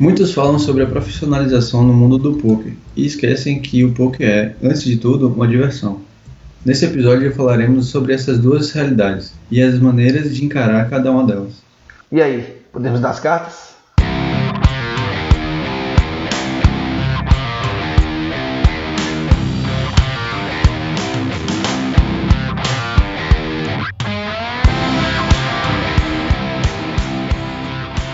Muitos 0.00 0.32
falam 0.32 0.60
sobre 0.60 0.84
a 0.84 0.86
profissionalização 0.86 1.82
no 1.82 1.92
mundo 1.92 2.18
do 2.18 2.34
poker 2.34 2.72
e 2.94 3.04
esquecem 3.04 3.60
que 3.60 3.84
o 3.84 3.92
poker 3.92 4.28
é, 4.28 4.54
antes 4.62 4.84
de 4.84 4.96
tudo, 4.96 5.26
uma 5.26 5.48
diversão. 5.48 6.02
Nesse 6.64 6.84
episódio 6.84 7.34
falaremos 7.34 7.88
sobre 7.88 8.12
essas 8.12 8.38
duas 8.38 8.70
realidades 8.70 9.32
e 9.50 9.60
as 9.60 9.76
maneiras 9.76 10.36
de 10.36 10.44
encarar 10.44 10.88
cada 10.88 11.10
uma 11.10 11.26
delas. 11.26 11.54
E 12.12 12.22
aí, 12.22 12.62
podemos 12.72 13.00
dar 13.00 13.10
as 13.10 13.18
cartas? 13.18 13.77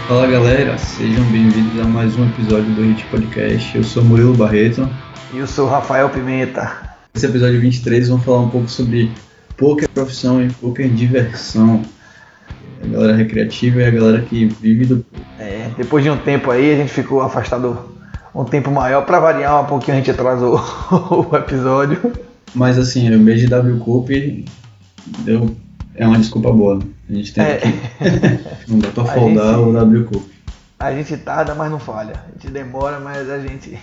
Fala 0.07 0.27
galera, 0.27 0.77
sejam 0.77 1.25
bem-vindos 1.33 1.81
a 1.81 1.85
mais 1.89 2.15
um 2.15 2.27
episódio 2.27 2.71
do 2.75 2.83
Hit 2.83 3.07
Podcast. 3.07 3.75
Eu 3.75 3.83
sou 3.83 4.05
Murilo 4.05 4.35
Barreto. 4.35 4.87
E 5.33 5.39
eu 5.39 5.47
sou 5.47 5.67
Rafael 5.67 6.11
Pimenta. 6.11 6.77
Nesse 7.15 7.25
episódio 7.25 7.59
23 7.59 8.11
vamos 8.11 8.23
falar 8.23 8.41
um 8.41 8.51
pouco 8.51 8.69
sobre 8.69 9.11
poker 9.57 9.89
profissão 9.89 10.45
e 10.45 10.53
poker 10.53 10.91
diversão. 10.91 11.83
A 12.83 12.87
galera 12.87 13.17
recreativa 13.17 13.81
e 13.81 13.85
a 13.87 13.91
galera 13.91 14.21
que 14.21 14.45
vive 14.45 14.85
do. 14.85 15.07
É, 15.39 15.71
depois 15.75 16.05
de 16.05 16.11
um 16.11 16.19
tempo 16.19 16.51
aí 16.51 16.75
a 16.75 16.77
gente 16.77 16.93
ficou 16.93 17.23
afastado 17.23 17.79
um 18.35 18.45
tempo 18.45 18.71
maior. 18.71 19.07
Pra 19.07 19.19
variar 19.19 19.63
um 19.63 19.67
pouquinho 19.67 19.97
a 19.97 20.01
gente 20.01 20.11
atrasou 20.11 20.61
o 21.33 21.35
episódio. 21.35 22.13
Mas 22.55 22.79
assim, 22.79 23.13
o 23.15 23.19
mês 23.19 23.41
de 23.41 23.47
W 23.47 23.79
Cup 23.79 24.11
deu 25.21 25.57
é 25.95 26.07
uma 26.07 26.19
desculpa 26.19 26.53
boa. 26.53 26.81
A 27.09 27.13
gente 27.13 27.33
tem 27.33 27.45
é. 27.45 27.57
que. 27.59 27.69
não 28.71 28.79
dá 28.79 28.89
pra 28.91 29.05
foldar 29.05 29.57
gente, 29.57 29.69
o 29.69 29.73
W 29.73 30.05
Cup. 30.05 30.23
A 30.79 30.93
gente 30.93 31.17
tarda, 31.19 31.55
mas 31.55 31.71
não 31.71 31.79
falha. 31.79 32.15
A 32.29 32.33
gente 32.33 32.53
demora, 32.53 32.99
mas 33.01 33.31
a 33.31 33.39
gente 33.39 33.79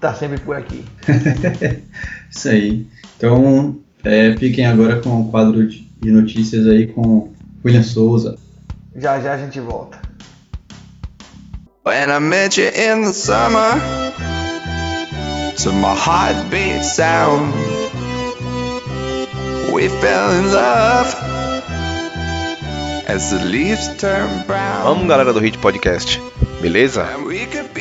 tá 0.00 0.14
sempre 0.14 0.38
por 0.38 0.56
aqui. 0.56 0.84
Isso 2.30 2.48
aí. 2.48 2.86
Então, 3.16 3.78
é, 4.04 4.34
fiquem 4.36 4.64
agora 4.64 5.00
com 5.00 5.20
o 5.20 5.30
quadro 5.30 5.66
de 5.66 6.10
notícias 6.10 6.66
aí 6.66 6.86
com 6.86 7.30
William 7.64 7.82
Souza. 7.82 8.38
Já 8.96 9.20
já 9.20 9.34
a 9.34 9.38
gente 9.38 9.60
volta. 9.60 9.98
When 11.84 12.10
I 12.10 12.18
met 12.20 12.60
you 12.60 12.68
in 12.68 13.02
the 13.02 13.12
summer, 13.12 13.80
to 15.56 15.72
my 15.72 15.94
heartbeat 15.94 16.84
sound, 16.84 17.52
we 19.72 19.88
fell 19.88 20.30
in 20.32 20.52
love. 20.52 21.19
Vamos, 24.84 25.08
galera 25.08 25.32
do 25.32 25.40
Hit 25.40 25.58
Podcast, 25.58 26.22
beleza? 26.60 27.08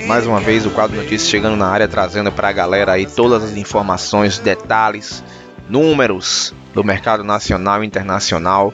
Mais 0.07 0.25
uma 0.25 0.39
vez 0.39 0.65
o 0.65 0.71
quadro 0.71 0.97
Notícias 0.97 1.29
chegando 1.29 1.55
na 1.55 1.67
área, 1.67 1.87
trazendo 1.87 2.31
para 2.31 2.49
a 2.49 2.51
galera 2.51 2.93
aí 2.93 3.05
todas 3.05 3.43
as 3.43 3.55
informações, 3.55 4.39
detalhes, 4.39 5.23
números 5.69 6.51
do 6.73 6.83
mercado 6.83 7.23
nacional 7.23 7.83
e 7.83 7.85
internacional. 7.85 8.73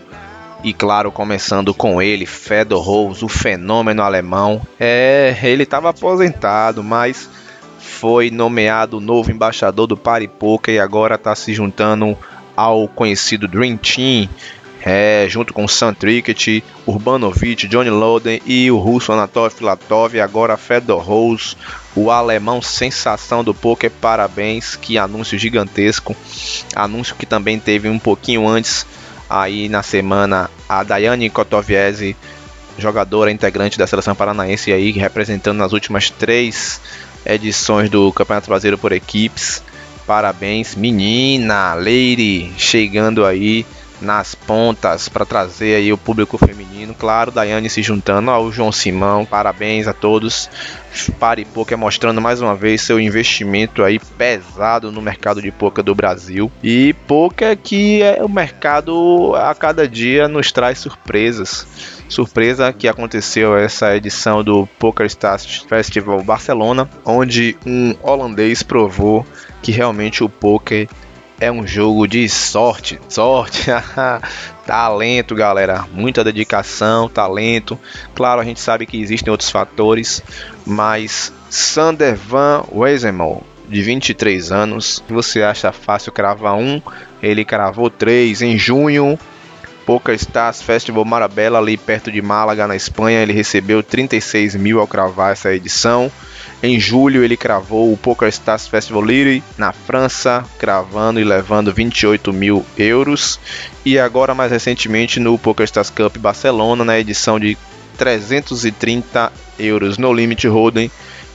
E 0.64 0.74
claro, 0.74 1.12
começando 1.12 1.74
com 1.74 2.02
ele, 2.02 2.26
Fedor 2.26 2.82
Rose, 2.82 3.26
o 3.26 3.28
fenômeno 3.28 4.02
alemão. 4.02 4.62
É, 4.80 5.38
ele 5.44 5.64
estava 5.64 5.90
aposentado, 5.90 6.82
mas 6.82 7.30
foi 7.80 8.32
nomeado 8.32 9.02
novo 9.02 9.30
embaixador 9.30 9.88
do 9.88 9.98
Party 9.98 10.30
Poker 10.30 10.76
e 10.76 10.80
agora 10.80 11.16
está 11.16 11.36
se 11.36 11.54
juntando 11.54 12.18
ao 12.56 12.88
conhecido 12.88 13.46
Dream 13.46 13.76
Team 13.76 14.30
é, 14.86 15.26
junto 15.28 15.52
com 15.52 15.68
Sam 15.68 15.96
Trickett, 15.96 16.64
Urbanovic, 16.86 17.68
Johnny 17.68 17.90
Loden 17.90 18.40
e 18.46 18.70
o 18.70 18.78
russo 18.78 19.12
Anatoly 19.12 19.52
Filatov, 19.52 20.16
e 20.16 20.22
agora 20.22 20.56
Fedor 20.58 21.02
Rose, 21.02 21.58
o 21.96 22.12
alemão 22.12 22.62
sensação 22.62 23.44
do 23.44 23.52
poker, 23.52 23.90
parabéns, 23.90 24.76
que 24.76 25.00
anúncio 25.00 25.40
gigantesco, 25.40 26.16
anúncio 26.76 27.16
que 27.16 27.26
também 27.26 27.60
teve 27.60 27.90
um 27.90 27.98
pouquinho 27.98 28.48
antes, 28.48 28.86
aí 29.28 29.68
na 29.68 29.82
semana, 29.82 30.52
a 30.70 30.84
Daiane 30.84 31.32
Kotoviese, 31.32 32.16
jogadora 32.78 33.32
integrante 33.32 33.80
da 33.80 33.88
seleção 33.88 34.14
paranaense 34.14 34.72
aí, 34.72 34.92
representando 34.92 35.58
nas 35.58 35.74
últimas 35.74 36.12
três 36.12 36.80
edições 37.26 37.90
do 37.90 38.14
Campeonato 38.14 38.50
Brasileiro 38.50 38.78
por 38.78 38.92
equipes, 38.92 39.64
parabéns, 40.06 40.76
menina, 40.76 41.74
Lady, 41.74 42.54
chegando 42.56 43.26
aí, 43.26 43.66
nas 44.06 44.36
pontas 44.36 45.10
para 45.10 45.26
trazer 45.26 45.76
aí 45.76 45.92
o 45.92 45.98
público 45.98 46.38
feminino. 46.38 46.94
Claro, 46.94 47.32
Daiane 47.32 47.70
se 47.70 47.82
juntando 47.82 48.32
ao 48.32 48.52
João 48.52 48.72
Simão. 48.72 49.26
Parabéns 49.26 49.88
a 49.88 49.94
todos. 49.94 50.50
Pare 51.20 51.44
Poker 51.44 51.78
mostrando 51.78 52.22
mais 52.22 52.42
uma 52.42 52.56
vez 52.56 52.82
seu 52.82 53.00
investimento 53.00 53.84
aí 53.84 54.00
pesado 54.00 54.92
no 54.92 55.02
mercado 55.02 55.42
de 55.42 55.52
poker 55.52 55.84
do 55.84 55.94
Brasil. 55.94 56.50
E 56.64 56.94
poker 57.06 57.58
que 57.58 58.02
é 58.02 58.24
o 58.24 58.30
mercado 58.30 59.34
a 59.36 59.54
cada 59.54 59.88
dia 59.88 60.28
nos 60.28 60.52
traz 60.52 60.80
surpresas. 60.80 61.68
Surpresa 62.08 62.72
que 62.72 62.88
aconteceu 62.88 63.58
essa 63.58 63.96
edição 63.98 64.44
do 64.44 64.68
Poker 64.80 65.08
Stars 65.08 65.66
Festival 65.68 66.24
Barcelona, 66.24 66.88
onde 67.04 67.58
um 67.66 67.96
holandês 68.02 68.62
provou 68.62 69.26
que 69.62 69.72
realmente 69.72 70.24
o 70.24 70.30
poker 70.30 70.88
é 71.40 71.52
um 71.52 71.66
jogo 71.68 72.08
de 72.08 72.28
sorte, 72.30 73.00
sorte, 73.10 73.66
talento, 74.66 75.36
galera, 75.36 75.86
muita 75.92 76.24
dedicação, 76.24 77.10
talento. 77.10 77.78
Claro, 78.14 78.42
a 78.42 78.44
gente 78.44 78.60
sabe 78.60 78.86
que 78.86 79.02
existem 79.02 79.32
outros 79.32 79.50
fatores, 79.50 80.24
mas 80.66 81.34
Sander 81.50 82.16
Van 82.16 82.64
Wezenmal, 82.72 83.44
de 83.68 83.82
23 83.82 84.52
anos, 84.52 85.04
você 85.10 85.42
acha 85.42 85.72
fácil 85.72 86.12
cravar 86.12 86.56
um? 86.56 86.82
Ele 87.22 87.44
cravou 87.44 87.90
três 87.90 88.42
em 88.42 88.58
junho. 88.58 89.18
Poker 89.86 90.16
Stars 90.16 90.64
Festival 90.64 91.06
Marabella, 91.06 91.60
ali 91.60 91.78
perto 91.78 92.12
de 92.12 92.20
Málaga, 92.20 92.68
na 92.68 92.76
Espanha, 92.76 93.22
ele 93.22 93.34
recebeu 93.34 93.84
36 93.84 94.56
mil 94.56 94.80
ao 94.80 94.88
cravar 94.88 95.32
essa 95.32 95.54
edição. 95.54 96.12
Em 96.66 96.80
julho 96.80 97.24
ele 97.24 97.38
cravou 97.38 97.94
o 97.94 97.98
Poker 97.98 98.28
Stars 98.30 98.68
Festival 98.68 99.04
Lille 99.04 99.44
na 99.56 99.72
França, 99.72 100.44
cravando 100.58 101.20
e 101.20 101.24
levando 101.24 101.72
28 101.72 102.34
mil 102.34 102.66
euros. 102.76 103.40
E 103.86 104.00
agora 104.00 104.34
mais 104.34 104.52
recentemente 104.52 105.20
no 105.20 105.38
Poker 105.38 105.64
Stars 105.66 105.92
Cup 105.92 106.18
Barcelona, 106.18 106.84
na 106.84 106.98
edição 106.98 107.40
de 107.40 107.56
330 108.00 109.32
euros 109.60 110.00
no 110.00 110.12
Limit 110.12 110.48
Hold'em, 110.48 110.90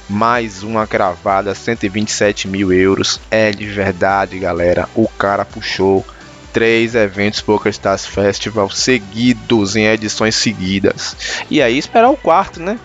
mais 0.08 0.64
uma 0.64 0.84
cravada, 0.84 1.54
127 1.54 2.48
mil 2.48 2.72
euros. 2.72 3.20
É 3.30 3.52
de 3.52 3.66
verdade, 3.66 4.36
galera. 4.36 4.88
O 4.96 5.06
cara 5.06 5.44
puxou 5.44 6.04
três 6.52 6.96
eventos 6.96 7.40
Poker 7.40 7.70
Stars 7.70 8.04
Festival 8.04 8.68
seguidos 8.68 9.76
em 9.76 9.86
edições 9.86 10.34
seguidas. 10.34 11.16
E 11.48 11.62
aí 11.62 11.78
esperar 11.78 12.10
o 12.10 12.16
quarto, 12.16 12.60
né? 12.60 12.80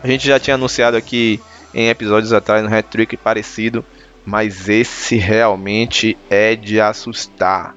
A 0.00 0.06
gente 0.06 0.24
já 0.24 0.38
tinha 0.38 0.54
anunciado 0.54 0.96
aqui 0.96 1.40
em 1.78 1.90
episódios 1.90 2.32
atrás 2.32 2.64
no 2.64 2.76
Hat-Trick 2.76 3.16
parecido, 3.16 3.84
mas 4.26 4.68
esse 4.68 5.14
realmente 5.14 6.18
é 6.28 6.56
de 6.56 6.80
assustar. 6.80 7.76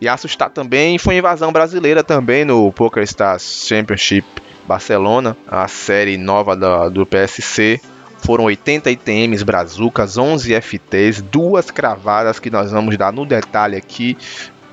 E 0.00 0.08
assustar 0.08 0.48
também 0.48 0.96
foi 0.96 1.18
invasão 1.18 1.52
brasileira 1.52 2.02
também 2.02 2.46
no 2.46 2.72
Poker 2.72 3.02
Stars 3.02 3.66
Championship 3.68 4.24
Barcelona, 4.66 5.36
a 5.46 5.68
série 5.68 6.16
nova 6.16 6.56
do 6.88 7.04
PSC. 7.04 7.78
Foram 8.20 8.44
80 8.44 8.90
ITMs 8.90 9.44
brazucas, 9.44 10.16
11 10.16 10.58
FTs, 10.62 11.20
duas 11.20 11.70
cravadas 11.70 12.38
que 12.38 12.48
nós 12.48 12.72
vamos 12.72 12.96
dar 12.96 13.12
no 13.12 13.26
detalhe 13.26 13.76
aqui 13.76 14.16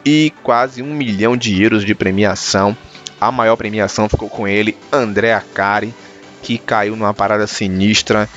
e 0.06 0.32
quase 0.42 0.82
um 0.82 0.94
milhão 0.94 1.36
de 1.36 1.62
euros 1.62 1.84
de 1.84 1.94
premiação. 1.94 2.78
A 3.20 3.30
maior 3.30 3.58
premiação 3.58 4.08
ficou 4.08 4.30
com 4.30 4.48
ele, 4.48 4.78
André 4.90 5.34
Acari, 5.34 5.94
que 6.42 6.58
caiu 6.58 6.96
numa 6.96 7.14
parada 7.14 7.46
sinistra 7.46 8.30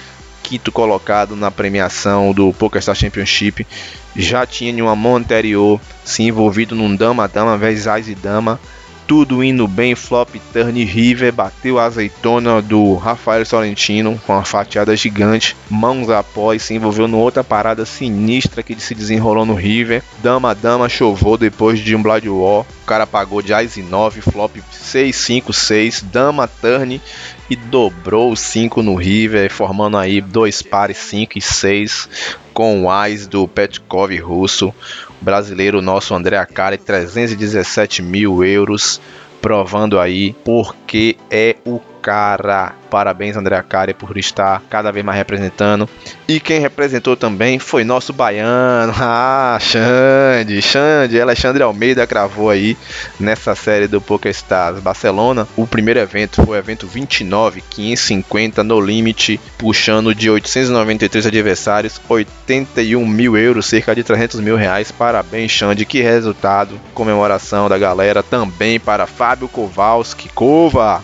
quinto 0.52 0.70
colocado 0.70 1.34
na 1.34 1.50
premiação 1.50 2.30
do 2.34 2.52
PokerStars 2.52 2.98
Championship. 2.98 3.66
Já 4.14 4.44
tinha 4.44 4.70
em 4.70 4.82
uma 4.82 4.94
mão 4.94 5.16
anterior 5.16 5.80
se 6.04 6.22
envolvido 6.24 6.74
num 6.74 6.94
dama-dama 6.94 7.56
vezes 7.56 7.86
e 8.08 8.14
dama. 8.14 8.60
Tudo 9.06 9.42
indo 9.42 9.66
bem, 9.66 9.94
flop, 9.94 10.36
turn, 10.52 10.84
river, 10.84 11.32
bateu 11.32 11.78
a 11.78 11.84
azeitona 11.84 12.62
do 12.62 12.94
Rafael 12.94 13.44
Sorrentino 13.44 14.20
com 14.26 14.32
uma 14.32 14.44
fatiada 14.44 14.94
gigante, 14.94 15.56
mãos 15.68 16.08
após, 16.08 16.62
se 16.62 16.74
envolveu 16.74 17.08
numa 17.08 17.22
outra 17.22 17.42
parada 17.42 17.84
sinistra 17.84 18.62
que 18.62 18.78
se 18.80 18.94
desenrolou 18.94 19.44
no 19.44 19.54
river. 19.54 20.02
Dama, 20.22 20.54
dama, 20.54 20.88
chovou 20.88 21.36
depois 21.36 21.80
de 21.80 21.96
um 21.96 22.02
Blood 22.02 22.28
War. 22.28 22.60
O 22.60 22.86
cara 22.86 23.06
pagou 23.06 23.42
de 23.42 23.52
Ice 23.64 23.82
9, 23.82 24.20
flop 24.20 24.56
6, 24.70 25.14
5, 25.14 25.52
6, 25.52 26.02
dama, 26.02 26.46
turn 26.46 27.00
e 27.50 27.56
dobrou 27.56 28.34
5 28.34 28.82
no 28.82 28.94
River, 28.94 29.50
formando 29.50 29.98
aí 29.98 30.20
dois 30.20 30.62
pares 30.62 30.96
5 30.98 31.38
e 31.38 31.40
6 31.40 32.08
com 32.52 32.84
o 32.84 32.90
Ais 32.90 33.26
do 33.26 33.48
Petkov 33.48 34.14
russo, 34.18 34.74
brasileiro 35.20 35.82
nosso 35.82 36.14
André 36.14 36.36
Akari, 36.36 36.78
317 36.78 38.02
mil 38.02 38.44
euros, 38.44 39.00
provando 39.40 39.98
aí 39.98 40.34
porque 40.44 41.16
é 41.30 41.56
o 41.64 41.80
Cara. 42.02 42.74
Parabéns, 42.90 43.36
André 43.36 43.56
Acari, 43.56 43.94
por 43.94 44.18
estar 44.18 44.60
cada 44.68 44.92
vez 44.92 45.02
mais 45.02 45.16
representando. 45.16 45.88
E 46.28 46.38
quem 46.40 46.60
representou 46.60 47.16
também 47.16 47.58
foi 47.58 47.84
nosso 47.84 48.12
baiano. 48.12 48.92
Ah, 49.14 49.58
Xande, 49.60 50.60
Xande, 50.62 51.20
Alexandre 51.20 51.62
Almeida 51.62 52.06
cravou 52.06 52.50
aí 52.50 52.76
nessa 53.18 53.54
série 53.54 53.86
do 53.86 54.00
PokerStars 54.00 54.80
Barcelona. 54.80 55.46
O 55.56 55.66
primeiro 55.66 56.00
evento 56.00 56.44
foi 56.44 56.56
o 56.56 56.58
evento 56.58 56.86
29, 56.86 57.62
550 57.68 58.62
no 58.62 58.80
limite, 58.80 59.40
puxando 59.58 60.14
de 60.14 60.30
893 60.30 61.26
adversários, 61.26 62.00
81 62.08 63.06
mil 63.06 63.36
euros, 63.36 63.66
cerca 63.66 63.94
de 63.94 64.02
300 64.02 64.40
mil 64.40 64.56
reais. 64.56 64.90
Parabéns, 64.90 65.52
Xande, 65.52 65.84
que 65.84 66.00
resultado. 66.02 66.80
Comemoração 66.94 67.68
da 67.68 67.78
galera 67.78 68.22
também 68.22 68.78
para 68.80 69.06
Fábio 69.06 69.48
Kowalski. 69.48 70.28
Cova, 70.30 71.02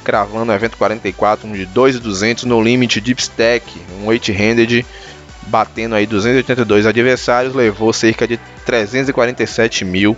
cravando 0.00 0.52
o 0.52 0.54
evento 0.54 0.76
44, 0.76 1.46
um 1.46 1.52
de 1.52 1.66
2,200 1.66 2.44
no 2.44 2.62
limite 2.62 3.00
Deep 3.00 3.20
Stack, 3.20 3.64
um 4.02 4.06
8-handed, 4.06 4.84
batendo 5.46 5.94
aí 5.94 6.06
282 6.06 6.86
adversários, 6.86 7.54
levou 7.54 7.92
cerca 7.92 8.26
de 8.26 8.38
347 8.64 9.84
mil. 9.84 10.16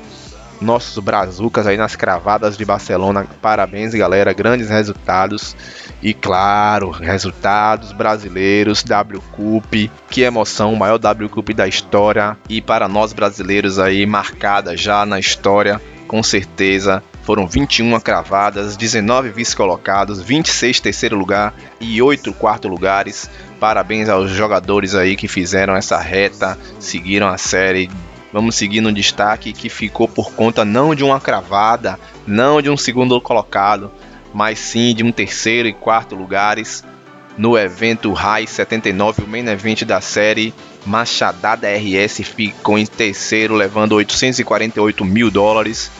Nossos 0.60 1.02
brazucas 1.02 1.66
aí 1.66 1.76
nas 1.76 1.96
cravadas 1.96 2.56
de 2.56 2.64
Barcelona, 2.64 3.26
parabéns 3.40 3.92
galera, 3.94 4.32
grandes 4.32 4.70
resultados. 4.70 5.56
E 6.00 6.14
claro, 6.14 6.90
resultados 6.90 7.90
brasileiros, 7.90 8.84
W 8.84 9.20
Cup, 9.32 9.90
que 10.08 10.22
emoção, 10.22 10.72
o 10.72 10.76
maior 10.76 10.98
W 10.98 11.28
Cup 11.28 11.50
da 11.50 11.66
história. 11.66 12.36
E 12.48 12.60
para 12.60 12.88
nós 12.88 13.12
brasileiros 13.12 13.80
aí, 13.80 14.06
marcada 14.06 14.76
já 14.76 15.04
na 15.04 15.18
história, 15.18 15.80
com 16.12 16.22
certeza 16.22 17.02
foram 17.22 17.46
21 17.46 17.98
cravadas, 17.98 18.76
19 18.76 19.30
vice-colocados, 19.30 20.20
26 20.20 20.78
terceiro 20.78 21.16
lugar 21.16 21.54
e 21.80 22.02
8 22.02 22.34
quarto 22.34 22.68
lugares. 22.68 23.30
Parabéns 23.58 24.10
aos 24.10 24.30
jogadores 24.30 24.94
aí 24.94 25.16
que 25.16 25.26
fizeram 25.26 25.74
essa 25.74 25.98
reta, 25.98 26.58
seguiram 26.78 27.28
a 27.28 27.38
série. 27.38 27.90
Vamos 28.30 28.56
seguir 28.56 28.82
no 28.82 28.92
destaque 28.92 29.54
que 29.54 29.70
ficou 29.70 30.06
por 30.06 30.34
conta 30.34 30.66
não 30.66 30.94
de 30.94 31.02
uma 31.02 31.18
cravada, 31.18 31.98
não 32.26 32.60
de 32.60 32.68
um 32.68 32.76
segundo 32.76 33.18
colocado, 33.18 33.90
mas 34.34 34.58
sim 34.58 34.94
de 34.94 35.02
um 35.02 35.10
terceiro 35.10 35.66
e 35.66 35.72
quarto 35.72 36.14
lugares 36.14 36.84
no 37.38 37.56
evento 37.56 38.12
High 38.12 38.46
79, 38.46 39.22
o 39.22 39.26
main 39.26 39.48
event 39.48 39.84
da 39.84 40.02
série. 40.02 40.52
Machadada 40.84 41.68
RS 41.68 42.22
ficou 42.24 42.78
em 42.78 42.86
terceiro, 42.86 43.54
levando 43.54 43.92
848 43.92 45.04
mil 45.04 45.30
dólares 45.30 45.90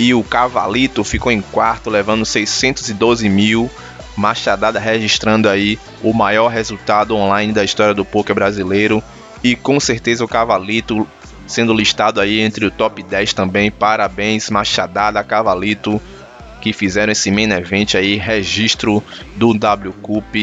e 0.00 0.14
o 0.14 0.24
Cavalito 0.24 1.04
ficou 1.04 1.30
em 1.30 1.42
quarto, 1.42 1.90
levando 1.90 2.24
612 2.24 3.28
mil. 3.28 3.70
Machadada 4.16 4.80
registrando 4.80 5.48
aí 5.48 5.78
o 6.02 6.14
maior 6.14 6.48
resultado 6.48 7.14
online 7.14 7.52
da 7.52 7.62
história 7.62 7.92
do 7.92 8.04
poker 8.04 8.34
brasileiro. 8.34 9.02
E 9.44 9.54
com 9.54 9.78
certeza 9.78 10.24
o 10.24 10.28
Cavalito 10.28 11.06
sendo 11.46 11.74
listado 11.74 12.18
aí 12.18 12.40
entre 12.40 12.64
o 12.64 12.70
top 12.70 13.02
10 13.02 13.34
também. 13.34 13.70
Parabéns, 13.70 14.48
Machadada, 14.48 15.22
Cavalito, 15.22 16.00
que 16.62 16.72
fizeram 16.72 17.12
esse 17.12 17.30
main 17.30 17.50
event 17.50 17.94
aí, 17.94 18.16
registro 18.16 19.02
do 19.36 19.52
W 19.52 19.92
Cup. 20.00 20.34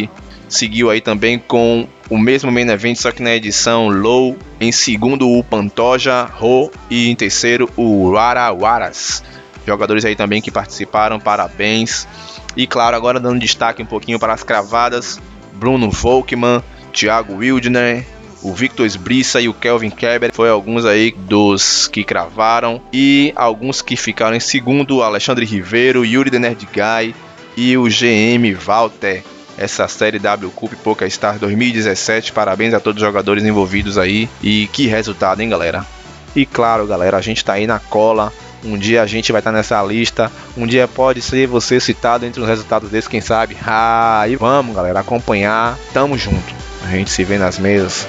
Seguiu 0.48 0.92
aí 0.92 1.02
também 1.02 1.40
com 1.40 1.88
o 2.10 2.18
mesmo 2.18 2.52
main 2.52 2.70
event, 2.70 2.96
só 2.96 3.12
que 3.12 3.22
na 3.22 3.36
edição 3.36 3.90
low. 3.90 4.38
Em 4.60 4.72
segundo, 4.72 5.30
o 5.30 5.44
Pantoja, 5.44 6.24
Ro. 6.24 6.72
E 6.90 7.10
em 7.10 7.16
terceiro, 7.16 7.70
o 7.76 8.12
Rara 8.14 8.52
Waras 8.54 9.24
jogadores 9.68 10.06
aí 10.06 10.16
também 10.16 10.42
que 10.42 10.50
participaram, 10.50 11.20
parabéns. 11.20 12.08
E 12.56 12.66
claro, 12.66 12.96
agora 12.96 13.20
dando 13.20 13.40
destaque 13.40 13.84
um 13.84 13.86
pouquinho 13.86 14.18
para 14.18 14.34
as 14.34 14.42
cravadas, 14.42 15.20
Bruno 15.54 15.92
Volkmann, 15.92 16.64
Thiago 16.94 17.36
Wildner, 17.36 18.06
o 18.42 18.54
Victor 18.54 18.86
Sbrissa 18.86 19.42
e 19.42 19.50
o 19.50 19.54
Kelvin 19.54 19.90
Kerber 19.90 20.32
foi 20.34 20.50
alguns 20.50 20.86
aí 20.86 21.12
dos 21.12 21.88
que 21.88 22.04
cravaram 22.04 22.82
e 22.94 23.34
alguns 23.36 23.82
que 23.82 23.98
ficaram 23.98 24.38
em 24.38 24.40
segundo, 24.40 25.04
Alexandre 25.04 25.46
Ribeiro, 25.46 26.06
Yuri 26.06 26.32
The 26.32 26.40
Nerd 26.40 26.68
Guy 26.74 27.14
e 27.58 27.78
o 27.78 27.84
GM 27.84 28.54
Walter. 28.54 29.24
Essa 29.58 29.88
série 29.88 30.20
W 30.20 30.52
Cup 30.52 30.74
Poker 30.84 31.10
Star 31.10 31.40
2017. 31.40 32.32
Parabéns 32.32 32.74
a 32.74 32.80
todos 32.80 33.02
os 33.02 33.08
jogadores 33.08 33.44
envolvidos 33.44 33.98
aí 33.98 34.30
e 34.42 34.68
que 34.68 34.88
resultado, 34.88 35.42
hein, 35.42 35.50
galera? 35.50 35.86
E 36.36 36.46
claro, 36.46 36.86
galera, 36.86 37.18
a 37.18 37.22
gente 37.22 37.44
tá 37.44 37.54
aí 37.54 37.66
na 37.66 37.80
cola 37.80 38.32
um 38.64 38.78
dia 38.78 39.02
a 39.02 39.06
gente 39.06 39.32
vai 39.32 39.40
estar 39.40 39.52
nessa 39.52 39.82
lista. 39.84 40.32
Um 40.56 40.66
dia 40.66 40.88
pode 40.88 41.22
ser 41.22 41.48
você 41.48 41.80
citado 41.80 42.26
entre 42.26 42.42
os 42.42 42.48
resultados 42.48 42.90
desses, 42.90 43.08
quem 43.08 43.22
sabe. 43.22 43.58
Ah, 43.66 44.26
e 44.28 44.36
vamos, 44.36 44.76
galera, 44.76 45.00
acompanhar. 45.00 45.78
Tamo 45.94 46.18
junto. 46.18 46.54
A 46.84 46.92
gente 46.92 47.10
se 47.10 47.24
vê 47.24 47.38
nas 47.38 47.58
mesas. 47.58 48.08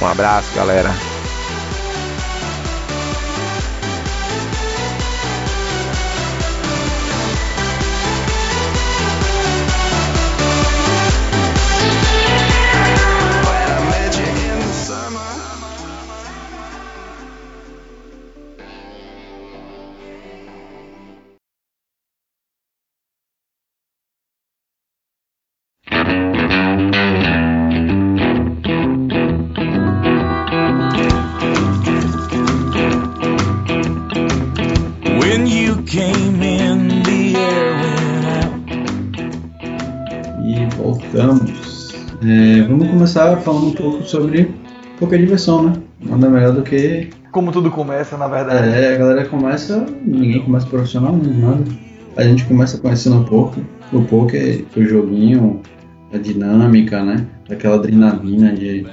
Um 0.00 0.06
abraço, 0.06 0.48
galera. 0.54 0.90
Começar 42.90 43.36
falando 43.38 43.68
um 43.68 43.72
pouco 43.72 44.02
sobre 44.04 44.50
pouca 44.98 45.18
diversão, 45.18 45.64
né? 45.64 45.72
Nada 46.00 46.28
melhor 46.28 46.52
do 46.52 46.62
que. 46.62 47.10
Como 47.30 47.52
tudo 47.52 47.70
começa, 47.70 48.16
na 48.16 48.28
verdade. 48.28 48.68
É, 48.68 48.94
a 48.94 48.98
galera 48.98 49.24
começa, 49.26 49.84
ninguém 50.04 50.42
começa 50.42 50.66
profissional, 50.66 51.16
nada. 51.16 51.64
A 52.16 52.22
gente 52.22 52.44
começa 52.44 52.78
conhecendo 52.78 53.16
um 53.16 53.24
pouco 53.24 53.60
o 53.92 54.02
poker, 54.02 54.64
o 54.76 54.82
joguinho, 54.84 55.60
a 56.12 56.18
dinâmica, 56.18 57.02
né? 57.02 57.26
Aquela 57.50 57.76
adrenalina 57.76 58.52
de 58.52 58.86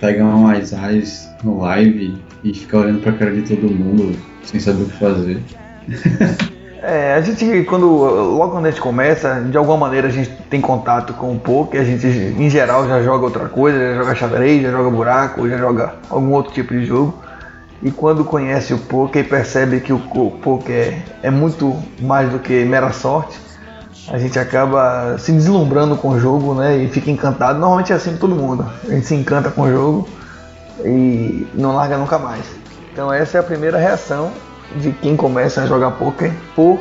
pegar 0.00 0.26
um 0.26 0.42
mais 0.42 0.72
eyes 0.72 1.28
no 1.42 1.58
live 1.58 2.14
e 2.44 2.54
ficar 2.54 2.78
olhando 2.78 3.00
pra 3.00 3.12
cara 3.12 3.32
de 3.32 3.42
todo 3.42 3.70
mundo 3.70 4.14
sem 4.42 4.60
saber 4.60 4.82
o 4.82 4.86
que 4.86 4.96
fazer. 4.98 5.42
É, 6.80 7.14
a 7.14 7.20
gente, 7.20 7.64
quando, 7.64 7.88
logo 7.88 8.52
quando 8.52 8.66
a 8.66 8.70
gente 8.70 8.80
começa, 8.80 9.40
de 9.40 9.56
alguma 9.56 9.76
maneira 9.76 10.06
a 10.06 10.10
gente 10.10 10.30
tem 10.48 10.60
contato 10.60 11.12
com 11.12 11.32
o 11.32 11.38
poker, 11.38 11.80
a 11.80 11.84
gente 11.84 12.06
em 12.06 12.48
geral 12.48 12.86
já 12.86 13.02
joga 13.02 13.24
outra 13.24 13.48
coisa, 13.48 13.78
já 13.78 13.94
joga 13.96 14.14
xadrez, 14.14 14.62
já 14.62 14.70
joga 14.70 14.90
buraco, 14.90 15.48
já 15.48 15.58
joga 15.58 15.94
algum 16.08 16.32
outro 16.32 16.52
tipo 16.52 16.72
de 16.72 16.84
jogo. 16.84 17.14
E 17.82 17.90
quando 17.90 18.24
conhece 18.24 18.74
o 18.74 18.78
poker 18.78 19.24
e 19.24 19.28
percebe 19.28 19.80
que 19.80 19.92
o 19.92 19.98
poker 19.98 20.98
é 21.22 21.30
muito 21.30 21.76
mais 22.00 22.30
do 22.30 22.38
que 22.38 22.64
mera 22.64 22.92
sorte, 22.92 23.38
a 24.10 24.18
gente 24.18 24.38
acaba 24.38 25.16
se 25.18 25.32
deslumbrando 25.32 25.96
com 25.96 26.10
o 26.10 26.18
jogo 26.18 26.54
né, 26.54 26.76
e 26.76 26.88
fica 26.88 27.10
encantado. 27.10 27.58
Normalmente 27.58 27.92
é 27.92 27.96
assim 27.96 28.16
todo 28.16 28.34
mundo. 28.34 28.66
A 28.88 28.92
gente 28.92 29.06
se 29.06 29.14
encanta 29.14 29.50
com 29.50 29.62
o 29.62 29.70
jogo 29.70 30.08
e 30.84 31.46
não 31.54 31.74
larga 31.74 31.98
nunca 31.98 32.18
mais. 32.18 32.44
Então 32.92 33.12
essa 33.12 33.36
é 33.36 33.40
a 33.40 33.44
primeira 33.44 33.78
reação 33.78 34.32
de 34.76 34.92
quem 34.92 35.16
começa 35.16 35.62
a 35.62 35.66
jogar 35.66 35.92
poker 35.92 36.32
por 36.54 36.78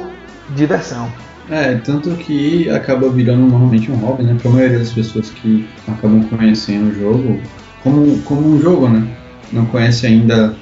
diversão. 0.56 1.08
É, 1.50 1.76
tanto 1.76 2.12
que 2.12 2.70
acaba 2.70 3.10
virando 3.10 3.48
normalmente 3.48 3.90
um 3.92 3.96
hobby, 3.96 4.24
né? 4.24 4.36
Para 4.42 4.52
a 4.52 4.54
maioria 4.54 4.80
das 4.80 4.92
pessoas 4.92 5.30
que 5.30 5.68
acabam 5.88 6.24
conhecendo 6.26 6.90
o 6.90 6.94
jogo 6.94 7.40
como, 7.82 8.22
como 8.24 8.56
um 8.56 8.60
jogo, 8.60 8.90
né? 8.90 9.08
Não 9.52 9.66
conhece 9.66 10.06
ainda 10.06 10.54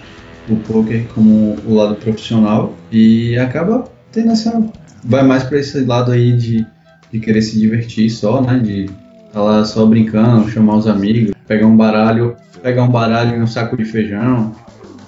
o 0.48 0.56
poker 0.58 1.06
como 1.14 1.56
o 1.66 1.74
lado 1.74 1.96
profissional 1.96 2.74
e 2.92 3.38
acaba 3.38 3.86
tendo 4.12 4.32
essa. 4.32 4.64
Vai 5.04 5.24
mais 5.24 5.44
para 5.44 5.60
esse 5.60 5.84
lado 5.84 6.12
aí 6.12 6.34
de, 6.34 6.66
de 7.12 7.20
querer 7.20 7.42
se 7.42 7.60
divertir 7.60 8.10
só, 8.12 8.42
né? 8.42 8.60
De 8.60 8.84
estar 8.84 8.94
tá 9.34 9.42
lá 9.42 9.66
só 9.66 9.86
brincando, 9.88 10.50
chamar 10.50 10.76
os 10.76 10.88
amigos, 10.88 11.34
pegar 11.48 11.66
um 11.66 11.76
baralho, 11.76 12.36
pegar 12.62 12.84
um 12.84 12.90
baralho 12.90 13.38
e 13.38 13.42
um 13.42 13.48
saco 13.48 13.76
de 13.76 13.86
feijão, 13.86 14.54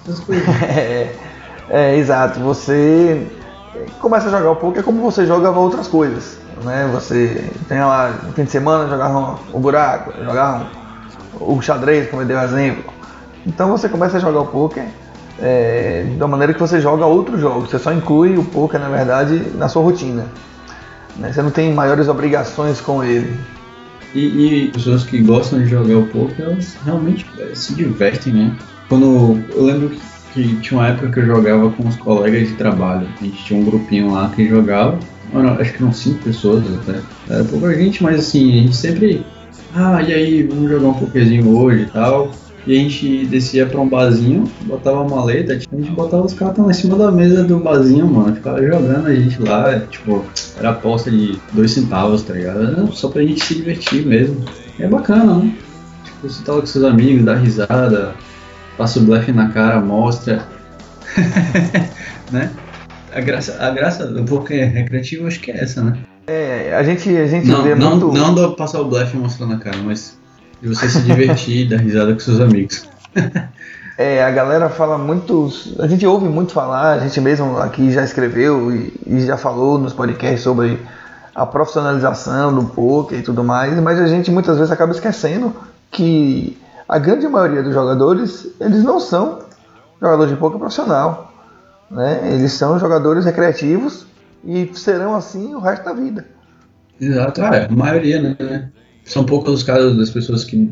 essas 0.03 0.19
coisas. 0.21 0.47
é, 1.69 1.95
exato. 1.97 2.39
Você 2.39 3.27
começa 3.99 4.27
a 4.27 4.31
jogar 4.31 4.51
o 4.51 4.55
poker 4.55 4.83
como 4.83 5.01
você 5.01 5.25
jogava 5.25 5.59
outras 5.59 5.87
coisas. 5.87 6.37
Né? 6.63 6.89
Você 6.93 7.49
tem 7.67 7.79
lá 7.79 8.09
no 8.23 8.33
fim 8.33 8.43
de 8.43 8.51
semana 8.51 8.89
jogava 8.89 9.39
o 9.53 9.59
buraco, 9.59 10.13
jogava 10.23 10.67
o 11.39 11.61
xadrez, 11.61 12.09
como 12.09 12.21
eu 12.21 12.25
dei 12.25 12.35
o 12.35 12.41
exemplo. 12.41 12.93
Então 13.45 13.69
você 13.69 13.87
começa 13.87 14.17
a 14.17 14.19
jogar 14.19 14.41
o 14.41 14.47
poker 14.47 14.85
é, 15.39 16.05
da 16.17 16.27
maneira 16.27 16.53
que 16.53 16.59
você 16.59 16.81
joga 16.81 17.05
outros 17.05 17.39
jogos. 17.39 17.69
Você 17.69 17.79
só 17.79 17.93
inclui 17.93 18.37
o 18.37 18.43
poker, 18.43 18.79
na 18.79 18.89
verdade, 18.89 19.51
na 19.55 19.69
sua 19.69 19.83
rotina. 19.83 20.25
Né? 21.17 21.31
Você 21.31 21.41
não 21.41 21.51
tem 21.51 21.73
maiores 21.73 22.07
obrigações 22.07 22.81
com 22.81 23.03
ele. 23.03 23.39
E, 24.15 24.65
e 24.65 24.71
pessoas 24.71 25.03
que 25.03 25.21
gostam 25.21 25.59
de 25.59 25.67
jogar 25.67 25.97
o 25.97 26.07
poker, 26.07 26.45
elas 26.45 26.77
realmente 26.83 27.25
é, 27.37 27.53
se 27.53 27.75
divertem, 27.75 28.33
né? 28.33 28.55
Quando 28.87 29.43
eu 29.53 29.63
lembro 29.63 29.89
que, 29.89 30.01
que, 30.37 30.55
tinha 30.57 30.79
uma 30.79 30.89
época 30.89 31.11
que 31.11 31.19
eu 31.19 31.25
jogava 31.25 31.69
com 31.71 31.87
os 31.87 31.95
colegas 31.95 32.47
de 32.47 32.53
trabalho. 32.55 33.07
A 33.19 33.23
gente 33.23 33.43
tinha 33.43 33.59
um 33.59 33.65
grupinho 33.65 34.11
lá 34.11 34.29
que 34.29 34.47
jogava. 34.47 34.99
Mano, 35.33 35.49
acho 35.59 35.73
que 35.73 35.83
eram 35.83 35.91
cinco 35.91 36.23
pessoas 36.23 36.63
até. 36.75 36.99
Era 37.29 37.43
pouca 37.43 37.73
gente, 37.73 38.03
mas 38.03 38.19
assim, 38.19 38.51
a 38.51 38.63
gente 38.63 38.75
sempre. 38.75 39.25
Ah, 39.75 40.01
e 40.01 40.13
aí, 40.13 40.43
vamos 40.43 40.69
jogar 40.69 40.87
um 40.89 40.93
pokerzinho 40.93 41.49
hoje 41.57 41.83
e 41.83 41.85
tal. 41.87 42.31
E 42.65 42.73
a 42.73 42.79
gente 42.81 43.25
descia 43.27 43.65
pra 43.65 43.79
um 43.79 43.87
barzinho, 43.87 44.43
botava 44.63 45.01
uma 45.01 45.15
maleta, 45.15 45.53
a 45.53 45.55
gente 45.55 45.89
botava 45.91 46.25
os 46.25 46.33
cartões 46.33 46.67
lá 46.67 46.71
em 46.71 46.75
cima 46.75 46.97
da 46.97 47.09
mesa 47.09 47.43
do 47.43 47.59
barzinho, 47.59 48.05
mano. 48.05 48.35
Ficava 48.35 48.61
jogando 48.61 49.07
a 49.07 49.15
gente 49.15 49.41
lá, 49.41 49.79
tipo, 49.89 50.25
era 50.57 50.71
aposta 50.71 51.09
de 51.09 51.39
dois 51.53 51.71
centavos, 51.71 52.23
tá 52.23 52.33
ligado? 52.33 52.93
Só 52.93 53.07
pra 53.07 53.21
gente 53.21 53.43
se 53.43 53.55
divertir 53.55 54.05
mesmo. 54.05 54.43
E 54.77 54.83
é 54.83 54.87
bacana, 54.87 55.35
né? 55.37 55.53
Tipo, 56.03 56.27
você 56.27 56.43
tá 56.43 56.53
lá 56.53 56.59
com 56.59 56.65
seus 56.65 56.83
amigos, 56.83 57.23
dá 57.23 57.35
risada, 57.35 58.13
passa 58.77 58.99
o 58.99 59.03
blefe 59.03 59.31
na 59.31 59.49
cara, 59.49 59.79
mostra. 59.81 60.45
né? 62.31 62.51
A 63.13 63.21
graça, 63.21 63.57
a 63.59 63.71
graça 63.71 64.05
do 64.05 64.23
poker 64.23 64.71
recreativo 64.71 65.27
acho 65.27 65.39
que 65.39 65.51
é 65.51 65.63
essa, 65.63 65.81
né? 65.81 65.97
É, 66.27 66.75
a 66.75 66.83
gente, 66.83 67.09
a 67.17 67.27
gente 67.27 67.47
não, 67.47 67.63
vê 67.63 67.73
não, 67.73 67.91
muito... 67.91 68.11
Não 68.11 68.33
do 68.33 68.55
passar 68.55 68.81
o 68.81 68.85
blefe 68.85 69.17
mostrar 69.17 69.47
na 69.47 69.57
cara, 69.57 69.77
mas 69.77 70.17
de 70.61 70.67
você 70.67 70.89
se 70.89 71.01
divertir 71.01 71.65
e 71.65 71.69
dar 71.69 71.77
risada 71.77 72.13
com 72.13 72.19
seus 72.19 72.39
amigos. 72.39 72.87
É, 73.99 74.23
a 74.23 74.29
galera 74.29 74.69
fala 74.69 74.95
muito. 74.95 75.51
A 75.79 75.87
gente 75.87 76.05
ouve 76.05 76.27
muito 76.27 76.53
falar, 76.53 76.93
a 76.93 76.99
gente 76.99 77.19
mesmo 77.19 77.57
aqui 77.57 77.91
já 77.91 78.03
escreveu 78.03 78.71
e, 78.71 78.93
e, 79.07 79.25
já 79.25 79.37
falou 79.37 79.79
nos 79.79 79.91
podcasts 79.91 80.41
sobre 80.41 80.79
a 81.33 81.47
profissionalização 81.47 82.53
do 82.53 82.63
poker 82.65 83.17
e 83.17 83.23
tudo 83.23 83.43
mais, 83.43 83.75
mas 83.79 83.99
a 83.99 84.05
gente 84.05 84.29
muitas 84.29 84.57
vezes 84.57 84.71
acaba 84.71 84.91
esquecendo 84.91 85.51
que 85.89 86.55
a 86.87 86.97
grande 86.99 87.27
maioria 87.27 87.61
dos 87.61 87.73
jogadores 87.73 88.47
eles 88.59 88.83
não 88.83 88.99
são 88.99 89.39
jogadores 90.01 90.31
de 90.31 90.39
poker 90.39 90.59
profissional. 90.59 91.33
Né? 91.89 92.33
Eles 92.33 92.53
são 92.53 92.79
jogadores 92.79 93.25
recreativos 93.25 94.05
e 94.43 94.69
serão 94.73 95.15
assim 95.15 95.53
o 95.53 95.59
resto 95.59 95.85
da 95.85 95.93
vida. 95.93 96.25
Exato, 96.99 97.41
é, 97.41 97.65
a 97.65 97.69
maioria, 97.69 98.21
né? 98.21 98.69
São 99.05 99.23
poucos 99.23 99.53
os 99.53 99.63
casos 99.63 99.97
das 99.97 100.09
pessoas 100.09 100.43
que, 100.43 100.69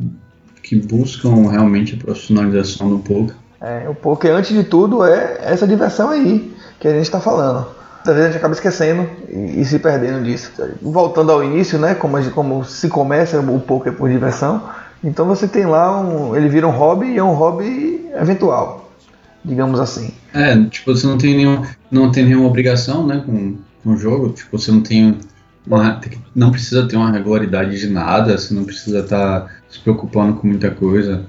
que 0.62 0.76
buscam 0.76 1.50
realmente 1.50 1.96
a 1.96 1.98
profissionalização 1.98 2.90
do 2.90 3.00
poker. 3.00 3.36
É, 3.62 3.88
o 3.88 3.96
poker, 3.96 4.32
antes 4.32 4.56
de 4.56 4.64
tudo, 4.64 5.06
é 5.06 5.40
essa 5.42 5.68
diversão 5.68 6.10
aí 6.10 6.54
que 6.80 6.88
a 6.88 6.92
gente 6.92 7.04
está 7.04 7.20
falando. 7.20 7.68
Às 8.02 8.08
vezes 8.08 8.22
a 8.22 8.28
gente 8.28 8.38
acaba 8.38 8.54
esquecendo 8.54 9.10
e, 9.30 9.62
e, 9.62 9.66
se 9.66 9.80
perdendo 9.80 10.24
disso. 10.24 10.52
Voltando 10.82 11.32
ao 11.32 11.44
início, 11.44 11.80
né, 11.80 11.96
como, 11.96 12.22
como 12.32 12.64
se 12.66 12.90
começa 12.90 13.40
o 13.40 13.60
poker 13.60 13.94
por 13.94 14.10
diversão, 14.10 14.62
então 15.06 15.26
você 15.26 15.48
tem 15.48 15.66
lá 15.66 16.02
um. 16.02 16.36
Ele 16.36 16.50
vira 16.50 16.68
um 16.68 16.72
hobby 16.72 17.06
e 17.06 17.18
é 17.18 17.24
um 17.24 17.34
hobby 17.34 18.02
eventual, 18.20 18.92
digamos 19.44 19.80
assim. 19.80 20.12
É, 20.34 20.58
tipo, 20.66 20.94
você 20.94 21.06
não 21.06 21.18
tem, 21.18 21.38
nenhum, 21.38 21.64
não 21.92 22.12
tem 22.12 22.26
nenhuma 22.26 22.48
obrigação 22.48 23.06
né, 23.06 23.22
com, 23.24 23.56
com 23.84 23.92
o 23.92 23.98
jogo, 23.98 24.30
tipo, 24.30 24.58
você 24.58 24.72
não 24.72 24.82
tem 24.82 25.18
uma, 25.68 26.02
não 26.36 26.52
precisa 26.52 26.88
ter 26.88 26.98
uma 26.98 27.12
regularidade 27.12 27.80
de 27.80 27.88
nada, 27.88 28.38
você 28.38 28.54
não 28.54 28.66
precisa 28.66 29.00
estar 29.00 29.42
tá 29.42 29.48
se 29.70 29.80
preocupando 29.80 30.34
com 30.34 30.48
muita 30.48 30.72
coisa. 30.72 31.24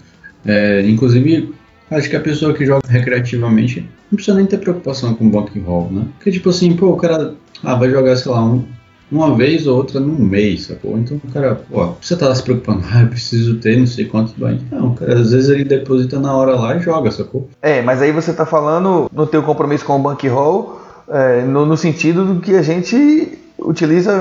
É, 0.44 0.88
inclusive, 0.88 1.54
acho 1.90 2.08
que 2.08 2.16
a 2.16 2.20
pessoa 2.20 2.54
que 2.54 2.64
joga 2.64 2.88
recreativamente 2.88 3.88
não 4.10 4.16
precisa 4.16 4.36
nem 4.36 4.46
ter 4.46 4.58
preocupação 4.58 5.14
com 5.14 5.28
bank 5.28 5.58
roll, 5.60 5.90
né? 5.90 6.06
Porque, 6.16 6.30
tipo 6.30 6.48
assim, 6.48 6.74
pô, 6.74 6.90
o 6.90 6.96
cara 6.96 7.34
ah, 7.62 7.74
vai 7.74 7.90
jogar, 7.90 8.16
sei 8.16 8.32
lá, 8.32 8.42
um, 8.42 8.64
uma 9.10 9.34
vez 9.34 9.66
ou 9.66 9.76
outra 9.76 10.00
num 10.00 10.18
mês, 10.18 10.66
sacou? 10.66 10.98
Então 10.98 11.20
o 11.22 11.32
cara, 11.32 11.54
pô, 11.54 11.94
você 12.00 12.16
tá 12.16 12.34
se 12.34 12.42
preocupando, 12.42 12.82
ah, 12.92 13.02
eu 13.02 13.08
preciso 13.08 13.56
ter 13.56 13.78
não 13.78 13.86
sei 13.86 14.04
quantos 14.04 14.32
banhos. 14.34 14.62
Não, 14.70 14.94
cara, 14.94 15.18
às 15.18 15.32
vezes 15.32 15.48
ele 15.48 15.64
deposita 15.64 16.18
na 16.18 16.34
hora 16.34 16.54
lá 16.56 16.76
e 16.76 16.80
joga, 16.80 17.10
sacou? 17.10 17.48
É, 17.62 17.82
mas 17.82 18.02
aí 18.02 18.12
você 18.12 18.32
tá 18.32 18.44
falando 18.44 19.10
no 19.12 19.26
teu 19.26 19.42
compromisso 19.42 19.84
com 19.84 19.96
o 19.96 20.02
bank 20.02 20.26
roll, 20.28 20.80
é, 21.08 21.42
no, 21.42 21.64
no 21.64 21.76
sentido 21.76 22.24
do 22.24 22.40
que 22.40 22.54
a 22.54 22.62
gente 22.62 23.38
utiliza 23.58 24.12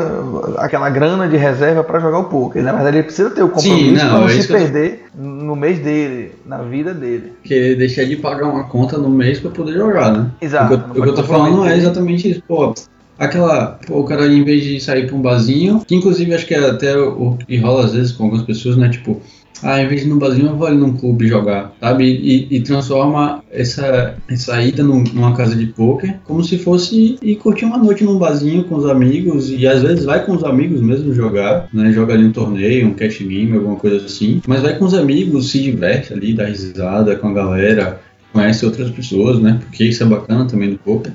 aquela 0.58 0.90
grana 0.90 1.28
de 1.28 1.36
reserva 1.36 1.84
para 1.84 2.00
jogar 2.00 2.20
o 2.20 2.24
poker. 2.26 2.64
Na 2.64 2.72
verdade, 2.72 2.98
ele 2.98 3.04
precisa 3.04 3.30
ter 3.30 3.44
o 3.44 3.50
compromisso 3.50 4.06
para 4.06 4.20
não 4.20 4.28
é 4.28 4.30
se 4.30 4.48
perder 4.48 5.06
eu... 5.18 5.24
no 5.24 5.56
mês 5.56 5.80
dele, 5.80 6.32
na 6.46 6.60
vida 6.60 6.94
dele. 6.94 7.34
Que 7.44 7.76
deixar 7.76 8.06
de 8.06 8.16
pagar 8.16 8.48
uma 8.48 8.64
conta 8.66 8.98
no 8.98 9.10
mês 9.10 9.40
para 9.40 9.52
poder 9.52 9.74
jogar, 9.74 10.12
né? 10.12 10.32
Exato. 10.42 10.74
O 10.74 10.78
que 10.78 10.98
eu, 10.98 11.02
o 11.02 11.04
que 11.04 11.10
eu 11.10 11.16
tô 11.16 11.24
falando 11.24 11.66
é 11.66 11.78
exatamente 11.78 12.32
isso. 12.32 12.44
Pô, 12.48 12.74
aquela. 13.18 13.80
Pô, 13.86 14.00
o 14.00 14.04
cara, 14.04 14.28
em 14.28 14.44
vez 14.44 14.64
de 14.64 14.80
sair 14.80 15.08
para 15.08 15.16
um 15.16 15.22
barzinho, 15.22 15.84
que 15.86 15.96
inclusive 15.96 16.34
acho 16.34 16.46
que 16.46 16.54
é 16.54 16.70
até 16.70 16.98
o 16.98 17.38
que 17.38 17.58
rola 17.58 17.86
às 17.86 17.94
vezes 17.94 18.12
com 18.12 18.26
algumas 18.26 18.46
pessoas, 18.46 18.78
né? 18.78 18.90
Tipo, 18.90 19.22
ah, 19.64 19.82
em 19.82 19.88
vez 19.88 20.02
de 20.02 20.08
ir 20.08 20.10
no 20.10 20.20
barzinho, 20.20 20.48
eu 20.48 20.56
vou 20.56 20.68
ali 20.68 20.78
num 20.78 20.94
clube 20.98 21.28
jogar, 21.28 21.74
sabe? 21.80 22.06
E, 22.06 22.56
e 22.56 22.62
transforma 22.62 23.44
essa, 23.52 24.16
essa 24.28 24.62
ida 24.62 24.84
num, 24.84 25.04
numa 25.14 25.34
casa 25.34 25.56
de 25.56 25.68
poker 25.68 26.20
como 26.26 26.44
se 26.44 26.58
fosse 26.58 27.18
ir 27.22 27.36
curtir 27.38 27.66
uma 27.66 27.78
noite 27.78 28.04
num 28.04 28.18
barzinho 28.18 28.66
com 28.66 28.76
os 28.76 28.86
amigos 28.86 29.50
e 29.50 29.66
às 29.66 29.82
vezes 29.82 30.06
vai 30.06 30.26
com 30.26 30.34
os 30.34 30.44
amigos 30.44 30.82
mesmo 30.82 31.14
jogar, 31.14 31.70
né? 31.74 31.92
Joga 31.94 32.14
ali 32.14 32.26
um 32.26 32.32
torneio, 32.32 32.88
um 32.88 32.94
cash 32.94 33.20
game, 33.20 33.54
alguma 33.54 33.78
coisa 33.78 34.06
assim. 34.06 34.42
Mas 34.46 34.62
vai 34.62 34.78
com 34.78 34.86
os 34.86 34.94
amigos, 34.94 35.52
se 35.52 35.62
diverte 35.62 36.14
ali, 36.14 36.34
dá 36.34 36.46
risada 36.46 37.16
com 37.16 37.30
a 37.30 37.34
galera, 37.34 38.02
conhece 38.34 38.66
outras 38.66 38.92
pessoas, 38.92 39.40
né? 39.40 39.60
Porque 39.62 39.86
isso 39.86 40.04
é 40.04 40.06
bacana 40.06 40.46
também 40.46 40.70
do 40.70 40.78
poker. 40.78 41.14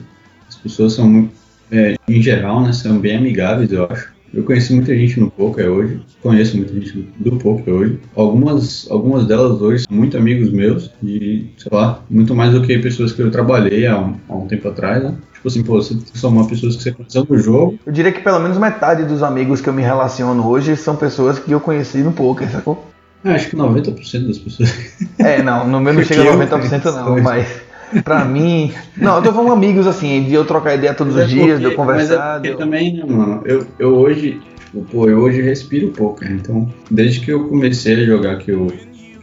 As 0.49 0.57
pessoas 0.57 0.95
são 0.95 1.09
muito, 1.09 1.31
é, 1.71 1.97
em 2.09 2.23
geral, 2.23 2.63
né? 2.63 2.73
São 2.73 2.99
bem 2.99 3.17
amigáveis, 3.17 3.73
eu 3.73 3.87
acho. 3.91 4.13
Eu 4.33 4.45
conheci 4.45 4.73
muita 4.73 4.97
gente 4.97 5.19
no 5.19 5.29
poker 5.29 5.69
hoje, 5.69 6.01
conheço 6.23 6.57
muita 6.57 6.73
gente 6.73 7.09
do 7.19 7.37
poker 7.37 7.75
hoje. 7.75 7.99
Algumas, 8.15 8.87
algumas 8.89 9.27
delas 9.27 9.61
hoje 9.61 9.85
são 9.89 9.97
muito 9.97 10.17
amigos 10.17 10.53
meus 10.53 10.89
e, 11.03 11.51
sei 11.59 11.71
lá, 11.73 12.01
muito 12.09 12.33
mais 12.33 12.53
do 12.53 12.63
que 12.63 12.79
pessoas 12.79 13.11
que 13.11 13.21
eu 13.21 13.31
trabalhei 13.31 13.89
há 13.89 13.99
um, 13.99 14.15
há 14.29 14.37
um 14.37 14.47
tempo 14.47 14.69
atrás, 14.69 15.03
né? 15.03 15.15
Tipo 15.35 15.49
assim, 15.49 15.65
pô, 15.65 15.83
você 15.83 15.97
são 16.15 16.31
uma 16.31 16.47
pessoas 16.47 16.77
que 16.77 16.83
você 16.83 16.93
conheceu 16.93 17.27
no 17.29 17.39
jogo. 17.39 17.79
Eu 17.85 17.93
diria 17.93 18.13
que 18.13 18.21
pelo 18.21 18.39
menos 18.39 18.57
metade 18.57 19.05
dos 19.05 19.23
amigos 19.23 19.61
que 19.61 19.69
eu 19.69 19.73
me 19.73 19.83
relaciono 19.83 20.47
hoje 20.47 20.77
são 20.77 20.95
pessoas 20.95 21.39
que 21.41 21.51
eu 21.51 21.59
conheci 21.59 21.99
no 21.99 22.13
poker, 22.13 22.49
sacou? 22.49 22.87
Eu 23.25 23.33
acho 23.33 23.51
que 23.51 23.57
90% 23.57 24.27
das 24.27 24.39
pessoas. 24.39 24.73
É, 25.19 25.43
não, 25.43 25.67
no 25.67 25.81
meu 25.81 25.93
não 25.93 26.03
chega 26.05 26.31
a 26.31 26.37
90% 26.37 26.85
não, 26.95 27.21
mas 27.21 27.63
pra 28.05 28.25
mim. 28.25 28.73
Não, 28.97 29.17
eu 29.17 29.23
tô 29.23 29.33
falando 29.33 29.53
amigos 29.53 29.87
assim, 29.87 30.25
de 30.25 30.35
eu 30.35 30.45
trocar 30.45 30.75
ideia 30.75 30.95
todos 30.95 31.15
mas 31.15 31.25
os 31.25 31.31
é 31.31 31.35
dias, 31.35 31.47
porque, 31.47 31.59
de 31.59 31.65
eu 31.65 31.75
conversar. 31.75 32.41
Mas 32.41 32.51
é 32.51 32.55
também, 32.55 32.97
né, 32.97 33.05
mano? 33.05 33.43
Eu, 33.45 33.67
eu 33.79 33.97
hoje, 33.97 34.41
tipo, 34.65 34.83
pô, 34.91 35.09
eu 35.09 35.19
hoje 35.19 35.41
respiro 35.43 35.89
pouco, 35.89 36.25
né? 36.25 36.39
Então, 36.41 36.73
desde 36.91 37.21
que 37.21 37.31
eu 37.31 37.49
comecei 37.49 37.95
a 37.95 38.05
jogar, 38.05 38.39
que 38.39 38.51
eu, 38.51 38.67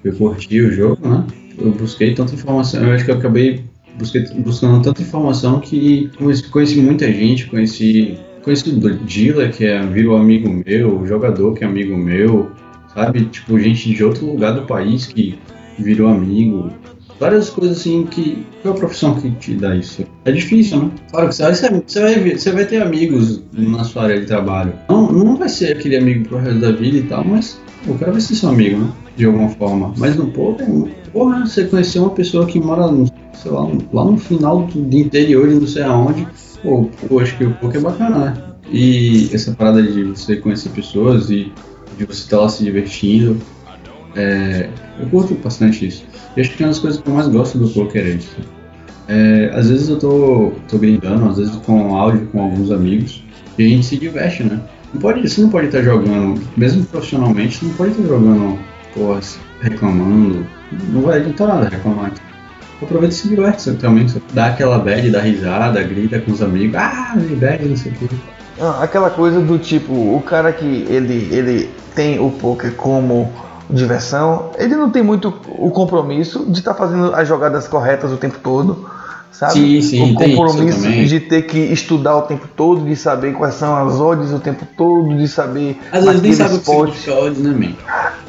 que 0.01 0.07
eu 0.09 0.13
curti 0.13 0.61
o 0.61 0.71
jogo, 0.71 1.07
né? 1.07 1.25
Eu 1.57 1.71
busquei 1.71 2.13
tanta 2.13 2.33
informação, 2.33 2.83
eu 2.83 2.93
acho 2.93 3.03
que 3.03 3.11
eu 3.11 3.15
acabei 3.15 3.63
busquei, 3.97 4.23
buscando 4.37 4.81
tanta 4.81 5.01
informação 5.01 5.59
que 5.59 6.09
conheci, 6.17 6.43
conheci 6.49 6.81
muita 6.81 7.11
gente, 7.11 7.47
conheci. 7.47 8.17
Conheci 8.43 8.69
o 8.69 8.95
Dila, 9.03 9.49
que 9.49 9.65
é, 9.65 9.85
virou 9.85 10.15
amigo 10.15 10.49
meu, 10.65 11.01
o 11.01 11.05
jogador 11.05 11.53
que 11.53 11.65
é 11.65 11.67
amigo 11.67 11.97
meu, 11.97 12.49
sabe? 12.93 13.25
Tipo, 13.25 13.59
gente 13.59 13.93
de 13.93 14.01
outro 14.05 14.25
lugar 14.25 14.53
do 14.53 14.61
país 14.61 15.05
que 15.05 15.37
virou 15.77 16.07
amigo 16.07 16.71
várias 17.19 17.49
coisas 17.49 17.79
assim 17.79 18.05
que. 18.05 18.45
Qual 18.61 18.73
é 18.73 18.77
a 18.77 18.79
profissão 18.79 19.15
que 19.15 19.31
te 19.31 19.55
dá 19.55 19.75
isso? 19.75 20.03
É 20.25 20.31
difícil, 20.31 20.83
né? 20.83 20.91
Claro 21.11 21.29
que 21.29 21.35
você, 21.35 21.43
vai, 22.01 22.35
você 22.35 22.51
vai 22.51 22.65
ter 22.65 22.81
amigos 22.81 23.41
na 23.53 23.83
sua 23.83 24.03
área 24.03 24.19
de 24.19 24.25
trabalho. 24.25 24.73
Não, 24.89 25.11
não 25.11 25.35
vai 25.35 25.49
ser 25.49 25.73
aquele 25.73 25.97
amigo 25.97 26.27
pro 26.27 26.37
resto 26.37 26.59
da 26.59 26.71
vida 26.71 26.97
e 26.97 27.03
tal, 27.03 27.23
mas 27.23 27.59
o 27.87 27.93
cara 27.95 28.11
vai 28.11 28.21
ser 28.21 28.35
seu 28.35 28.49
amigo, 28.49 28.79
né? 28.79 28.91
De 29.15 29.25
alguma 29.25 29.49
forma. 29.49 29.93
Mas 29.97 30.15
no 30.15 30.27
poker, 30.27 30.67
porra, 31.11 31.45
você 31.45 31.65
conhecer 31.65 31.99
uma 31.99 32.11
pessoa 32.11 32.45
que 32.45 32.59
mora, 32.59 32.87
sei 33.33 33.51
lá, 33.51 33.67
lá 33.93 34.05
no 34.05 34.17
final 34.17 34.63
do 34.63 34.97
interior 34.97 35.47
de 35.47 35.55
não 35.55 35.67
sei 35.67 35.83
aonde. 35.83 36.27
Pô, 36.61 36.89
pô 37.07 37.19
acho 37.19 37.37
que 37.37 37.45
o 37.45 37.53
poker 37.55 37.79
é 37.79 37.83
bacana, 37.83 38.17
né? 38.17 38.43
E 38.69 39.29
essa 39.33 39.53
parada 39.53 39.81
de 39.81 40.03
você 40.03 40.35
conhecer 40.35 40.69
pessoas 40.69 41.29
e 41.29 41.51
de 41.97 42.05
você 42.05 42.23
estar 42.23 42.39
lá 42.39 42.49
se 42.49 42.63
divertindo. 42.63 43.37
É, 44.17 44.69
eu 44.99 45.07
curto 45.07 45.35
bastante 45.35 45.87
isso. 45.87 46.03
E 46.35 46.41
acho 46.41 46.51
que 46.51 46.63
uma 46.63 46.69
das 46.69 46.79
coisas 46.79 46.99
que 46.99 47.07
eu 47.07 47.13
mais 47.13 47.27
gosto 47.27 47.57
do 47.57 47.69
poker 47.69 48.05
é 48.05 48.09
isso. 48.09 48.35
É, 49.07 49.51
às 49.53 49.69
vezes 49.69 49.87
eu 49.87 49.97
tô, 49.97 50.51
tô 50.67 50.77
às 51.29 51.37
vezes 51.37 51.55
com 51.57 51.95
áudio 51.95 52.27
com 52.31 52.41
alguns 52.41 52.71
amigos, 52.71 53.23
e 53.57 53.65
a 53.65 53.69
gente 53.69 53.85
se 53.85 53.97
diverte, 53.97 54.43
né? 54.43 54.59
Não 54.93 55.01
pode, 55.01 55.27
você 55.27 55.41
não 55.41 55.49
pode 55.49 55.67
estar 55.67 55.81
jogando, 55.81 56.41
mesmo 56.57 56.83
profissionalmente, 56.85 57.57
você 57.57 57.65
não 57.65 57.73
pode 57.73 57.91
estar 57.91 58.03
jogando, 58.03 58.59
porra, 58.93 59.19
reclamando. 59.61 60.45
Não 60.89 61.01
vai 61.01 61.19
adiantar 61.19 61.47
nada 61.47 61.69
reclamar. 61.69 62.11
Aproveita 62.81 63.13
e 63.13 63.17
se 63.17 63.27
diverte 63.27 63.61
você, 63.61 63.73
também. 63.73 64.07
Você 64.07 64.21
dá 64.33 64.47
aquela 64.47 64.77
bad, 64.77 65.09
dá 65.09 65.21
risada, 65.21 65.81
grita 65.83 66.19
com 66.19 66.31
os 66.31 66.41
amigos, 66.41 66.75
ah, 66.75 67.15
bad, 67.39 67.65
não 67.65 67.77
sei 67.77 67.91
o 67.91 67.95
que. 67.95 68.09
Aquela 68.81 69.09
coisa 69.09 69.39
do 69.39 69.57
tipo, 69.57 69.93
o 69.93 70.21
cara 70.21 70.51
que 70.51 70.65
ele, 70.89 71.27
ele 71.31 71.69
tem 71.95 72.19
o 72.19 72.29
poker 72.29 72.73
como 72.73 73.31
diversão, 73.69 74.51
ele 74.57 74.75
não 74.75 74.89
tem 74.89 75.03
muito 75.03 75.33
o 75.57 75.69
compromisso 75.71 76.45
de 76.47 76.59
estar 76.59 76.73
tá 76.73 76.77
fazendo 76.77 77.13
as 77.13 77.27
jogadas 77.27 77.67
corretas 77.67 78.11
o 78.11 78.17
tempo 78.17 78.39
todo, 78.41 78.89
sabe? 79.31 79.53
Sim, 79.53 79.81
sim, 79.81 80.11
o 80.11 80.15
compromisso 80.15 80.89
de 80.89 81.19
ter 81.19 81.43
que 81.43 81.59
estudar 81.59 82.17
o 82.17 82.21
tempo 82.23 82.47
todo, 82.55 82.85
de 82.85 82.95
saber 82.95 83.33
quais 83.33 83.55
são 83.55 83.75
as 83.75 83.99
odds 83.99 84.31
o 84.31 84.39
tempo 84.39 84.65
todo, 84.77 85.15
de 85.15 85.27
saber 85.27 85.79
Às 85.91 86.05
vezes 86.05 86.21
nem 86.21 86.33
sabe 86.33 86.55
o 86.55 86.59
que 86.59 87.09
odds, 87.09 87.39
né, 87.39 87.51
man? 87.51 87.75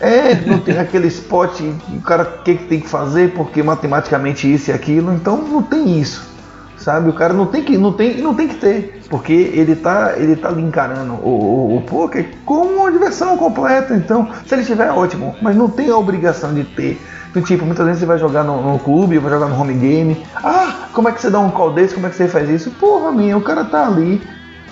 É, 0.00 0.35
não 0.47 0.59
tem 0.59 0.78
aquele 0.78 1.09
spot, 1.09 1.61
o 1.61 2.00
cara 2.02 2.23
o 2.23 2.42
que, 2.42 2.54
que 2.54 2.64
tem 2.64 2.80
que 2.80 2.88
fazer, 2.88 3.33
porque 3.33 3.62
matematicamente 3.62 4.52
isso 4.52 4.71
e 4.71 4.73
aquilo, 4.73 5.12
então 5.12 5.37
não 5.37 5.62
tem 5.62 6.00
isso. 6.00 6.38
Sabe? 6.78 7.11
O 7.11 7.12
cara 7.12 7.35
não 7.35 7.47
tem 7.47 7.62
que, 7.64 7.76
não 7.76 7.92
tem, 7.92 8.18
não 8.23 8.35
tem 8.35 8.47
que 8.49 8.54
ter, 8.54 9.00
porque 9.11 9.32
ele 9.32 9.75
tá, 9.75 10.14
ele 10.16 10.37
tá 10.37 10.52
encarando 10.52 11.14
o, 11.14 11.28
o, 11.28 11.76
o 11.76 11.82
poker 11.82 12.30
como 12.44 12.70
uma 12.82 12.92
diversão 12.92 13.37
completa. 13.37 13.94
Então, 13.94 14.28
se 14.47 14.54
ele 14.54 14.64
tiver, 14.64 14.90
ótimo, 14.90 15.35
mas 15.42 15.56
não 15.56 15.68
tem 15.68 15.90
a 15.90 15.97
obrigação 15.97 16.54
de 16.54 16.62
ter. 16.64 17.00
Do 17.35 17.42
tipo, 17.42 17.66
muitas 17.66 17.85
vezes 17.85 18.00
você 18.00 18.06
vai 18.06 18.18
jogar 18.18 18.42
no, 18.44 18.62
no 18.62 18.78
clube, 18.78 19.18
vai 19.18 19.30
jogar 19.30 19.49
no 19.49 19.61
home 19.61 19.75
game. 19.75 20.25
Ah, 20.37 20.87
como 20.94 21.08
é 21.08 21.12
que 21.12 21.20
você 21.20 21.28
dá 21.28 21.38
um 21.40 21.50
call 21.50 21.73
desse? 21.73 21.94
Como 21.94 22.06
é 22.06 22.11
que 22.11 22.16
você 22.16 22.26
faz 22.28 22.49
isso? 22.49 22.70
Porra, 22.70 23.12
minha, 23.12 23.37
o 23.37 23.42
cara 23.42 23.64
tá 23.64 23.87
ali 23.87 24.23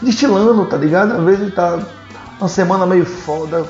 destilando, 0.00 0.64
tá 0.64 0.76
ligado? 0.76 1.12
Às 1.12 1.22
vezes 1.24 1.40
ele 1.42 1.50
tá 1.50 1.78
uma 2.38 2.48
semana 2.48 2.86
meio 2.86 3.04
foda, 3.04 3.64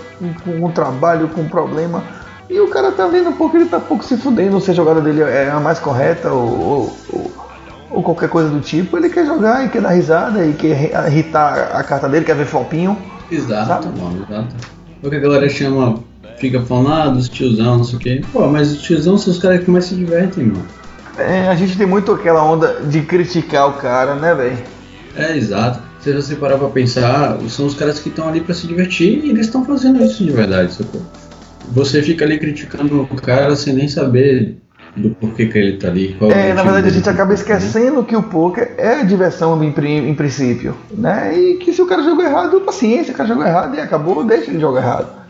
com, 0.45 0.67
um 0.67 0.71
trabalho, 0.71 1.29
com 1.29 1.41
um 1.41 1.49
problema. 1.49 2.03
E 2.49 2.61
o 2.61 2.69
cara 2.69 2.93
tá 2.93 3.07
vendo 3.07 3.33
porque 3.33 3.57
ele 3.57 3.67
tá 3.67 3.81
pouco 3.81 4.05
se 4.05 4.17
fudendo 4.17 4.61
se 4.61 4.71
a 4.71 4.75
jogada 4.75 5.01
dele 5.01 5.23
é 5.23 5.51
a 5.51 5.59
mais 5.59 5.79
correta 5.81 6.31
ou, 6.31 6.97
ou- 7.13 7.46
ou 7.91 8.03
qualquer 8.03 8.29
coisa 8.29 8.49
do 8.51 8.61
tipo. 8.61 8.97
Ele 8.97 9.09
quer 9.09 9.27
jogar 9.27 9.65
e 9.65 9.69
quer 9.69 9.83
dar 9.83 9.91
risada 9.91 10.45
e 10.47 10.53
quer 10.53 10.75
ri- 10.77 10.93
irritar 11.13 11.71
a 11.73 11.83
carta 11.83 12.09
dele, 12.09 12.25
quer 12.25 12.37
ver 12.37 12.47
flopinho. 12.47 12.97
Exato, 13.31 13.89
mano, 13.89 14.25
exato. 14.29 14.55
O 15.03 15.11
que 15.11 15.17
a 15.17 15.21
galera 15.21 15.49
chama, 15.49 16.01
fica 16.37 16.61
falando, 16.63 16.93
ah, 16.93 17.09
dos 17.09 17.29
tiozão, 17.29 17.79
não 17.79 17.85
sei 17.85 17.97
o 17.97 17.99
quê. 17.99 18.23
Pô, 18.33 18.47
mas 18.49 18.73
os 18.73 18.83
tiozão 18.83 19.17
são 19.19 19.33
os 19.33 19.39
caras 19.39 19.65
que 19.65 19.71
mais 19.71 19.85
se 19.85 19.95
divertem, 19.95 20.45
mano. 20.45 20.65
É, 21.19 21.49
a 21.49 21.55
gente 21.55 21.77
tem 21.79 21.87
muito 21.87 22.13
aquela 22.13 22.45
onda 22.45 22.81
de 22.85 23.01
criticar 23.03 23.69
o 23.69 23.75
cara, 23.75 24.15
né, 24.17 24.35
velho? 24.35 24.59
É, 25.17 25.37
exato. 25.37 25.81
Se 26.01 26.13
você 26.13 26.37
parar 26.37 26.59
pra 26.59 26.69
pensar, 26.69 27.37
são 27.49 27.67
os 27.67 27.75
caras 27.75 27.99
que 27.99 28.11
estão 28.11 28.29
ali 28.29 28.41
pra 28.41 28.55
se 28.55 28.67
divertir 28.67 29.25
e 29.25 29.31
eles 29.31 29.47
estão 29.47 29.65
fazendo 29.65 30.03
isso 30.05 30.23
de 30.23 30.31
verdade, 30.31 30.73
sacou? 30.75 31.03
Você 31.73 32.01
fica 32.03 32.25
ali 32.25 32.39
criticando 32.39 33.03
o 33.11 33.17
cara 33.17 33.57
sem 33.57 33.73
nem 33.75 33.89
saber 33.89 34.57
do 34.97 35.11
porquê 35.11 35.47
que 35.47 35.59
ele 35.59 35.77
tá 35.77 35.89
ali. 35.89 36.17
qual 36.19 36.31
É, 36.31 36.53
na 36.53 36.63
verdade 36.63 36.89
a 36.89 36.91
gente 36.91 37.09
acaba 37.09 37.35
esquecendo 37.35 38.03
que 38.03 38.17
o 38.17 38.23
poker 38.23 38.75
é 38.79 39.05
diversão 39.05 39.63
em, 39.63 39.69
em 40.09 40.15
princípio, 40.15 40.75
né? 40.91 41.37
E 41.39 41.57
que 41.57 41.73
se 41.73 41.83
o 41.83 41.87
cara 41.87 42.03
jogou 42.03 42.25
errado, 42.25 42.61
paciência, 42.61 43.13
o 43.13 43.17
cara 43.17 43.29
jogou 43.29 43.45
errado 43.45 43.77
e 43.77 43.81
acabou, 43.81 44.25
deixa 44.25 44.51
ele 44.51 44.61
jogar 44.61 44.81
errado. 44.81 45.27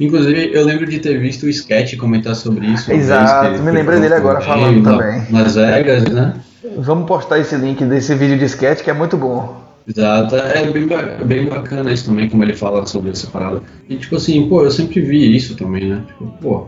Inclusive, 0.00 0.50
eu 0.52 0.64
lembro 0.64 0.86
de 0.86 0.98
ter 0.98 1.18
visto 1.18 1.44
o 1.44 1.48
Sketch 1.48 1.96
comentar 1.96 2.34
sobre 2.34 2.66
isso. 2.66 2.92
Exato, 2.92 3.62
me 3.62 3.70
lembrei 3.70 4.00
dele 4.00 4.14
agora 4.14 4.40
falando 4.40 4.82
também. 4.82 5.22
Nas 5.30 5.54
Vegas, 5.54 6.04
né? 6.04 6.34
Vamos 6.76 7.06
postar 7.06 7.38
esse 7.38 7.56
link 7.56 7.84
desse 7.84 8.14
vídeo 8.14 8.38
de 8.38 8.44
sketch 8.44 8.82
que 8.82 8.90
é 8.90 8.92
muito 8.92 9.16
bom. 9.16 9.68
Exato, 9.86 10.36
é 10.36 10.66
bem, 10.70 10.86
bem 11.24 11.46
bacana 11.46 11.92
isso 11.92 12.06
também, 12.06 12.28
como 12.28 12.42
ele 12.42 12.54
fala 12.54 12.84
sobre 12.84 13.10
essa 13.10 13.26
parada. 13.28 13.62
E 13.88 13.96
tipo 13.96 14.16
assim, 14.16 14.48
pô, 14.48 14.62
eu 14.62 14.70
sempre 14.70 15.00
vi 15.00 15.34
isso 15.34 15.56
também, 15.56 15.88
né? 15.88 16.02
Tipo, 16.06 16.26
pô, 16.42 16.66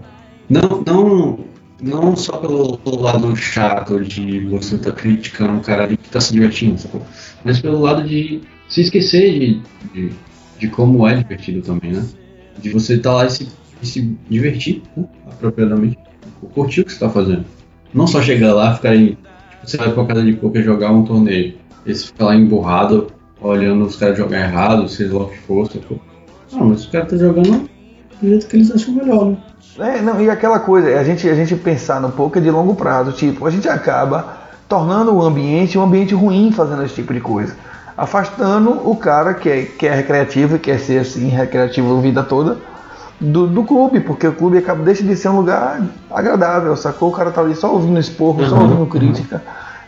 não, 0.48 0.82
não, 0.86 1.38
não 1.82 2.14
só 2.14 2.36
pelo, 2.36 2.78
pelo 2.78 3.00
lado 3.00 3.34
chato 3.36 4.02
de 4.02 4.40
você 4.46 4.76
estar 4.76 4.92
criticando 4.92 5.58
o 5.58 5.60
cara 5.60 5.84
ali 5.84 5.96
que 5.96 6.08
tá 6.08 6.20
se 6.20 6.32
divertindo? 6.32 6.80
Mas 7.44 7.60
pelo 7.60 7.80
lado 7.80 8.02
de 8.06 8.42
se 8.68 8.82
esquecer 8.82 9.38
de, 9.38 9.62
de, 9.92 10.12
de 10.58 10.68
como 10.68 11.06
é 11.06 11.16
divertido 11.16 11.62
também, 11.62 11.92
né? 11.92 12.06
De 12.58 12.70
você 12.70 12.94
estar 12.94 13.14
lá 13.14 13.26
e 13.26 13.30
se, 13.30 13.48
e 13.82 13.86
se 13.86 14.16
divertir, 14.28 14.82
né? 14.96 15.04
apropriadamente. 15.26 15.98
Curtir 16.54 16.82
o 16.82 16.84
que 16.84 16.92
você 16.92 16.98
tá 16.98 17.10
fazendo. 17.10 17.44
Não 17.92 18.06
só 18.06 18.22
chegar 18.22 18.54
lá 18.54 18.72
e 18.72 18.76
ficar 18.76 18.90
aí, 18.90 19.08
tipo, 19.08 19.18
você 19.64 19.76
vai 19.76 19.92
pra 19.92 20.06
casa 20.06 20.24
de 20.24 20.32
poker 20.34 20.62
jogar 20.62 20.92
um 20.92 21.04
torneio. 21.04 21.54
E 21.84 21.94
você 21.94 22.06
fica 22.06 22.24
lá 22.24 22.36
emburrado, 22.36 23.08
olhando 23.40 23.84
os 23.84 23.96
caras 23.96 24.16
jogar 24.16 24.40
errado, 24.40 24.88
seja 24.88 25.14
lá 25.14 25.24
o 25.24 25.28
que 25.28 25.38
for, 25.38 25.70
sacou? 25.70 26.00
Não, 26.52 26.68
mas 26.68 26.80
os 26.80 26.86
caras 26.86 27.10
tá 27.10 27.16
jogando 27.16 27.68
do 28.20 28.28
jeito 28.28 28.46
que 28.46 28.56
eles 28.56 28.70
acham 28.70 28.94
melhor, 28.94 29.30
né? 29.30 29.38
É, 29.78 30.00
não, 30.00 30.20
e 30.20 30.28
aquela 30.28 30.58
coisa, 30.58 30.98
a 30.98 31.04
gente, 31.04 31.28
a 31.28 31.34
gente 31.34 31.54
pensar 31.56 32.00
no 32.00 32.10
poker 32.10 32.42
de 32.42 32.50
longo 32.50 32.74
prazo, 32.74 33.12
tipo, 33.12 33.46
a 33.46 33.50
gente 33.50 33.68
acaba 33.68 34.38
tornando 34.68 35.14
o 35.14 35.22
ambiente 35.22 35.78
um 35.78 35.82
ambiente 35.82 36.14
ruim 36.14 36.52
fazendo 36.52 36.84
esse 36.84 36.94
tipo 36.94 37.12
de 37.12 37.20
coisa. 37.20 37.54
Afastando 37.96 38.88
o 38.88 38.96
cara 38.96 39.34
que 39.34 39.48
é, 39.48 39.62
que 39.62 39.86
é 39.86 39.94
recreativo 39.94 40.56
e 40.56 40.58
quer 40.58 40.78
ser 40.78 41.00
assim, 41.00 41.28
recreativo 41.28 41.96
a 41.96 42.00
vida 42.00 42.22
toda, 42.22 42.58
do, 43.20 43.46
do 43.46 43.64
clube, 43.64 44.00
porque 44.00 44.26
o 44.26 44.32
clube 44.32 44.58
acaba, 44.58 44.82
deixa 44.82 45.02
de 45.02 45.14
ser 45.14 45.28
um 45.28 45.36
lugar 45.36 45.82
agradável, 46.10 46.74
sacou? 46.76 47.10
O 47.10 47.12
cara 47.12 47.30
tá 47.30 47.40
ali 47.40 47.54
só 47.54 47.72
ouvindo 47.72 48.00
esporro, 48.00 48.44
só 48.46 48.56
Uhum, 48.56 48.62
ouvindo 48.62 48.80
uhum. 48.80 48.86
crítica. 48.86 49.42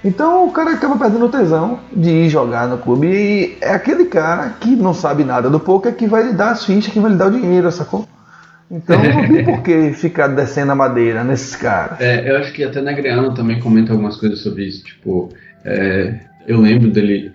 Então 0.05 0.47
o 0.47 0.51
cara 0.51 0.73
acaba 0.73 0.97
perdendo 0.97 1.27
o 1.27 1.29
tesão 1.29 1.79
de 1.93 2.11
ir 2.11 2.29
jogar 2.29 2.67
no 2.67 2.77
clube. 2.77 3.07
E 3.07 3.59
é 3.61 3.73
aquele 3.73 4.05
cara 4.05 4.53
que 4.61 4.75
não 4.75 4.93
sabe 4.93 5.25
nada 5.25 5.49
do 5.49 5.61
poker 5.61 5.95
que 5.95 6.07
vai 6.07 6.25
lhe 6.25 6.33
dar 6.33 6.51
as 6.51 6.65
fichas, 6.65 6.93
que 6.93 7.01
vai 7.01 7.13
lhe 7.13 7.17
dar 7.17 7.29
o 7.29 7.31
dinheiro, 7.31 7.71
sacou? 7.71 8.07
Então 8.73 8.97
não 9.03 9.29
tem 9.29 9.45
por 9.45 9.63
que 9.63 9.93
ficar 9.93 10.29
descendo 10.29 10.73
a 10.73 10.75
madeira 10.75 11.23
nesses 11.23 11.55
caras. 11.55 12.01
É, 12.01 12.31
eu 12.31 12.39
acho 12.39 12.53
que 12.53 12.65
até 12.65 12.81
Negreano 12.81 13.35
também 13.35 13.61
comenta 13.61 13.93
algumas 13.93 14.17
coisas 14.17 14.41
sobre 14.41 14.65
isso. 14.65 14.83
Tipo, 14.83 15.29
é, 15.65 16.15
eu 16.49 16.59
lembro 16.59 16.91
dele, 16.91 17.33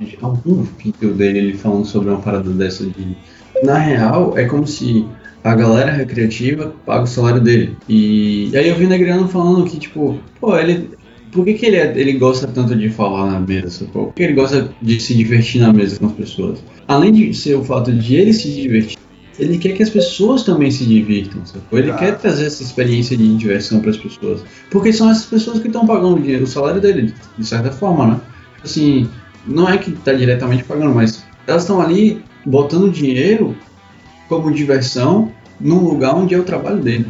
de 0.00 0.16
algum 0.22 0.62
vídeo 0.62 1.12
dele, 1.12 1.38
ele 1.38 1.58
falando 1.58 1.84
sobre 1.84 2.10
uma 2.10 2.20
parada 2.20 2.50
dessa 2.50 2.84
de. 2.84 3.16
Na 3.64 3.78
real, 3.78 4.38
é 4.38 4.44
como 4.44 4.66
se 4.66 5.04
a 5.42 5.54
galera 5.54 5.90
recreativa 5.90 6.72
paga 6.84 7.04
o 7.04 7.06
salário 7.06 7.40
dele. 7.40 7.76
E, 7.88 8.52
aí 8.54 8.68
eu 8.68 8.76
vi 8.76 8.86
Negreano 8.86 9.26
falando 9.28 9.64
que, 9.64 9.78
tipo, 9.78 10.20
pô, 10.40 10.56
ele. 10.56 10.90
Por 11.32 11.44
que, 11.44 11.54
que 11.54 11.66
ele, 11.66 11.76
é- 11.76 11.92
ele 11.96 12.12
gosta 12.12 12.46
tanto 12.46 12.74
de 12.76 12.88
falar 12.88 13.30
na 13.30 13.40
mesa? 13.40 13.84
Por 13.92 14.14
que 14.14 14.22
ele 14.22 14.32
gosta 14.32 14.70
de 14.80 14.98
se 15.00 15.14
divertir 15.14 15.60
na 15.60 15.72
mesa 15.72 15.98
com 15.98 16.06
as 16.06 16.12
pessoas? 16.12 16.62
Além 16.86 17.12
de 17.12 17.34
ser 17.34 17.56
o 17.56 17.64
fato 17.64 17.92
de 17.92 18.14
ele 18.14 18.32
se 18.32 18.50
divertir, 18.52 18.96
ele 19.38 19.58
quer 19.58 19.72
que 19.72 19.82
as 19.82 19.90
pessoas 19.90 20.42
também 20.42 20.70
se 20.70 20.84
divirtam, 20.84 21.44
sacou? 21.44 21.78
Ele 21.78 21.88
Exato. 21.88 22.04
quer 22.04 22.18
trazer 22.18 22.46
essa 22.46 22.62
experiência 22.62 23.16
de 23.16 23.36
diversão 23.36 23.80
para 23.80 23.90
as 23.90 23.96
pessoas. 23.96 24.40
Porque 24.70 24.92
são 24.92 25.10
essas 25.10 25.26
pessoas 25.26 25.60
que 25.60 25.66
estão 25.66 25.86
pagando 25.86 26.16
o 26.16 26.20
dinheiro, 26.20 26.44
o 26.44 26.46
salário 26.46 26.80
dele, 26.80 27.14
de 27.36 27.46
certa 27.46 27.70
forma, 27.70 28.06
né? 28.06 28.20
Assim, 28.64 29.08
não 29.46 29.68
é 29.68 29.78
que 29.78 29.92
tá 29.92 30.12
diretamente 30.12 30.64
pagando, 30.64 30.94
mas 30.94 31.24
elas 31.46 31.62
estão 31.62 31.80
ali 31.80 32.22
botando 32.44 32.90
dinheiro 32.90 33.56
como 34.28 34.52
diversão 34.52 35.32
num 35.60 35.80
lugar 35.80 36.14
onde 36.14 36.34
é 36.34 36.38
o 36.38 36.44
trabalho 36.44 36.78
dele. 36.78 37.06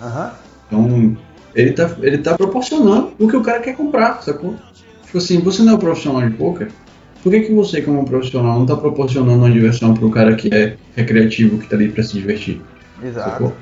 Aham. 0.00 0.32
Então, 0.66 1.16
ele 1.54 1.72
tá, 1.72 1.96
ele 2.00 2.18
tá 2.18 2.36
proporcionando 2.36 3.12
o 3.18 3.28
que 3.28 3.36
o 3.36 3.42
cara 3.42 3.60
quer 3.60 3.76
comprar, 3.76 4.22
sacou? 4.22 4.56
Tipo 5.04 5.18
assim, 5.18 5.38
você 5.40 5.62
não 5.62 5.74
é 5.74 5.76
um 5.76 5.78
profissional 5.78 6.28
de 6.28 6.34
poker, 6.36 6.70
por 7.22 7.30
que, 7.30 7.40
que 7.40 7.52
você, 7.52 7.80
como 7.82 8.04
profissional, 8.04 8.58
não 8.58 8.66
tá 8.66 8.76
proporcionando 8.76 9.38
uma 9.38 9.50
diversão 9.50 9.94
pro 9.94 10.10
cara 10.10 10.34
que 10.34 10.48
é 10.52 10.76
recreativo, 10.96 11.58
que 11.58 11.68
tá 11.68 11.76
ali 11.76 11.88
pra 11.88 12.02
se 12.02 12.14
divertir? 12.14 12.60
Exato. 13.02 13.30
Sacou? 13.30 13.52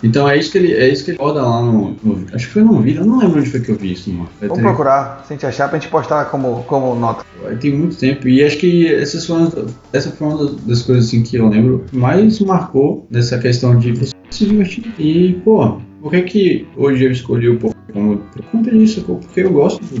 Então 0.00 0.28
é 0.28 0.36
isso 0.38 0.52
que 0.52 0.58
ele, 0.58 0.72
é 0.74 0.88
isso 0.88 1.04
que 1.04 1.10
ele 1.10 1.18
roda 1.18 1.42
lá 1.42 1.60
no, 1.60 1.90
no- 2.04 2.24
Acho 2.32 2.46
que 2.46 2.52
foi 2.52 2.62
num 2.62 2.80
vídeo, 2.80 3.00
eu 3.02 3.06
não 3.06 3.18
lembro 3.18 3.40
onde 3.40 3.50
foi 3.50 3.58
que 3.60 3.70
eu 3.72 3.76
vi 3.76 3.92
isso, 3.94 4.08
mano. 4.12 4.28
Vamos 4.40 4.56
ter- 4.56 4.62
procurar, 4.62 5.24
se 5.26 5.32
a 5.32 5.36
gente 5.36 5.44
achar, 5.46 5.68
pra 5.68 5.76
gente 5.78 5.90
postar 5.90 6.26
como, 6.26 6.62
como 6.64 6.94
nota. 6.94 7.24
Tem 7.60 7.72
muito 7.76 7.96
tempo. 7.96 8.28
E 8.28 8.44
acho 8.44 8.58
que 8.58 8.86
essas 8.94 9.26
foram, 9.26 9.50
essa 9.92 10.10
foi 10.12 10.26
uma 10.28 10.38
das- 10.38 10.54
das 10.64 10.82
coisas 10.82 11.06
assim 11.06 11.24
que 11.24 11.36
eu 11.36 11.48
lembro 11.48 11.84
mais 11.92 12.38
marcou 12.40 13.06
nessa 13.10 13.38
questão 13.38 13.76
de 13.76 13.92
você 13.92 14.12
se 14.30 14.46
divertir. 14.46 14.84
E, 14.98 15.32
pô, 15.44 15.78
por 16.00 16.10
que 16.10 16.22
que 16.22 16.66
hoje 16.76 17.04
eu 17.04 17.10
escolhi 17.10 17.48
o 17.48 17.58
Pokémon? 17.58 18.16
Por 18.16 18.44
conta 18.46 18.70
disso, 18.70 19.02
porque 19.02 19.40
eu 19.40 19.52
gosto 19.52 19.82
do, 19.84 20.00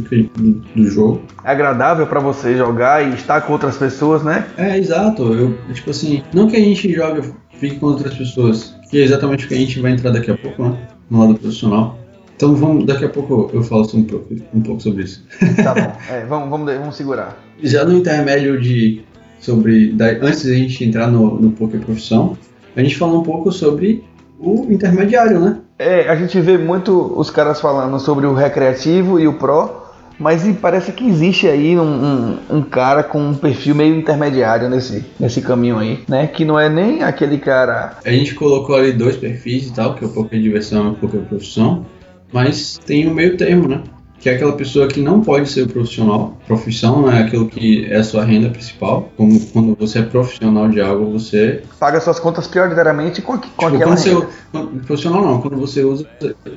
do, 0.74 0.90
jogo. 0.90 1.22
É 1.44 1.50
agradável 1.50 2.06
pra 2.06 2.20
você 2.20 2.56
jogar 2.56 3.06
e 3.06 3.14
estar 3.14 3.40
com 3.42 3.52
outras 3.52 3.76
pessoas, 3.76 4.22
né? 4.22 4.46
É, 4.56 4.78
exato. 4.78 5.32
Eu, 5.32 5.58
tipo 5.72 5.90
assim, 5.90 6.22
não 6.32 6.48
que 6.48 6.56
a 6.56 6.60
gente 6.60 6.92
joga, 6.92 7.22
fique 7.52 7.76
com 7.76 7.86
outras 7.86 8.14
pessoas, 8.14 8.74
que 8.90 8.98
é 8.98 9.04
exatamente 9.04 9.46
o 9.46 9.48
que 9.48 9.54
a 9.54 9.58
gente 9.58 9.80
vai 9.80 9.92
entrar 9.92 10.10
daqui 10.10 10.30
a 10.30 10.36
pouco, 10.36 10.62
né? 10.62 10.76
No 11.10 11.20
lado 11.20 11.34
profissional. 11.34 11.98
Então 12.36 12.54
vamos, 12.54 12.84
daqui 12.84 13.04
a 13.04 13.08
pouco 13.08 13.50
eu 13.52 13.62
falo 13.64 13.82
um 13.94 14.04
pouco, 14.04 14.34
um 14.54 14.60
pouco 14.60 14.80
sobre 14.80 15.02
isso. 15.02 15.24
Tá 15.62 15.74
bom. 15.74 15.92
É, 16.08 16.24
vamos, 16.24 16.48
vamos, 16.48 16.72
vamos 16.72 16.96
segurar. 16.96 17.36
Já 17.62 17.84
no 17.84 17.96
intermédio 17.96 18.60
de 18.60 19.02
sobre 19.40 19.92
da- 19.92 20.18
antes 20.22 20.44
da 20.44 20.54
gente 20.54 20.84
entrar 20.84 21.08
no, 21.08 21.40
no 21.40 21.50
poker 21.50 21.80
profissão, 21.80 22.38
a 22.76 22.82
gente 22.82 22.96
falou 22.96 23.20
um 23.20 23.24
pouco 23.24 23.50
sobre 23.50 24.04
o 24.38 24.66
intermediário, 24.70 25.40
né? 25.40 25.58
É, 25.78 26.08
a 26.08 26.16
gente 26.16 26.40
vê 26.40 26.56
muito 26.56 27.14
os 27.16 27.30
caras 27.30 27.60
falando 27.60 27.98
sobre 27.98 28.26
o 28.26 28.34
recreativo 28.34 29.18
e 29.18 29.28
o 29.28 29.34
pro, 29.34 29.88
mas 30.18 30.44
parece 30.60 30.92
que 30.92 31.08
existe 31.08 31.46
aí 31.46 31.78
um, 31.78 31.82
um, 31.82 32.38
um 32.58 32.62
cara 32.62 33.02
com 33.02 33.20
um 33.20 33.34
perfil 33.34 33.74
meio 33.74 33.94
intermediário 33.94 34.68
nesse, 34.68 35.04
nesse 35.18 35.40
caminho 35.40 35.78
aí, 35.78 36.00
né? 36.08 36.26
Que 36.26 36.44
não 36.44 36.58
é 36.58 36.68
nem 36.68 37.02
aquele 37.02 37.38
cara. 37.38 37.98
A 38.04 38.10
gente 38.10 38.34
colocou 38.34 38.74
ali 38.74 38.92
dois 38.92 39.16
perfis 39.16 39.68
e 39.68 39.72
tal, 39.72 39.94
que 39.94 40.04
é 40.04 40.08
o 40.08 40.10
poker 40.10 40.40
diversão 40.40 40.88
e 40.88 40.90
o 40.90 40.94
poker 40.94 41.20
profissão, 41.20 41.86
mas 42.32 42.78
tem 42.84 43.06
o 43.06 43.14
meio 43.14 43.36
termo, 43.36 43.68
né? 43.68 43.82
Que 44.20 44.28
é 44.28 44.34
aquela 44.34 44.52
pessoa 44.52 44.88
que 44.88 45.00
não 45.00 45.20
pode 45.20 45.48
ser 45.48 45.68
profissional. 45.68 46.36
Profissão 46.46 47.02
não 47.02 47.10
é 47.12 47.22
aquilo 47.22 47.48
que 47.48 47.86
é 47.86 47.96
a 47.96 48.04
sua 48.04 48.24
renda 48.24 48.50
principal. 48.50 49.10
Como 49.16 49.38
quando 49.46 49.76
você 49.78 50.00
é 50.00 50.02
profissional 50.02 50.68
de 50.68 50.80
algo, 50.80 51.12
você 51.12 51.62
paga 51.78 52.00
suas 52.00 52.18
contas 52.18 52.46
prioritariamente 52.46 53.22
com, 53.22 53.34
com 53.34 53.38
tipo, 53.38 53.54
aquela 53.56 53.78
quando 53.78 53.98
renda. 53.98 54.20
Você, 54.20 54.26
quando, 54.50 54.86
profissional 54.86 55.22
não, 55.22 55.40
quando 55.40 55.56
você 55.56 55.84
usa, 55.84 56.06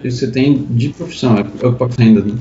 você 0.04 0.32
tem 0.32 0.66
de 0.70 0.90
profissão, 0.90 1.36
é, 1.38 1.46
é 1.64 1.68
o 1.68 1.78
a 1.82 2.02
renda, 2.02 2.22
né? 2.22 2.34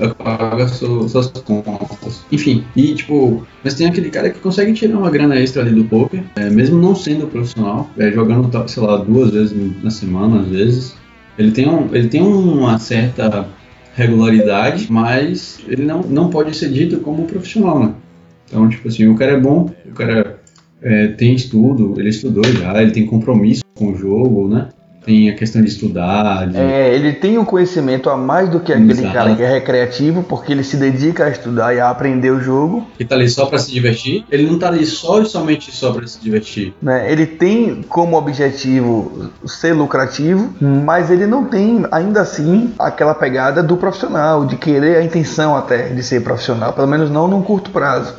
é 0.00 0.08
paga 0.08 0.68
suas, 0.68 1.12
suas 1.12 1.28
contas. 1.28 2.24
Enfim, 2.30 2.64
e 2.74 2.94
tipo, 2.94 3.46
mas 3.64 3.74
tem 3.74 3.86
aquele 3.86 4.10
cara 4.10 4.30
que 4.30 4.38
consegue 4.40 4.72
tirar 4.72 4.98
uma 4.98 5.10
grana 5.10 5.36
extra 5.36 5.62
ali 5.62 5.70
do 5.74 5.84
poker, 5.84 6.22
é, 6.36 6.50
mesmo 6.50 6.78
não 6.80 6.94
sendo 6.94 7.26
profissional, 7.26 7.88
é, 7.96 8.10
jogando, 8.10 8.68
sei 8.68 8.82
lá, 8.82 8.96
duas 8.96 9.30
vezes 9.30 9.54
na 9.82 9.90
semana, 9.90 10.40
às 10.40 10.48
vezes. 10.48 10.94
Ele 11.38 11.50
tem, 11.50 11.68
um, 11.68 11.94
ele 11.94 12.08
tem 12.08 12.22
uma 12.22 12.78
certa 12.78 13.46
regularidade, 13.96 14.92
mas 14.92 15.58
ele 15.66 15.82
não, 15.82 16.02
não 16.02 16.28
pode 16.28 16.54
ser 16.54 16.68
dito 16.68 16.98
como 17.00 17.24
profissional, 17.24 17.82
né? 17.82 17.94
Então, 18.46 18.68
tipo 18.68 18.86
assim, 18.86 19.08
o 19.08 19.16
cara 19.16 19.32
é 19.32 19.40
bom, 19.40 19.70
o 19.86 19.92
cara 19.92 20.38
é, 20.82 21.08
tem 21.08 21.34
estudo, 21.34 21.94
ele 21.98 22.10
estudou 22.10 22.44
já, 22.44 22.80
ele 22.80 22.92
tem 22.92 23.06
compromisso 23.06 23.62
com 23.74 23.92
o 23.92 23.96
jogo, 23.96 24.48
né? 24.48 24.68
Tem 25.06 25.30
a 25.30 25.34
questão 25.34 25.62
de 25.62 25.68
estudar. 25.68 26.48
De... 26.48 26.58
É, 26.58 26.92
ele 26.92 27.12
tem 27.12 27.38
um 27.38 27.44
conhecimento 27.44 28.10
a 28.10 28.16
mais 28.16 28.48
do 28.48 28.58
que 28.58 28.72
aquele 28.72 28.90
Exato. 28.90 29.14
cara 29.14 29.36
que 29.36 29.42
é 29.42 29.48
recreativo, 29.48 30.24
porque 30.24 30.52
ele 30.52 30.64
se 30.64 30.76
dedica 30.76 31.26
a 31.26 31.30
estudar 31.30 31.72
e 31.72 31.78
a 31.78 31.88
aprender 31.88 32.30
o 32.30 32.40
jogo. 32.40 32.84
Que 32.98 33.04
tá 33.04 33.14
ali 33.14 33.28
só 33.28 33.46
para 33.46 33.58
se 33.60 33.70
divertir. 33.70 34.24
Ele 34.28 34.50
não 34.50 34.58
tá 34.58 34.66
ali 34.66 34.84
só 34.84 35.22
e 35.22 35.26
somente 35.26 35.70
só 35.70 35.92
para 35.92 36.04
se 36.08 36.20
divertir. 36.20 36.74
Né? 36.82 37.10
Ele 37.10 37.24
tem 37.24 37.84
como 37.88 38.18
objetivo 38.18 39.30
ser 39.46 39.72
lucrativo, 39.72 40.52
mas 40.60 41.08
ele 41.08 41.26
não 41.26 41.44
tem 41.44 41.86
ainda 41.92 42.22
assim 42.22 42.74
aquela 42.76 43.14
pegada 43.14 43.62
do 43.62 43.76
profissional, 43.76 44.44
de 44.44 44.56
querer 44.56 44.96
a 44.96 45.04
intenção 45.04 45.56
até 45.56 45.88
de 45.90 46.02
ser 46.02 46.22
profissional, 46.22 46.72
pelo 46.72 46.88
menos 46.88 47.08
não 47.08 47.28
num 47.28 47.42
curto 47.42 47.70
prazo. 47.70 48.12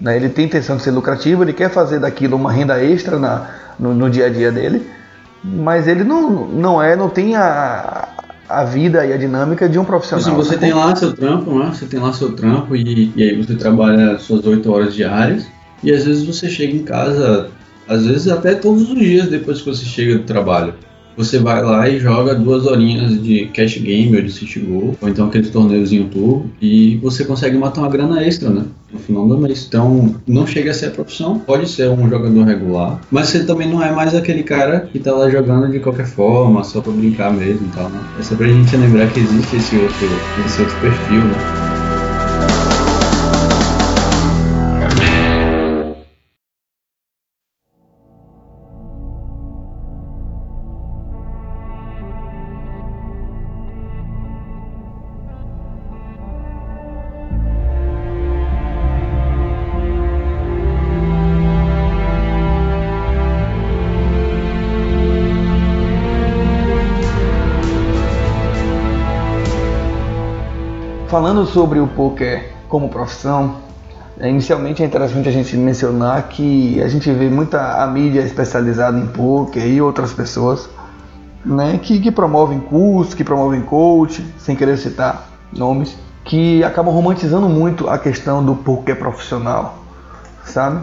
Né? 0.00 0.14
Ele 0.14 0.28
tem 0.28 0.44
intenção 0.44 0.76
de 0.76 0.82
ser 0.82 0.92
lucrativo, 0.92 1.42
ele 1.42 1.52
quer 1.52 1.70
fazer 1.70 1.98
daquilo 1.98 2.36
uma 2.36 2.52
renda 2.52 2.82
extra 2.82 3.18
na, 3.18 3.50
no, 3.78 3.92
no 3.92 4.08
dia 4.08 4.26
a 4.26 4.28
dia 4.28 4.52
dele 4.52 4.99
mas 5.42 5.88
ele 5.88 6.04
não, 6.04 6.46
não 6.48 6.82
é, 6.82 6.94
não 6.96 7.08
tem 7.08 7.36
a, 7.36 8.08
a 8.48 8.64
vida 8.64 9.04
e 9.06 9.12
a 9.12 9.16
dinâmica 9.16 9.68
de 9.68 9.78
um 9.78 9.84
profissional. 9.84 10.26
Assim, 10.26 10.34
você 10.36 10.56
tem 10.58 10.72
lá 10.72 10.94
seu 10.94 11.12
trampo, 11.12 11.58
né? 11.58 11.70
Você 11.72 11.86
tem 11.86 12.00
lá 12.00 12.12
seu 12.12 12.32
trampo 12.32 12.76
e, 12.76 13.12
e 13.16 13.22
aí 13.22 13.36
você 13.36 13.54
trabalha 13.54 14.18
suas 14.18 14.46
oito 14.46 14.70
horas 14.72 14.94
diárias 14.94 15.46
e 15.82 15.90
às 15.90 16.04
vezes 16.04 16.24
você 16.24 16.48
chega 16.48 16.76
em 16.76 16.82
casa, 16.82 17.48
às 17.88 18.06
vezes 18.06 18.28
até 18.28 18.54
todos 18.54 18.90
os 18.90 18.98
dias 18.98 19.28
depois 19.28 19.60
que 19.60 19.70
você 19.70 19.84
chega 19.84 20.18
do 20.18 20.24
trabalho 20.24 20.74
você 21.24 21.38
vai 21.38 21.62
lá 21.62 21.88
e 21.88 22.00
joga 22.00 22.34
duas 22.34 22.66
horinhas 22.66 23.22
de 23.22 23.46
cash 23.46 23.76
game 23.78 24.16
ou 24.16 24.22
de 24.22 24.32
city 24.32 24.60
goal, 24.60 24.96
ou 25.00 25.08
então 25.08 25.26
aquele 25.26 25.48
torneiozinho 25.48 26.08
turbo, 26.08 26.50
e 26.60 26.96
você 26.96 27.24
consegue 27.24 27.58
matar 27.58 27.82
uma 27.82 27.90
grana 27.90 28.22
extra, 28.24 28.48
né? 28.48 28.64
No 28.92 28.98
final 28.98 29.28
do 29.28 29.38
mês. 29.38 29.66
Então, 29.68 30.16
não 30.26 30.46
chega 30.46 30.70
a 30.70 30.74
ser 30.74 30.86
a 30.86 30.90
profissão, 30.90 31.38
pode 31.38 31.68
ser 31.68 31.90
um 31.90 32.08
jogador 32.08 32.44
regular, 32.44 33.00
mas 33.10 33.28
você 33.28 33.44
também 33.44 33.68
não 33.68 33.82
é 33.82 33.92
mais 33.92 34.14
aquele 34.14 34.42
cara 34.42 34.88
que 34.90 34.98
tá 34.98 35.12
lá 35.12 35.28
jogando 35.30 35.70
de 35.70 35.78
qualquer 35.78 36.06
forma, 36.06 36.64
só 36.64 36.80
pra 36.80 36.92
brincar 36.92 37.32
mesmo 37.32 37.66
e 37.66 37.70
tal, 37.70 37.88
né? 37.90 38.00
É 38.18 38.22
só 38.22 38.34
pra 38.34 38.48
gente 38.48 38.76
lembrar 38.76 39.08
que 39.08 39.20
existe 39.20 39.56
esse 39.56 39.76
outro, 39.76 40.08
esse 40.44 40.60
outro 40.60 40.76
perfil, 40.78 41.24
né? 41.24 41.36
Falando 71.10 71.44
sobre 71.44 71.80
o 71.80 71.88
poker 71.88 72.52
como 72.68 72.88
profissão, 72.88 73.56
é, 74.20 74.30
inicialmente 74.30 74.80
é 74.80 74.86
interessante 74.86 75.28
a 75.28 75.32
gente 75.32 75.56
mencionar 75.56 76.28
que 76.28 76.80
a 76.80 76.86
gente 76.86 77.10
vê 77.10 77.28
muita 77.28 77.82
a 77.82 77.86
mídia 77.88 78.20
especializada 78.20 78.96
em 78.96 79.08
poker 79.08 79.66
e 79.66 79.82
outras 79.82 80.12
pessoas 80.12 80.70
né, 81.44 81.80
que, 81.82 81.98
que 81.98 82.12
promovem 82.12 82.60
cursos, 82.60 83.12
que 83.12 83.24
promovem 83.24 83.60
coach, 83.62 84.24
sem 84.38 84.54
querer 84.54 84.78
citar 84.78 85.28
nomes, 85.52 85.96
que 86.24 86.62
acabam 86.62 86.94
romantizando 86.94 87.48
muito 87.48 87.90
a 87.90 87.98
questão 87.98 88.44
do 88.44 88.54
poker 88.54 88.96
profissional, 88.96 89.78
sabe? 90.44 90.80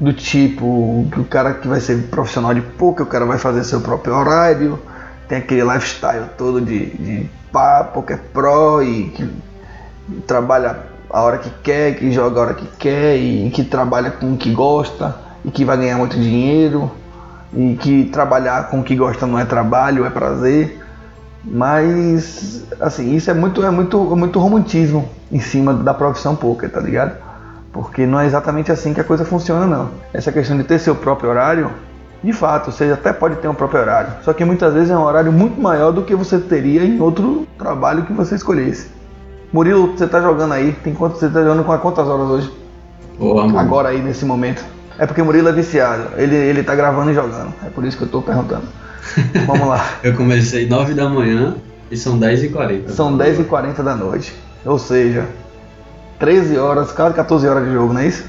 Do 0.00 0.12
tipo, 0.12 1.06
que 1.12 1.20
o 1.20 1.24
cara 1.24 1.54
que 1.54 1.68
vai 1.68 1.80
ser 1.80 2.08
profissional 2.08 2.52
de 2.54 2.62
poker, 2.62 3.06
o 3.06 3.08
cara 3.08 3.24
vai 3.24 3.38
fazer 3.38 3.62
seu 3.62 3.80
próprio 3.80 4.16
horário, 4.16 4.80
tem 5.28 5.38
aquele 5.38 5.62
lifestyle 5.62 6.24
todo 6.36 6.60
de, 6.60 6.86
de 6.86 7.30
pá, 7.52 7.84
poker 7.84 8.18
pro 8.32 8.82
e 8.82 9.12
trabalha 10.26 10.78
a 11.08 11.22
hora 11.22 11.38
que 11.38 11.50
quer, 11.62 11.96
que 11.96 12.12
joga 12.12 12.38
a 12.38 12.42
hora 12.44 12.54
que 12.54 12.66
quer 12.78 13.16
e 13.16 13.50
que 13.50 13.64
trabalha 13.64 14.10
com 14.10 14.32
o 14.32 14.36
que 14.36 14.52
gosta 14.52 15.16
e 15.44 15.50
que 15.50 15.64
vai 15.64 15.76
ganhar 15.76 15.98
muito 15.98 16.16
dinheiro 16.16 16.90
e 17.52 17.74
que 17.74 18.04
trabalhar 18.04 18.68
com 18.70 18.80
o 18.80 18.84
que 18.84 18.94
gosta 18.94 19.26
não 19.26 19.38
é 19.38 19.44
trabalho, 19.44 20.04
é 20.04 20.10
prazer. 20.10 20.78
Mas 21.44 22.64
assim, 22.80 23.14
isso 23.14 23.30
é 23.30 23.34
muito 23.34 23.64
é 23.64 23.70
muito 23.70 24.12
é 24.12 24.14
muito 24.14 24.38
romantismo 24.38 25.08
em 25.32 25.40
cima 25.40 25.74
da 25.74 25.94
profissão 25.94 26.36
poker, 26.36 26.70
tá 26.70 26.80
ligado? 26.80 27.16
Porque 27.72 28.06
não 28.06 28.20
é 28.20 28.26
exatamente 28.26 28.70
assim 28.70 28.92
que 28.92 29.00
a 29.00 29.04
coisa 29.04 29.24
funciona 29.24 29.66
não. 29.66 29.90
Essa 30.12 30.30
questão 30.30 30.56
de 30.56 30.64
ter 30.64 30.78
seu 30.78 30.94
próprio 30.94 31.30
horário, 31.30 31.70
de 32.22 32.32
fato, 32.32 32.70
você 32.70 32.92
até 32.92 33.12
pode 33.12 33.36
ter 33.36 33.48
um 33.48 33.54
próprio 33.54 33.80
horário, 33.80 34.12
só 34.22 34.32
que 34.32 34.44
muitas 34.44 34.74
vezes 34.74 34.90
é 34.90 34.96
um 34.96 35.02
horário 35.02 35.32
muito 35.32 35.60
maior 35.60 35.92
do 35.92 36.02
que 36.02 36.14
você 36.14 36.38
teria 36.38 36.84
em 36.84 37.00
outro 37.00 37.46
trabalho 37.56 38.04
que 38.04 38.12
você 38.12 38.34
escolhesse. 38.34 38.99
Murilo, 39.52 39.92
você 39.96 40.06
tá 40.06 40.20
jogando 40.20 40.52
aí? 40.52 40.72
Tem 40.84 40.94
quanto, 40.94 41.18
você 41.18 41.28
tá 41.28 41.42
jogando 41.42 41.64
com 41.64 41.76
quantas 41.78 42.06
horas 42.06 42.28
hoje? 42.28 42.52
Boa, 43.18 43.60
Agora 43.60 43.88
aí, 43.88 44.00
nesse 44.00 44.24
momento. 44.24 44.64
É 44.98 45.06
porque 45.06 45.22
Murilo 45.22 45.48
é 45.48 45.52
viciado. 45.52 46.08
Ele, 46.16 46.36
ele 46.36 46.62
tá 46.62 46.74
gravando 46.74 47.10
e 47.10 47.14
jogando. 47.14 47.52
É 47.64 47.70
por 47.70 47.84
isso 47.84 47.96
que 47.96 48.04
eu 48.04 48.08
tô 48.08 48.22
perguntando. 48.22 48.64
Vamos 49.46 49.66
lá. 49.66 49.84
eu 50.02 50.14
comecei 50.14 50.68
9 50.68 50.94
da 50.94 51.08
manhã 51.08 51.56
e 51.90 51.96
são 51.96 52.18
10h40. 52.18 52.90
São 52.90 53.16
10h40 53.16 53.82
da 53.82 53.96
noite. 53.96 54.34
Ou 54.64 54.78
seja, 54.78 55.26
13 56.18 56.58
horas, 56.58 56.92
quase 56.92 57.14
14 57.14 57.48
horas 57.48 57.64
de 57.64 57.72
jogo, 57.72 57.92
não 57.92 58.00
é 58.00 58.06
isso? 58.08 58.24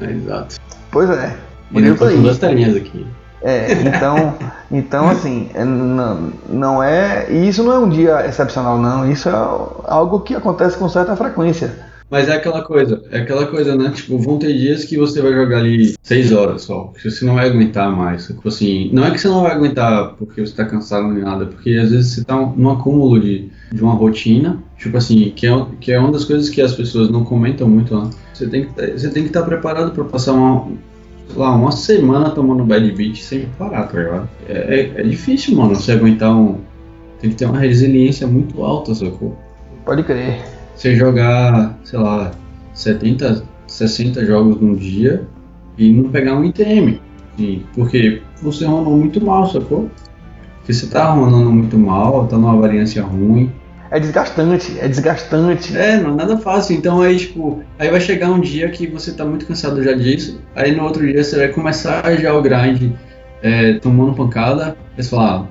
É, 0.00 0.10
exato. 0.10 0.56
Pois 0.90 1.10
é. 1.10 1.36
Murilo 1.70 1.96
tá 1.96 2.06
aí. 2.06 2.16
duas 2.16 2.38
telinhas 2.38 2.74
aqui. 2.76 3.06
É, 3.44 3.72
então, 3.72 4.34
então 4.72 5.08
assim, 5.10 5.50
é, 5.54 5.64
não, 5.64 6.32
não 6.48 6.82
é. 6.82 7.30
E 7.30 7.46
isso 7.48 7.62
não 7.62 7.72
é 7.72 7.78
um 7.78 7.88
dia 7.88 8.26
excepcional, 8.26 8.78
não. 8.78 9.10
Isso 9.10 9.28
é 9.28 9.32
algo 9.32 10.20
que 10.20 10.34
acontece 10.34 10.78
com 10.78 10.88
certa 10.88 11.14
frequência. 11.14 11.70
Mas 12.10 12.28
é 12.28 12.34
aquela 12.34 12.62
coisa, 12.62 13.02
é 13.10 13.18
aquela 13.18 13.46
coisa, 13.46 13.74
né? 13.76 13.90
Tipo, 13.90 14.18
vão 14.18 14.38
ter 14.38 14.52
dias 14.56 14.84
que 14.84 14.96
você 14.96 15.20
vai 15.20 15.32
jogar 15.32 15.58
ali 15.58 15.94
6 16.02 16.32
horas 16.32 16.62
só. 16.62 16.92
Você 17.02 17.24
não 17.24 17.34
vai 17.34 17.48
aguentar 17.48 17.90
mais. 17.90 18.26
Tipo 18.26 18.48
assim, 18.48 18.90
não 18.92 19.04
é 19.04 19.10
que 19.10 19.18
você 19.18 19.28
não 19.28 19.42
vai 19.42 19.52
aguentar 19.52 20.14
porque 20.14 20.40
você 20.40 20.54
tá 20.54 20.64
cansado 20.64 21.08
nem 21.08 21.24
nada, 21.24 21.46
porque 21.46 21.70
às 21.70 21.90
vezes 21.90 22.14
você 22.14 22.24
tá 22.24 22.36
num 22.36 22.70
acúmulo 22.70 23.20
de, 23.20 23.50
de 23.72 23.82
uma 23.82 23.94
rotina, 23.94 24.62
tipo 24.78 24.96
assim, 24.96 25.32
que 25.34 25.46
é, 25.46 25.66
que 25.80 25.92
é 25.92 25.98
uma 25.98 26.12
das 26.12 26.24
coisas 26.24 26.48
que 26.48 26.62
as 26.62 26.72
pessoas 26.72 27.10
não 27.10 27.24
comentam 27.24 27.68
muito, 27.68 27.98
né? 27.98 28.10
Você 28.32 28.46
tem 28.46 28.66
que, 28.66 28.92
você 28.92 29.10
tem 29.10 29.22
que 29.22 29.30
estar 29.30 29.42
preparado 29.42 29.90
para 29.92 30.04
passar 30.04 30.32
uma, 30.32 30.68
lá, 31.34 31.54
uma 31.54 31.72
semana 31.72 32.30
tomando 32.30 32.64
bad 32.64 32.90
beat 32.92 33.16
sem 33.16 33.46
parar, 33.58 33.84
tá 33.84 33.98
ligado? 33.98 34.28
É, 34.48 34.52
é, 34.52 35.00
é, 35.00 35.02
difícil, 35.02 35.56
mano, 35.56 35.74
você 35.74 35.92
aguentar 35.92 36.34
um. 36.36 36.58
Tem 37.20 37.30
que 37.30 37.36
ter 37.36 37.46
uma 37.46 37.58
resiliência 37.58 38.26
muito 38.26 38.62
alta, 38.62 38.94
sacou? 38.94 39.36
Pode 39.84 40.02
crer. 40.02 40.42
Você 40.74 40.96
jogar, 40.96 41.78
sei 41.84 41.98
lá, 41.98 42.32
70, 42.74 43.44
60 43.66 44.24
jogos 44.26 44.60
num 44.60 44.74
dia 44.74 45.26
e 45.78 45.92
não 45.92 46.10
pegar 46.10 46.36
um 46.36 46.44
ITM. 46.44 47.00
Sim, 47.36 47.62
porque 47.74 48.22
você 48.42 48.64
rolou 48.64 48.96
muito 48.96 49.24
mal, 49.24 49.46
sacou? 49.50 49.90
Porque 50.58 50.72
você 50.72 50.86
tá 50.86 51.12
rolando 51.12 51.50
muito 51.50 51.78
mal, 51.78 52.26
tá 52.26 52.36
numa 52.36 52.56
variância 52.56 53.02
ruim 53.02 53.50
é 53.94 54.00
desgastante, 54.00 54.76
é 54.80 54.88
desgastante. 54.88 55.76
É, 55.76 55.96
não 55.96 56.10
é 56.10 56.14
nada 56.16 56.36
fácil. 56.36 56.76
Então 56.76 57.00
aí, 57.00 57.16
tipo, 57.16 57.62
aí 57.78 57.88
vai 57.88 58.00
chegar 58.00 58.28
um 58.28 58.40
dia 58.40 58.68
que 58.68 58.88
você 58.88 59.12
tá 59.12 59.24
muito 59.24 59.46
cansado 59.46 59.80
já 59.84 59.92
disso, 59.92 60.40
aí 60.56 60.74
no 60.74 60.82
outro 60.82 61.06
dia 61.06 61.22
você 61.22 61.36
vai 61.36 61.48
começar 61.48 62.02
já 62.16 62.34
o 62.34 62.42
grind 62.42 62.90
é, 63.40 63.74
tomando 63.74 64.12
pancada, 64.12 64.76
e 64.98 65.02
você 65.02 65.10
fala, 65.10 65.42
ah, 65.42 65.44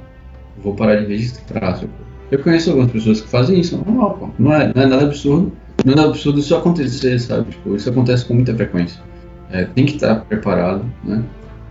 vou 0.62 0.76
parar 0.76 0.98
de 0.98 1.06
registrar. 1.06 1.80
Eu 2.30 2.40
conheço 2.40 2.72
algumas 2.72 2.92
pessoas 2.92 3.22
que 3.22 3.30
fazem 3.30 3.62
isso, 3.62 3.78
normal, 3.78 4.18
pô. 4.20 4.30
Não 4.38 4.54
é, 4.54 4.74
não 4.76 4.84
é 4.84 4.86
nada 4.88 5.04
absurdo. 5.06 5.54
Não 5.86 5.94
é 5.94 5.96
nada 5.96 6.10
absurdo 6.10 6.40
isso 6.40 6.54
acontecer, 6.54 7.20
sabe? 7.20 7.52
Tipo, 7.52 7.76
isso 7.76 7.90
acontece 7.90 8.26
com 8.26 8.34
muita 8.34 8.54
frequência. 8.54 9.00
É, 9.52 9.64
tem 9.64 9.86
que 9.86 9.94
estar 9.94 10.16
preparado, 10.16 10.84
né? 11.04 11.24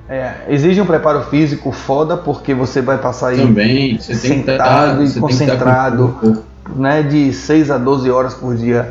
É, 0.09 0.35
exige 0.49 0.81
um 0.81 0.87
preparo 0.87 1.23
físico 1.25 1.71
foda 1.71 2.17
porque 2.17 2.55
você 2.55 2.81
vai 2.81 2.99
passar 2.99 3.29
aí 3.29 3.39
Também, 3.39 3.99
você 3.99 4.15
sentado 4.15 4.99
tem 4.99 5.07
que 5.07 5.11
estar, 5.11 5.19
e 5.19 5.21
concentrado 5.21 6.45
né, 6.77 7.03
de 7.03 7.33
6 7.33 7.71
a 7.71 7.79
12 7.79 8.11
horas 8.11 8.35
por 8.35 8.57
dia 8.57 8.89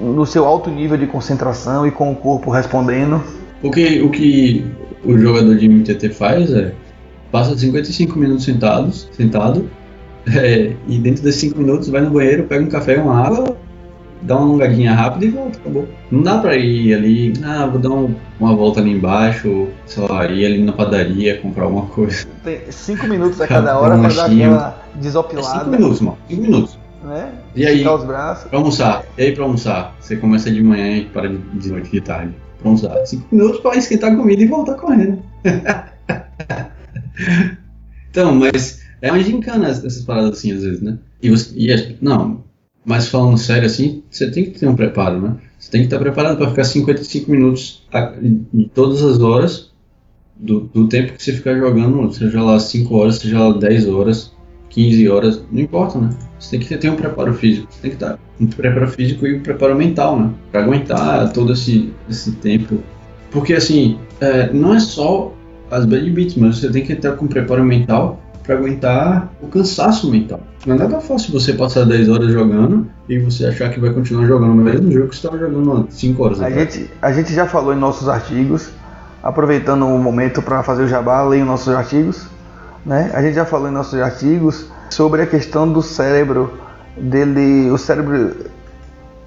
no, 0.00 0.24
seu 0.24 0.46
alto 0.46 0.70
nível 0.70 0.96
de 0.96 1.06
concentração 1.06 1.86
e 1.86 1.90
com 1.90 2.10
o 2.10 2.16
corpo 2.16 2.50
respondendo. 2.50 3.22
O 3.62 3.70
que 3.70 4.00
o, 4.00 4.10
que 4.10 4.64
o 5.04 5.18
jogador 5.18 5.56
de 5.56 5.68
MTT 5.68 6.10
faz 6.10 6.50
é 6.52 6.72
passa 7.30 7.56
55 7.56 8.18
minutos 8.18 8.44
sentados, 8.44 9.08
sentado, 9.12 9.68
é, 10.34 10.72
e 10.86 10.98
dentro 10.98 11.22
desses 11.22 11.40
5 11.40 11.58
minutos 11.58 11.88
vai 11.88 12.00
no 12.00 12.10
banheiro, 12.10 12.44
pega 12.44 12.64
um 12.64 12.68
café, 12.68 12.96
uma 12.96 13.20
água, 13.20 13.56
dá 14.24 14.36
uma 14.36 14.46
alongadinha 14.46 14.92
rápida 14.92 15.26
e 15.26 15.30
volta, 15.30 15.58
acabou. 15.58 15.88
Não 16.10 16.22
dá 16.22 16.38
pra 16.38 16.56
ir 16.56 16.94
ali, 16.94 17.32
ah, 17.44 17.66
vou 17.66 17.78
dar 17.78 17.90
um, 17.90 18.14
uma 18.40 18.56
volta 18.56 18.80
ali 18.80 18.90
embaixo, 18.90 19.68
sei 19.86 20.08
lá, 20.08 20.26
ir 20.26 20.46
ali 20.46 20.62
na 20.62 20.72
padaria, 20.72 21.38
comprar 21.40 21.64
alguma 21.64 21.86
coisa. 21.86 22.26
Tem 22.42 22.60
5 22.68 23.06
minutos 23.06 23.40
a 23.40 23.46
cada 23.46 23.78
hora 23.78 23.98
pra 23.98 24.08
dar 24.08 24.26
aquela 24.26 24.82
desopilada. 24.94 25.60
5 25.60 25.66
é 25.66 25.78
minutos, 25.78 26.00
mano, 26.00 26.18
5 26.28 26.42
minutos. 26.42 26.78
Né? 27.04 27.32
E 27.54 27.66
aí, 27.66 27.86
os 27.86 28.04
braços. 28.04 28.48
pra 28.48 28.58
almoçar, 28.58 29.04
e 29.18 29.22
aí 29.22 29.32
pra 29.32 29.44
almoçar? 29.44 29.94
Você 30.00 30.16
começa 30.16 30.50
de 30.50 30.62
manhã 30.62 30.96
e 30.96 31.04
para 31.04 31.28
de 31.28 31.68
noite, 31.68 31.90
de 31.90 32.00
tarde. 32.00 32.34
Pra 32.58 32.68
almoçar, 32.68 33.06
5 33.06 33.26
minutos 33.30 33.60
pra 33.60 33.76
esquentar 33.76 34.12
a 34.12 34.16
comida 34.16 34.42
e 34.42 34.46
voltar 34.46 34.74
correndo. 34.74 35.22
então, 38.10 38.34
mas 38.34 38.80
é 39.02 39.12
uma 39.12 39.20
gincana 39.20 39.68
essas 39.68 40.00
paradas 40.00 40.38
assim, 40.38 40.52
às 40.52 40.62
vezes, 40.62 40.80
né? 40.80 40.96
E, 41.22 41.28
você, 41.28 41.52
e 41.54 41.70
é, 41.70 41.94
não, 42.00 42.42
mas 42.84 43.08
falando 43.08 43.38
sério 43.38 43.66
assim, 43.66 44.02
você 44.10 44.30
tem 44.30 44.44
que 44.44 44.58
ter 44.58 44.68
um 44.68 44.76
preparo, 44.76 45.20
né? 45.20 45.36
Você 45.58 45.70
tem 45.70 45.80
que 45.80 45.86
estar 45.86 45.98
preparado 45.98 46.36
para 46.36 46.50
ficar 46.50 46.64
55 46.64 47.30
minutos 47.30 47.86
em 48.52 48.70
todas 48.74 49.02
as 49.02 49.20
horas 49.20 49.72
do, 50.36 50.60
do, 50.60 50.86
tempo 50.88 51.12
que 51.12 51.22
você 51.22 51.32
ficar 51.32 51.56
jogando, 51.56 52.12
seja 52.12 52.42
lá 52.42 52.58
5 52.58 52.94
horas, 52.94 53.16
seja 53.16 53.38
lá 53.38 53.56
10 53.56 53.88
horas, 53.88 54.32
15 54.68 55.08
horas, 55.08 55.42
não 55.50 55.60
importa, 55.60 55.98
né? 55.98 56.10
Você 56.38 56.50
tem 56.50 56.60
que 56.60 56.76
ter 56.76 56.90
um 56.90 56.96
preparo 56.96 57.32
físico, 57.32 57.68
você 57.70 57.80
tem 57.80 57.90
que 57.90 57.96
estar 57.96 58.18
um 58.38 58.46
preparo 58.46 58.88
físico 58.88 59.26
e 59.26 59.36
um 59.36 59.40
preparo 59.40 59.74
mental, 59.76 60.18
né? 60.18 60.30
Para 60.50 60.62
aguentar 60.62 61.32
todo 61.32 61.52
esse, 61.52 61.92
esse 62.10 62.32
tempo. 62.32 62.78
Porque 63.30 63.54
assim, 63.54 63.98
é, 64.20 64.52
não 64.52 64.74
é 64.74 64.80
só 64.80 65.32
as 65.70 65.86
bad 65.86 66.10
beats, 66.10 66.34
mas 66.34 66.58
você 66.58 66.70
tem 66.70 66.84
que 66.84 66.92
estar 66.92 67.12
com 67.12 67.26
preparo 67.26 67.64
mental 67.64 68.20
para 68.44 68.54
aguentar 68.56 69.32
o 69.42 69.48
cansaço 69.48 70.10
mental. 70.10 70.40
Não 70.66 70.76
é 70.76 70.78
nada 70.78 71.00
fácil 71.00 71.32
você 71.32 71.54
passar 71.54 71.84
10 71.84 72.08
horas 72.10 72.30
jogando 72.30 72.86
e 73.08 73.18
você 73.18 73.46
achar 73.46 73.70
que 73.70 73.80
vai 73.80 73.90
continuar 73.90 74.26
jogando 74.26 74.52
o 74.52 74.56
mesmo 74.56 74.92
jogo 74.92 75.08
que 75.08 75.16
você 75.16 75.26
estava 75.26 75.38
jogando 75.38 75.86
há 75.88 75.90
5 75.90 76.22
horas 76.22 76.42
a 76.42 76.50
gente, 76.50 76.90
a 77.00 77.12
gente 77.12 77.34
já 77.34 77.46
falou 77.46 77.72
em 77.72 77.78
nossos 77.78 78.08
artigos, 78.08 78.70
aproveitando 79.22 79.86
o 79.86 79.98
momento 79.98 80.42
para 80.42 80.62
fazer 80.62 80.84
o 80.84 80.88
jabá, 80.88 81.22
leia 81.22 81.44
nossos 81.44 81.74
artigos. 81.74 82.26
Né? 82.84 83.10
A 83.14 83.22
gente 83.22 83.34
já 83.34 83.46
falou 83.46 83.68
em 83.68 83.72
nossos 83.72 83.98
artigos 83.98 84.66
sobre 84.90 85.22
a 85.22 85.26
questão 85.26 85.70
do 85.70 85.82
cérebro 85.82 86.52
dele, 86.96 87.70
o 87.70 87.78
cérebro 87.78 88.36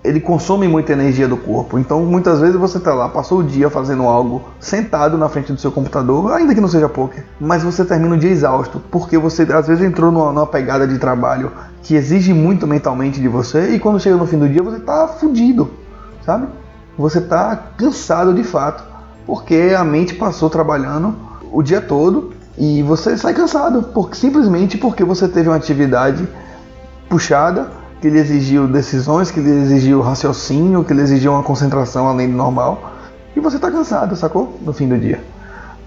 ele 0.07 0.21
consome 0.21 0.67
muita 0.69 0.93
energia 0.93 1.27
do 1.27 1.35
corpo. 1.35 1.77
Então, 1.77 2.01
muitas 2.05 2.39
vezes 2.39 2.55
você 2.55 2.77
está 2.77 2.93
lá, 2.93 3.09
passou 3.09 3.39
o 3.39 3.43
dia 3.43 3.69
fazendo 3.69 4.03
algo 4.03 4.41
sentado 4.57 5.17
na 5.17 5.27
frente 5.27 5.51
do 5.51 5.59
seu 5.59 5.69
computador, 5.69 6.31
ainda 6.31 6.55
que 6.55 6.61
não 6.61 6.67
seja 6.69 6.87
poker, 6.87 7.25
mas 7.39 7.61
você 7.61 7.83
termina 7.83 8.15
o 8.15 8.17
dia 8.17 8.31
exausto, 8.31 8.81
porque 8.89 9.17
você 9.17 9.43
às 9.51 9.67
vezes 9.67 9.83
entrou 9.83 10.09
numa, 10.09 10.31
numa 10.31 10.47
pegada 10.47 10.87
de 10.87 10.97
trabalho 10.97 11.51
que 11.83 11.93
exige 11.93 12.33
muito 12.33 12.65
mentalmente 12.65 13.19
de 13.19 13.27
você 13.27 13.71
e 13.71 13.79
quando 13.79 13.99
chega 13.99 14.15
no 14.15 14.25
fim 14.25 14.37
do 14.37 14.47
dia 14.47 14.63
você 14.63 14.77
está 14.77 15.07
fudido, 15.09 15.69
sabe? 16.25 16.47
Você 16.97 17.19
está 17.19 17.55
cansado 17.77 18.33
de 18.33 18.43
fato, 18.43 18.83
porque 19.25 19.75
a 19.77 19.83
mente 19.83 20.15
passou 20.15 20.49
trabalhando 20.49 21.15
o 21.51 21.61
dia 21.61 21.81
todo 21.81 22.31
e 22.57 22.81
você 22.81 23.17
sai 23.17 23.33
cansado, 23.33 23.85
simplesmente 24.13 24.77
porque 24.77 25.03
você 25.03 25.27
teve 25.27 25.49
uma 25.49 25.57
atividade 25.57 26.27
puxada 27.09 27.69
que 28.01 28.09
lhe 28.09 28.19
exigiu 28.19 28.67
decisões, 28.67 29.31
que 29.31 29.39
lhe 29.39 29.49
exigiu 29.49 30.01
raciocínio, 30.01 30.83
que 30.83 30.93
lhe 30.93 31.01
exigiu 31.01 31.31
uma 31.31 31.43
concentração 31.43 32.07
além 32.07 32.29
do 32.29 32.37
normal. 32.37 32.93
E 33.35 33.39
você 33.39 33.55
está 33.55 33.71
cansado, 33.71 34.15
sacou? 34.15 34.57
No 34.61 34.73
fim 34.73 34.87
do 34.87 34.97
dia. 34.97 35.19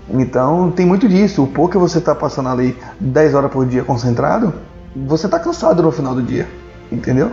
Então 0.09 0.73
tem 0.73 0.85
muito 0.85 1.09
disso. 1.09 1.42
O 1.42 1.46
pouco 1.46 1.73
que 1.73 1.79
você 1.79 1.99
está 1.99 2.14
passando 2.14 2.49
ali 2.49 2.77
10 2.99 3.35
horas 3.35 3.51
por 3.51 3.64
dia 3.64 3.85
concentrado, 3.85 4.53
você 4.94 5.27
está 5.27 5.38
cansado 5.38 5.83
no 5.83 5.92
final 5.92 6.14
do 6.14 6.23
dia. 6.23 6.49
Entendeu? 6.90 7.33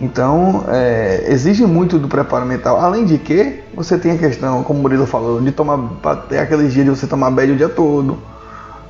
Então 0.00 0.64
é, 0.68 1.26
exige 1.28 1.66
muito 1.66 1.98
do 1.98 2.08
preparo 2.08 2.46
mental. 2.46 2.80
Além 2.80 3.04
de 3.04 3.18
que 3.18 3.60
você 3.74 3.98
tem 3.98 4.12
a 4.12 4.18
questão, 4.18 4.62
como 4.62 4.78
o 4.78 4.82
Murilo 4.82 5.06
falou, 5.06 5.40
de 5.40 5.52
tomar 5.52 5.78
ter 6.28 6.38
aqueles 6.38 6.72
dias 6.72 6.84
de 6.84 6.90
você 6.90 7.06
tomar 7.06 7.30
bad 7.30 7.52
o 7.52 7.56
dia 7.56 7.68
todo. 7.68 8.18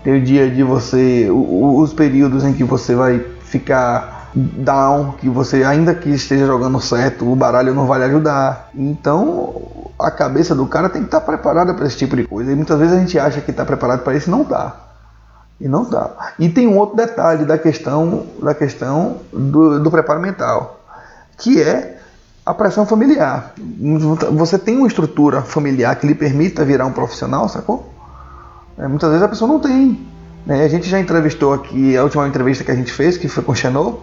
Tem 0.04 0.16
o 0.16 0.22
dia 0.22 0.48
de 0.48 0.62
você. 0.62 1.28
os 1.30 1.92
períodos 1.92 2.44
em 2.44 2.52
que 2.52 2.62
você 2.62 2.94
vai 2.94 3.20
ficar 3.40 4.17
down, 4.38 5.12
que 5.12 5.28
você 5.28 5.64
ainda 5.64 5.94
que 5.94 6.10
esteja 6.10 6.46
jogando 6.46 6.80
certo, 6.80 7.30
o 7.30 7.36
baralho 7.36 7.74
não 7.74 7.86
vai 7.86 7.98
lhe 7.98 8.04
ajudar. 8.06 8.70
Então, 8.74 9.62
a 9.98 10.10
cabeça 10.10 10.54
do 10.54 10.66
cara 10.66 10.88
tem 10.88 11.02
que 11.02 11.08
estar 11.08 11.20
preparada 11.20 11.74
para 11.74 11.86
esse 11.86 11.96
tipo 11.96 12.16
de 12.16 12.24
coisa. 12.24 12.52
E 12.52 12.54
muitas 12.54 12.78
vezes 12.78 12.96
a 12.96 13.00
gente 13.00 13.18
acha 13.18 13.40
que 13.40 13.50
está 13.50 13.64
preparado 13.64 14.02
para 14.02 14.16
isso 14.16 14.30
não 14.30 14.44
dá. 14.44 14.74
E 15.60 15.66
não 15.66 15.88
dá. 15.88 16.32
E 16.38 16.48
tem 16.48 16.68
um 16.68 16.78
outro 16.78 16.96
detalhe 16.96 17.44
da 17.44 17.58
questão 17.58 18.26
da 18.40 18.54
questão 18.54 19.18
do, 19.32 19.80
do 19.80 19.90
preparo 19.90 20.20
mental, 20.20 20.80
que 21.36 21.60
é 21.60 21.98
a 22.46 22.54
pressão 22.54 22.86
familiar. 22.86 23.52
Você 24.32 24.58
tem 24.58 24.76
uma 24.76 24.86
estrutura 24.86 25.42
familiar 25.42 25.96
que 25.96 26.06
lhe 26.06 26.14
permita 26.14 26.64
virar 26.64 26.86
um 26.86 26.92
profissional, 26.92 27.48
sacou? 27.48 27.92
É, 28.78 28.86
muitas 28.86 29.10
vezes 29.10 29.24
a 29.24 29.28
pessoa 29.28 29.48
não 29.48 29.58
tem. 29.58 30.06
Né? 30.46 30.64
A 30.64 30.68
gente 30.68 30.88
já 30.88 31.00
entrevistou 31.00 31.52
aqui, 31.52 31.96
a 31.96 32.04
última 32.04 32.26
entrevista 32.26 32.64
que 32.64 32.70
a 32.70 32.74
gente 32.74 32.92
fez, 32.92 33.18
que 33.18 33.28
foi 33.28 33.42
com 33.42 33.52
o 33.52 33.54
Xenô, 33.54 33.98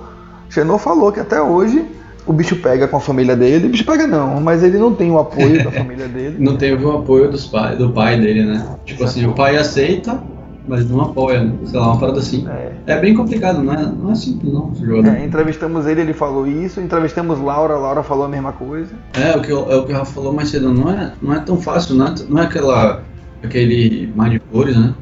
Xenô 0.50 0.78
falou 0.78 1.12
que 1.12 1.20
até 1.20 1.42
hoje 1.42 1.86
o 2.26 2.34
bicho 2.34 2.56
pega 2.58 2.88
com 2.88 2.98
a 2.98 3.00
família 3.00 3.36
dele. 3.36 3.68
O 3.68 3.70
bicho 3.70 3.86
pega 3.86 4.08
não, 4.08 4.40
mas 4.42 4.64
ele 4.64 4.78
não 4.78 4.94
tem 4.94 5.12
o 5.12 5.20
apoio 5.20 5.64
da 5.64 5.72
família 5.72 6.08
dele. 6.08 6.38
Não 6.44 6.58
teve 6.58 6.84
o 6.84 6.92
apoio 6.92 7.30
dos 7.30 7.46
pai, 7.46 7.76
do 7.76 7.92
pai 7.92 8.20
dele, 8.20 8.46
né? 8.46 8.66
Tipo 8.86 9.04
assim, 9.04 9.26
o 9.26 9.34
pai 9.34 9.58
aceita, 9.58 10.22
mas 10.68 10.90
não 10.90 11.02
apoia, 11.02 11.54
sei 11.66 11.80
lá, 11.80 11.88
uma 11.88 12.00
parada 12.00 12.20
assim. 12.20 12.48
É, 12.48 12.72
é 12.88 13.00
bem 13.00 13.14
complicado, 13.14 13.62
não 13.62 13.74
é, 13.74 13.86
não 13.86 14.12
é 14.12 14.16
simples 14.16 14.52
não, 14.52 14.72
É, 15.06 15.24
entrevistamos 15.24 15.86
ele, 15.86 16.02
ele 16.02 16.14
falou 16.14 16.48
isso, 16.48 16.82
entrevistamos 16.82 17.40
Laura, 17.40 17.78
Laura 17.78 18.02
falou 18.02 18.26
a 18.26 18.30
mesma 18.30 18.52
coisa. 18.52 18.94
É, 19.14 19.38
o 19.38 19.42
que, 19.42 19.52
é 19.52 19.56
o 19.56 19.86
que 19.86 19.94
o 19.94 19.96
Rafa 19.96 20.14
falou 20.14 20.34
mais 20.34 20.50
cedo, 20.50 20.74
não 20.74 20.90
é, 20.90 21.14
não 21.22 21.34
é 21.34 21.40
tão 21.40 21.58
fácil, 21.58 21.96
não 21.96 22.08
é, 22.08 22.16
não 22.28 22.40
é 22.40 22.44
aquela, 22.44 23.04
aquele 23.44 24.12
mar 24.16 24.30
de 24.30 24.40
flores, 24.40 24.76
né? 24.76 24.94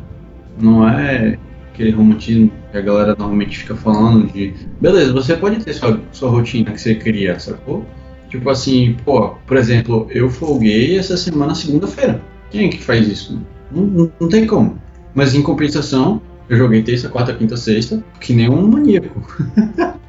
Não 0.60 0.88
é 0.88 1.38
aquele 1.74 1.92
romantismo 1.92 2.52
que 2.72 2.78
a 2.78 2.82
galera 2.82 3.16
normalmente 3.18 3.58
fica 3.58 3.76
falando 3.76 4.32
de 4.32 4.54
beleza, 4.80 5.12
você 5.12 5.36
pode 5.36 5.64
ter 5.64 5.74
sua, 5.74 6.00
sua 6.12 6.30
rotina 6.30 6.72
que 6.72 6.80
você 6.80 6.96
cria, 6.96 7.40
sacou? 7.40 7.84
Tipo 8.30 8.50
assim, 8.50 8.96
pô, 9.04 9.30
por 9.46 9.58
exemplo, 9.58 10.08
eu 10.12 10.30
folguei 10.30 10.98
essa 10.98 11.18
semana 11.18 11.54
segunda-feira. 11.54 12.22
Quem 12.50 12.68
é 12.68 12.70
que 12.70 12.84
faz 12.84 13.08
isso? 13.08 13.40
Não, 13.72 13.84
não, 13.84 14.12
não, 14.20 14.30
tem 14.30 14.46
como. 14.46 14.78
Mas 15.14 15.36
em 15.36 15.42
compensação, 15.42 16.22
eu 16.48 16.58
joguei 16.58 16.84
terça, 16.84 17.10
quarta, 17.10 17.34
quinta, 17.34 17.58
sexta, 17.58 18.04
que 18.20 18.34
nem 18.34 18.50
um 18.50 18.68
maníaco. 18.68 19.22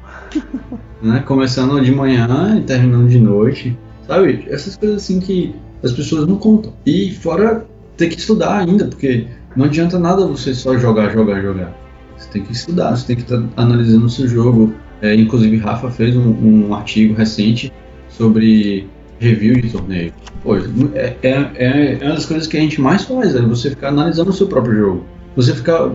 né? 1.01 1.23
Começando 1.25 1.79
de 1.81 1.91
manhã 1.91 2.57
e 2.57 2.61
terminando 2.61 3.09
de 3.09 3.19
noite. 3.19 3.77
Sabe? 4.07 4.45
Essas 4.49 4.75
coisas 4.75 5.03
assim 5.03 5.19
que 5.19 5.55
as 5.83 5.91
pessoas 5.91 6.27
não 6.27 6.37
contam. 6.37 6.73
E 6.85 7.11
fora 7.11 7.65
ter 7.97 8.09
que 8.09 8.19
estudar 8.19 8.59
ainda, 8.59 8.85
porque 8.87 9.27
não 9.55 9.65
adianta 9.65 9.97
nada 9.97 10.25
você 10.25 10.53
só 10.53 10.77
jogar, 10.77 11.11
jogar, 11.11 11.41
jogar. 11.41 11.73
Você 12.17 12.29
tem 12.29 12.43
que 12.43 12.51
estudar, 12.51 12.95
você 12.95 13.07
tem 13.07 13.15
que 13.15 13.21
estar 13.23 13.41
tá 13.41 13.47
analisando 13.55 14.05
o 14.05 14.09
seu 14.09 14.27
jogo. 14.27 14.73
É, 15.01 15.13
inclusive, 15.13 15.57
Rafa 15.57 15.89
fez 15.91 16.15
um, 16.15 16.29
um, 16.29 16.73
artigo 16.73 17.13
recente 17.13 17.71
sobre 18.09 18.87
review 19.19 19.55
de 19.55 19.69
torneio. 19.69 20.13
Pô, 20.43 20.55
é, 20.57 21.15
é, 21.21 21.51
é, 21.55 21.97
é 22.01 22.05
uma 22.05 22.15
das 22.15 22.25
coisas 22.25 22.47
que 22.47 22.57
a 22.57 22.59
gente 22.59 22.79
mais 22.79 23.03
faz, 23.03 23.35
é 23.35 23.41
você 23.41 23.69
ficar 23.69 23.89
analisando 23.89 24.29
o 24.29 24.33
seu 24.33 24.47
próprio 24.47 24.75
jogo. 24.75 25.05
Você 25.35 25.53
ficar. 25.53 25.91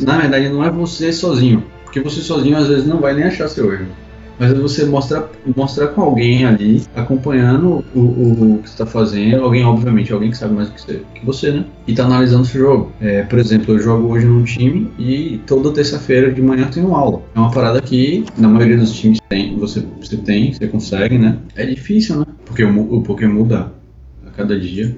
Na 0.00 0.18
verdade, 0.18 0.48
não 0.48 0.64
é 0.64 0.70
você 0.70 1.12
sozinho, 1.12 1.64
porque 1.84 2.00
você 2.00 2.20
sozinho 2.20 2.56
às 2.56 2.66
vezes 2.66 2.86
não 2.86 3.00
vai 3.00 3.14
nem 3.14 3.24
achar 3.24 3.48
seu 3.48 3.72
erro 3.72 4.05
mas 4.38 4.50
é 4.50 4.54
você 4.54 4.84
mostrar, 4.84 5.28
mostrar 5.56 5.88
com 5.88 6.02
alguém 6.02 6.44
ali, 6.44 6.82
acompanhando 6.94 7.84
o, 7.94 8.00
o, 8.00 8.54
o 8.54 8.58
que 8.58 8.68
você 8.68 8.74
está 8.74 8.86
fazendo, 8.86 9.42
alguém, 9.42 9.64
obviamente, 9.64 10.12
alguém 10.12 10.30
que 10.30 10.36
sabe 10.36 10.54
mais 10.54 10.68
que 10.68 10.80
você, 10.80 11.02
que 11.14 11.24
você 11.24 11.52
né? 11.52 11.64
E 11.86 11.92
está 11.92 12.04
analisando 12.04 12.44
seu 12.44 12.60
jogo. 12.60 12.92
É, 13.00 13.22
por 13.22 13.38
exemplo, 13.38 13.74
eu 13.74 13.78
jogo 13.78 14.08
hoje 14.08 14.26
num 14.26 14.44
time 14.44 14.90
e 14.98 15.40
toda 15.46 15.72
terça-feira 15.72 16.32
de 16.32 16.42
manhã 16.42 16.64
eu 16.64 16.70
tenho 16.70 16.94
aula. 16.94 17.22
É 17.34 17.38
uma 17.38 17.50
parada 17.50 17.80
que, 17.80 18.24
na 18.36 18.48
maioria 18.48 18.76
dos 18.76 18.92
times, 18.92 19.18
tem, 19.28 19.58
você, 19.58 19.84
você 20.00 20.16
tem, 20.16 20.52
você 20.52 20.66
consegue, 20.66 21.18
né? 21.18 21.38
É 21.54 21.64
difícil, 21.64 22.20
né? 22.20 22.26
Porque 22.44 22.64
o, 22.64 23.00
Pokémon 23.02 23.34
muda 23.34 23.72
a 24.26 24.30
cada 24.30 24.58
dia. 24.58 24.96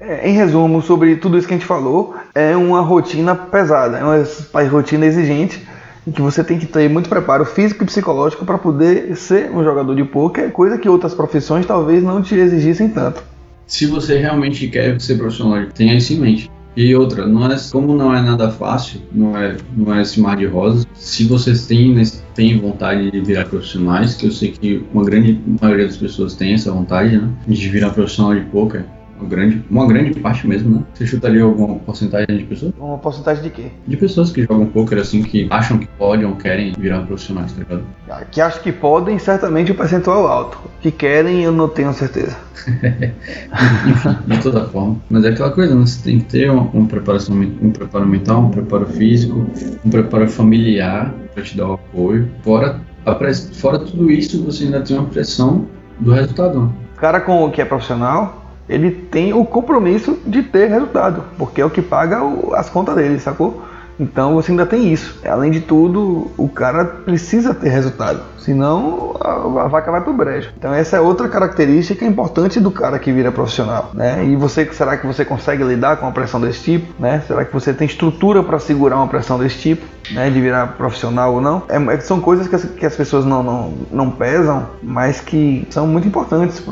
É, 0.00 0.28
em 0.28 0.32
resumo, 0.32 0.80
sobre 0.80 1.16
tudo 1.16 1.36
isso 1.36 1.46
que 1.46 1.54
a 1.54 1.56
gente 1.56 1.66
falou, 1.66 2.14
é 2.34 2.56
uma 2.56 2.80
rotina 2.80 3.34
pesada, 3.34 3.98
é 3.98 4.04
uma 4.04 4.68
rotina 4.68 5.06
exigente 5.06 5.66
que 6.12 6.22
você 6.22 6.42
tem 6.42 6.58
que 6.58 6.66
ter 6.66 6.88
muito 6.88 7.08
preparo 7.08 7.44
físico 7.44 7.82
e 7.82 7.86
psicológico 7.86 8.44
para 8.44 8.58
poder 8.58 9.16
ser 9.16 9.50
um 9.50 9.62
jogador 9.62 9.94
de 9.94 10.04
poker, 10.04 10.50
coisa 10.50 10.78
que 10.78 10.88
outras 10.88 11.14
profissões 11.14 11.66
talvez 11.66 12.02
não 12.02 12.22
te 12.22 12.34
exigissem 12.34 12.88
tanto. 12.88 13.22
Se 13.66 13.86
você 13.86 14.18
realmente 14.18 14.66
quer 14.68 15.00
ser 15.00 15.16
profissional, 15.16 15.66
tenha 15.74 15.94
isso 15.94 16.12
em 16.12 16.18
mente. 16.18 16.50
E 16.76 16.94
outra, 16.94 17.26
não 17.26 17.50
é, 17.50 17.56
como 17.72 17.94
não 17.96 18.14
é 18.14 18.22
nada 18.22 18.50
fácil, 18.50 19.00
não 19.12 19.36
é, 19.36 19.56
não 19.76 19.92
é 19.92 20.02
esse 20.02 20.20
mar 20.20 20.36
de 20.36 20.46
rosas, 20.46 20.86
se 20.94 21.24
vocês 21.24 21.66
têm, 21.66 22.00
têm 22.36 22.60
vontade 22.60 23.10
de 23.10 23.20
virar 23.20 23.46
profissionais, 23.46 24.14
que 24.14 24.26
eu 24.26 24.30
sei 24.30 24.52
que 24.52 24.84
uma 24.94 25.04
grande 25.04 25.40
maioria 25.60 25.86
das 25.86 25.96
pessoas 25.96 26.36
tem 26.36 26.52
essa 26.52 26.70
vontade, 26.70 27.16
né, 27.18 27.28
de 27.48 27.68
virar 27.68 27.90
profissional 27.90 28.32
de 28.32 28.42
poker, 28.42 28.84
uma 29.18 29.28
grande, 29.28 29.64
uma 29.70 29.86
grande 29.86 30.20
parte 30.20 30.46
mesmo, 30.46 30.76
né? 30.76 30.84
Você 30.94 31.06
chutaria 31.06 31.42
alguma 31.42 31.76
porcentagem 31.76 32.38
de 32.38 32.44
pessoas? 32.44 32.72
Uma 32.78 32.98
porcentagem 32.98 33.42
de 33.42 33.50
quê? 33.50 33.66
De 33.86 33.96
pessoas 33.96 34.30
que 34.30 34.42
jogam 34.42 34.66
poker 34.66 34.98
assim, 34.98 35.22
que 35.22 35.46
acham 35.50 35.78
que 35.78 35.86
podem 35.86 36.24
ou 36.24 36.36
querem 36.36 36.72
virar 36.78 37.02
profissionais, 37.02 37.52
tá 37.52 37.60
ligado? 37.60 37.82
Ah, 38.08 38.22
que 38.30 38.40
acham 38.40 38.62
que 38.62 38.72
podem, 38.72 39.18
certamente 39.18 39.72
o 39.72 39.74
percentual 39.74 40.26
alto. 40.26 40.58
Que 40.80 40.90
querem, 40.90 41.42
eu 41.42 41.52
não 41.52 41.68
tenho 41.68 41.92
certeza. 41.92 42.36
Enfim, 43.88 44.16
de 44.26 44.42
toda 44.42 44.66
forma. 44.66 44.96
Mas 45.10 45.24
é 45.24 45.28
aquela 45.30 45.50
coisa, 45.50 45.74
né? 45.74 45.80
Você 45.86 46.02
tem 46.02 46.18
que 46.18 46.26
ter 46.26 46.50
um, 46.50 46.70
um, 46.74 46.86
preparação, 46.86 47.34
um 47.36 47.70
preparo 47.70 48.06
mental, 48.06 48.42
um 48.42 48.50
preparo 48.50 48.86
físico, 48.86 49.46
um 49.84 49.90
preparo 49.90 50.28
familiar 50.28 51.14
para 51.34 51.42
te 51.42 51.56
dar 51.56 51.68
o 51.68 51.72
apoio. 51.74 52.30
Fora, 52.42 52.80
fora 53.54 53.78
tudo 53.78 54.10
isso, 54.10 54.42
você 54.44 54.64
ainda 54.64 54.80
tem 54.80 54.96
uma 54.96 55.08
pressão 55.08 55.66
do 56.00 56.12
resultado. 56.12 56.60
Né? 56.60 56.70
O 56.96 57.00
cara 57.00 57.20
com 57.20 57.44
o 57.44 57.50
que 57.50 57.62
é 57.62 57.64
profissional, 57.64 58.47
ele 58.68 58.90
tem 58.90 59.32
o 59.32 59.44
compromisso 59.44 60.18
de 60.26 60.42
ter 60.42 60.68
resultado, 60.68 61.24
porque 61.38 61.60
é 61.60 61.64
o 61.64 61.70
que 61.70 61.80
paga 61.80 62.20
as 62.54 62.68
contas 62.68 62.94
dele, 62.94 63.18
sacou? 63.18 63.62
Então 63.98 64.34
você 64.34 64.52
ainda 64.52 64.66
tem 64.66 64.92
isso. 64.92 65.18
Além 65.26 65.50
de 65.50 65.60
tudo, 65.60 66.30
o 66.36 66.48
cara 66.48 66.84
precisa 66.84 67.54
ter 67.54 67.68
resultado, 67.68 68.20
senão 68.38 69.16
a, 69.20 69.68
vaca 69.68 69.90
vai 69.90 70.00
pro 70.00 70.12
brejo. 70.12 70.50
Então 70.56 70.72
essa 70.72 70.96
é 70.96 71.00
outra 71.00 71.28
característica 71.28 72.04
importante 72.04 72.60
do 72.60 72.70
cara 72.70 72.98
que 72.98 73.12
vira 73.12 73.32
profissional, 73.32 73.90
né? 73.94 74.24
E 74.24 74.36
você, 74.36 74.66
será 74.72 74.96
que 74.96 75.06
você 75.06 75.24
consegue 75.24 75.64
lidar 75.64 75.96
com 75.96 76.06
uma 76.06 76.12
pressão 76.12 76.40
desse 76.40 76.62
tipo, 76.62 76.94
né? 77.00 77.22
Será 77.26 77.44
que 77.44 77.52
você 77.52 77.72
tem 77.72 77.86
estrutura 77.86 78.42
para 78.42 78.58
segurar 78.58 78.96
uma 78.96 79.08
pressão 79.08 79.38
desse 79.38 79.58
tipo, 79.58 79.84
né? 80.12 80.30
De 80.30 80.40
virar 80.40 80.68
profissional 80.76 81.34
ou 81.34 81.40
não? 81.40 81.62
É, 81.68 81.94
é 81.94 82.00
são 82.00 82.20
coisas 82.20 82.46
que 82.46 82.54
as, 82.54 82.64
que 82.64 82.86
as 82.86 82.96
pessoas 82.96 83.24
não, 83.24 83.42
não, 83.42 83.74
não 83.90 84.10
pesam, 84.10 84.66
mas 84.82 85.20
que 85.20 85.66
são 85.70 85.86
muito 85.86 86.06
importantes 86.06 86.62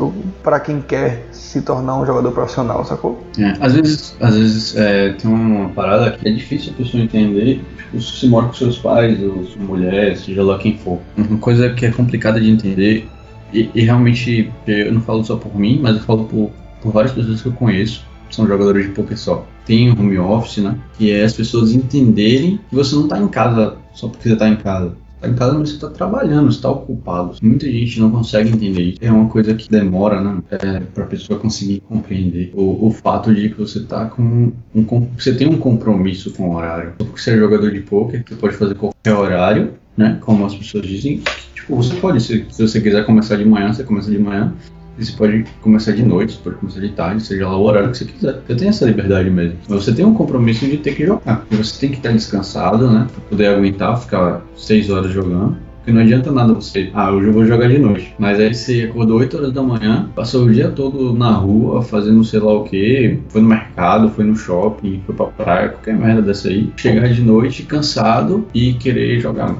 para 0.43 0.61
quem 0.61 0.81
quer 0.81 1.27
se 1.33 1.61
tornar 1.63 1.97
um 1.97 2.07
jogador 2.07 2.33
profissional, 2.33 2.85
sacou? 2.85 3.23
É, 3.39 3.55
às 3.61 3.75
vezes, 3.75 4.17
às 4.21 4.37
vezes 4.37 4.77
é, 4.77 5.13
tem 5.13 5.31
uma 5.31 5.69
parada 5.71 6.13
que 6.13 6.29
é 6.29 6.31
difícil 6.31 6.73
a 6.73 6.77
pessoa 6.77 7.03
entender, 7.03 7.16
tipo, 7.25 8.01
se 8.01 8.29
mora 8.29 8.47
com 8.47 8.55
seus 8.55 8.79
pais, 8.79 9.23
ou 9.23 9.45
sua 9.45 9.63
mulher, 9.63 10.17
seja 10.17 10.43
lá 10.43 10.59
quem 10.59 10.77
for. 10.77 11.01
Uma 11.17 11.39
coisa 11.39 11.71
que 11.71 11.87
é 11.87 11.91
complicada 11.91 12.41
de 12.41 12.51
entender, 12.51 13.09
e, 13.53 13.71
e 13.75 13.81
realmente 13.83 14.51
eu 14.67 14.93
não 14.93 15.01
falo 15.01 15.25
só 15.25 15.37
por 15.37 15.57
mim, 15.59 15.81
mas 15.83 15.97
eu 15.97 16.03
falo 16.03 16.25
por, 16.25 16.51
por 16.83 16.93
várias 16.93 17.13
pessoas 17.13 17.41
que 17.41 17.49
eu 17.49 17.53
conheço, 17.53 18.05
são 18.31 18.47
jogadores 18.47 18.87
de 18.87 18.93
poker 18.93 19.19
só. 19.19 19.47
Tem 19.65 19.91
home 19.91 20.19
office, 20.19 20.59
né? 20.59 20.77
Que 20.97 21.11
é 21.13 21.25
as 21.25 21.33
pessoas 21.33 21.73
entenderem 21.73 22.61
que 22.69 22.75
você 22.75 22.95
não 22.95 23.05
está 23.05 23.19
em 23.19 23.29
casa 23.29 23.77
só 23.93 24.09
porque 24.09 24.29
você 24.29 24.35
está 24.35 24.49
em 24.49 24.57
casa 24.57 24.97
Tá 25.21 25.29
em 25.29 25.35
casa, 25.35 25.59
mas 25.59 25.71
você 25.71 25.75
está 25.77 25.89
trabalhando, 25.89 26.51
está 26.51 26.71
ocupado. 26.71 27.37
Muita 27.43 27.67
gente 27.71 28.01
não 28.01 28.11
consegue 28.11 28.51
entender 28.51 28.83
isso. 28.83 28.99
É 29.01 29.11
uma 29.11 29.29
coisa 29.29 29.55
que 29.55 29.69
demora, 29.69 30.21
né? 30.21 30.43
É, 30.51 30.81
para 30.81 31.05
a 31.05 31.07
pessoa 31.07 31.39
conseguir 31.39 31.81
compreender 31.81 32.53
o, 32.55 32.87
o 32.87 32.91
fato 32.91 33.35
de 33.35 33.49
que 33.49 33.59
você 33.59 33.81
tá 33.81 34.07
com 34.07 34.53
um, 34.75 35.09
você 35.17 35.35
tem 35.35 35.49
um 35.49 35.59
compromisso 35.59 36.31
com 36.33 36.51
o 36.51 36.57
horário. 36.57 36.93
Porque 36.99 37.21
você 37.21 37.31
é 37.31 37.39
jogador 37.39 37.71
de 37.71 37.81
poker, 37.81 38.23
você 38.27 38.35
pode 38.35 38.57
fazer 38.57 38.75
qualquer 38.75 39.15
horário, 39.15 39.75
né? 39.97 40.19
Como 40.21 40.45
as 40.45 40.55
pessoas 40.55 40.87
dizem. 40.87 41.23
Tipo, 41.55 41.77
você 41.77 41.95
pode, 41.97 42.23
se, 42.23 42.47
se 42.51 42.63
você 42.63 42.81
quiser 42.81 43.05
começar 43.07 43.37
de 43.37 43.45
manhã, 43.45 43.73
você 43.73 43.83
começa 43.83 44.11
de 44.11 44.19
manhã. 44.19 44.53
Você 44.99 45.13
pode 45.13 45.45
começar 45.61 45.93
de 45.93 46.03
noite, 46.03 46.35
você 46.35 46.41
pode 46.43 46.57
começar 46.57 46.81
de 46.81 46.89
tarde, 46.91 47.23
seja 47.23 47.49
lá 47.49 47.57
o 47.57 47.65
horário 47.65 47.91
que 47.91 47.99
você 47.99 48.05
quiser. 48.07 48.41
Você 48.47 48.55
tem 48.55 48.69
essa 48.69 48.87
liberdade 48.87 49.31
mesmo. 49.31 49.59
Mas 49.69 49.85
você 49.85 49.93
tem 49.93 50.05
um 50.05 50.15
compromisso 50.15 50.67
de 50.67 50.79
ter 50.79 50.95
que 50.95 51.05
jogar. 51.05 51.45
E 51.51 51.57
você 51.57 51.79
tem 51.79 51.91
que 51.91 51.97
estar 51.97 52.13
descansado, 52.13 52.91
né? 52.91 53.07
Pra 53.13 53.25
poder 53.29 53.47
aguentar, 53.49 54.01
ficar 54.01 54.43
seis 54.57 54.89
horas 54.89 55.13
jogando. 55.13 55.57
Porque 55.87 55.93
não 55.93 56.03
adianta 56.03 56.33
nada 56.33 56.53
você, 56.53 56.91
ah, 56.95 57.13
hoje 57.13 57.29
eu 57.29 57.33
vou 57.33 57.47
jogar 57.47 57.69
de 57.69 57.79
noite. 57.79 58.13
Mas 58.19 58.41
aí 58.41 58.53
você 58.53 58.89
acordou 58.91 59.21
8 59.21 59.37
horas 59.37 59.53
da 59.53 59.63
manhã, 59.63 60.11
passou 60.17 60.45
o 60.45 60.53
dia 60.53 60.69
todo 60.69 61.15
na 61.15 61.31
rua, 61.31 61.81
fazendo 61.81 62.25
sei 62.25 62.41
lá 62.41 62.55
o 62.55 62.65
que, 62.65 63.21
foi 63.29 63.41
no 63.41 63.49
mercado, 63.49 64.09
foi 64.09 64.25
no 64.25 64.35
shopping, 64.35 65.01
foi 65.07 65.15
pra 65.15 65.27
praia, 65.27 65.69
qualquer 65.69 65.97
merda 65.97 66.23
dessa 66.23 66.49
aí. 66.49 66.73
Chegar 66.77 67.07
de 67.07 67.23
noite 67.23 67.63
cansado 67.63 68.49
e 68.53 68.73
querer 68.73 69.21
jogar 69.21 69.55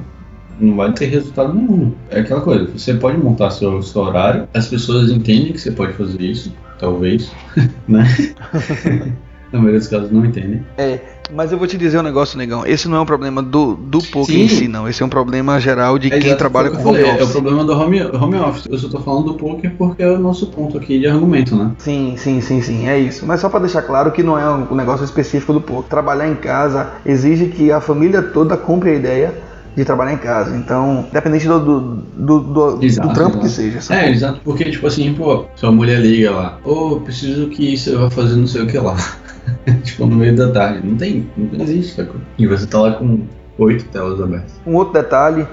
não 0.59 0.75
vai 0.75 0.91
ter 0.93 1.05
resultado 1.07 1.53
nenhum. 1.53 1.93
É 2.09 2.19
aquela 2.19 2.41
coisa, 2.41 2.67
você 2.75 2.93
pode 2.93 3.17
montar 3.17 3.49
seu, 3.51 3.81
seu 3.81 4.01
horário, 4.01 4.47
as 4.53 4.67
pessoas 4.67 5.09
entendem 5.09 5.53
que 5.53 5.59
você 5.59 5.71
pode 5.71 5.93
fazer 5.93 6.21
isso, 6.21 6.53
talvez, 6.79 7.31
né? 7.87 8.05
Na 9.51 9.59
maioria 9.59 9.79
dos 9.79 9.87
casos 9.87 10.11
não 10.11 10.25
entendem. 10.25 10.61
É, 10.77 10.99
mas 11.33 11.51
eu 11.51 11.57
vou 11.57 11.67
te 11.67 11.77
dizer 11.77 11.97
um 11.99 12.03
negócio, 12.03 12.37
negão. 12.37 12.65
Esse 12.65 12.87
não 12.87 12.97
é 12.97 12.99
um 12.99 13.05
problema 13.05 13.41
do, 13.41 13.75
do 13.75 13.99
poker 13.99 14.35
Sim. 14.35 14.41
em 14.41 14.49
si, 14.49 14.67
não. 14.67 14.87
Esse 14.87 15.01
é 15.01 15.05
um 15.05 15.09
problema 15.09 15.59
geral 15.59 15.97
de 15.97 16.11
é 16.11 16.19
quem 16.19 16.35
trabalha 16.35 16.69
com 16.69 16.89
home 16.89 17.03
office. 17.03 17.19
É 17.19 17.23
o 17.23 17.29
problema 17.29 17.63
do 17.63 17.73
home, 17.73 18.01
home 18.01 18.35
office. 18.37 18.67
Eu 18.69 18.77
só 18.77 18.89
tô 18.89 18.99
falando 18.99 19.27
do 19.27 19.33
poker 19.35 19.73
porque 19.77 20.03
é 20.03 20.11
o 20.11 20.19
nosso 20.19 20.47
ponto 20.47 20.77
aqui 20.77 20.99
de 20.99 21.07
argumento, 21.07 21.55
né? 21.55 21.71
Sim, 21.77 22.15
sim, 22.17 22.41
sim, 22.41 22.61
sim. 22.61 22.87
É 22.87 22.99
isso. 22.99 23.25
Mas 23.25 23.39
só 23.39 23.49
para 23.49 23.61
deixar 23.61 23.83
claro 23.83 24.11
que 24.11 24.21
não 24.21 24.37
é 24.37 24.49
um 24.49 24.75
negócio 24.75 25.03
específico 25.03 25.53
do 25.53 25.61
poker. 25.61 25.89
Trabalhar 25.89 26.27
em 26.27 26.35
casa 26.35 26.91
exige 27.05 27.47
que 27.47 27.71
a 27.71 27.79
família 27.79 28.21
toda 28.21 28.57
compre 28.57 28.91
a 28.91 28.95
ideia 28.95 29.46
de 29.77 29.85
trabalhar 29.85 30.13
em 30.13 30.17
casa. 30.17 30.57
Então, 30.57 31.05
independente 31.07 31.47
do, 31.47 31.59
do, 31.59 31.79
do, 32.17 32.39
do, 32.39 32.83
exato, 32.83 33.07
do 33.07 33.13
trampo 33.13 33.37
exato. 33.37 33.45
que 33.45 33.49
seja. 33.49 33.79
Sabe? 33.79 34.01
É, 34.01 34.09
exato, 34.09 34.41
porque, 34.43 34.65
tipo 34.71 34.87
assim, 34.87 35.13
pô, 35.13 35.45
sua 35.55 35.71
mulher 35.71 35.99
liga 35.99 36.31
lá, 36.31 36.59
ô, 36.65 36.93
oh, 36.93 36.99
preciso 36.99 37.47
que 37.49 37.77
você 37.77 37.95
vá 37.95 38.09
fazer 38.09 38.35
não 38.35 38.47
sei 38.47 38.63
o 38.63 38.67
que 38.67 38.79
lá. 38.79 38.97
tipo, 39.85 40.07
no 40.07 40.15
meio 40.15 40.35
da 40.35 40.51
tarde. 40.51 40.85
Não 40.85 40.97
tem, 40.97 41.29
não 41.37 41.63
existe, 41.63 41.93
sacou? 41.93 42.19
E 42.39 42.47
você 42.47 42.65
tá 42.65 42.79
lá 42.79 42.93
com 42.93 43.19
oito 43.59 43.85
telas 43.85 44.19
abertas. 44.19 44.59
Um 44.65 44.73
outro 44.73 44.93
detalhe 44.93 45.47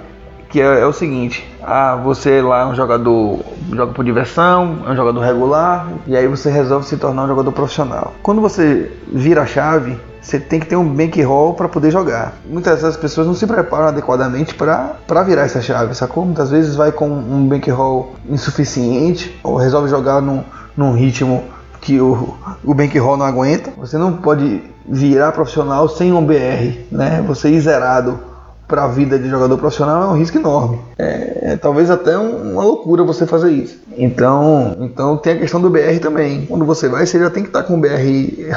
que 0.54 0.60
é, 0.60 0.82
é, 0.82 0.86
o 0.86 0.92
seguinte: 0.92 1.44
ah, 1.60 1.96
você 1.96 2.40
lá 2.40 2.60
é 2.60 2.66
um 2.66 2.76
jogador, 2.76 3.40
joga 3.72 3.92
por 3.92 4.04
diversão, 4.04 4.84
é 4.86 4.92
um 4.92 4.94
jogador 4.94 5.18
regular, 5.18 5.88
e 6.06 6.16
aí 6.16 6.28
você 6.28 6.48
resolve 6.48 6.86
se 6.86 6.96
tornar 6.96 7.24
um 7.24 7.26
jogador 7.26 7.50
profissional. 7.50 8.14
Quando 8.22 8.40
você 8.40 8.92
vira 9.12 9.42
a 9.42 9.46
chave, 9.46 9.98
você 10.22 10.38
tem 10.38 10.60
que 10.60 10.66
ter 10.66 10.76
um 10.76 10.88
bankroll 10.88 11.54
para 11.54 11.68
poder 11.68 11.90
jogar. 11.90 12.34
Muitas 12.48 12.74
vezes 12.74 12.90
as 12.90 12.96
pessoas 12.96 13.26
não 13.26 13.34
se 13.34 13.48
preparam 13.48 13.88
adequadamente 13.88 14.54
para 14.54 15.22
virar 15.26 15.42
essa 15.42 15.60
chave, 15.60 15.92
sacou? 15.92 16.24
Muitas 16.24 16.52
vezes 16.52 16.76
vai 16.76 16.92
com 16.92 17.08
um 17.08 17.48
bankroll 17.48 18.14
insuficiente 18.30 19.36
ou 19.42 19.56
resolve 19.56 19.88
jogar 19.88 20.22
num, 20.22 20.44
num 20.76 20.92
ritmo 20.92 21.42
que 21.80 22.00
o, 22.00 22.32
o 22.62 22.72
bankroll 22.72 23.16
não 23.16 23.26
aguenta. 23.26 23.72
Você 23.76 23.98
não 23.98 24.18
pode 24.18 24.62
virar 24.88 25.32
profissional 25.32 25.88
sem 25.88 26.12
um 26.12 26.24
BR, 26.24 26.78
né? 26.92 27.24
Você 27.26 27.50
ir 27.50 27.60
zerado 27.60 28.33
para 28.66 28.84
a 28.84 28.88
vida 28.88 29.18
de 29.18 29.28
jogador 29.28 29.56
profissional 29.58 30.02
é 30.02 30.06
um 30.14 30.18
risco 30.18 30.38
enorme. 30.38 30.78
É, 30.98 31.52
é 31.52 31.56
talvez 31.56 31.90
até 31.90 32.18
um, 32.18 32.52
uma 32.52 32.64
loucura 32.64 33.04
você 33.04 33.26
fazer 33.26 33.52
isso. 33.52 33.78
Então, 33.96 34.76
então 34.80 35.16
tem 35.16 35.34
a 35.34 35.38
questão 35.38 35.60
do 35.60 35.70
BR 35.70 35.98
também. 36.00 36.46
Quando 36.46 36.64
você 36.64 36.88
vai, 36.88 37.06
você 37.06 37.18
já 37.18 37.30
tem 37.30 37.42
que 37.42 37.48
estar 37.48 37.62
com 37.62 37.74
um 37.74 37.80
BR 37.80 37.88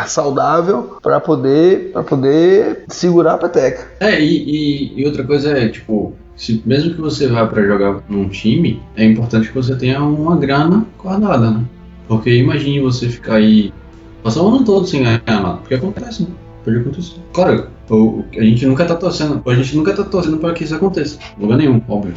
saudável 0.08 0.98
para 1.02 1.20
poder 1.20 1.92
para 1.92 2.04
poder 2.04 2.84
segurar 2.88 3.34
a 3.34 3.38
peteca. 3.38 3.88
É, 4.00 4.20
e, 4.20 4.96
e, 4.96 5.02
e 5.02 5.06
outra 5.06 5.24
coisa 5.24 5.52
é, 5.52 5.68
tipo, 5.68 6.14
se, 6.36 6.62
mesmo 6.66 6.94
que 6.94 7.02
você 7.02 7.28
vá 7.28 7.46
para 7.46 7.66
jogar 7.66 8.02
num 8.08 8.30
time, 8.30 8.82
é 8.96 9.04
importante 9.04 9.50
que 9.50 9.56
você 9.56 9.76
tenha 9.76 10.02
uma 10.02 10.38
grana 10.38 10.86
guardada, 11.02 11.52
né? 11.52 11.64
Porque 12.08 12.34
imagine 12.34 12.80
você 12.80 13.10
ficar 13.10 13.36
aí 13.36 13.74
passar 14.24 14.44
o 14.44 14.48
ano 14.48 14.64
todo 14.64 14.88
sem 14.88 15.04
ganhar 15.04 15.22
nada, 15.26 15.58
porque 15.58 15.76
acontece, 15.76 16.24
né? 16.24 16.30
Pode 16.68 16.80
acontecer. 16.80 17.22
Claro, 17.32 17.68
a 18.38 18.44
gente 18.44 18.66
nunca 18.66 18.84
tá 18.84 18.94
torcendo, 18.94 19.42
a 19.48 19.56
gente 19.56 19.78
nunca 19.78 19.94
tá 19.94 20.04
torcendo 20.04 20.38
para 20.38 20.54
que 20.54 20.66
isso 20.66 20.76
aconteça. 20.76 21.18
Lugar 21.40 21.58
nenhum, 21.58 21.82
óbvio. 21.88 22.14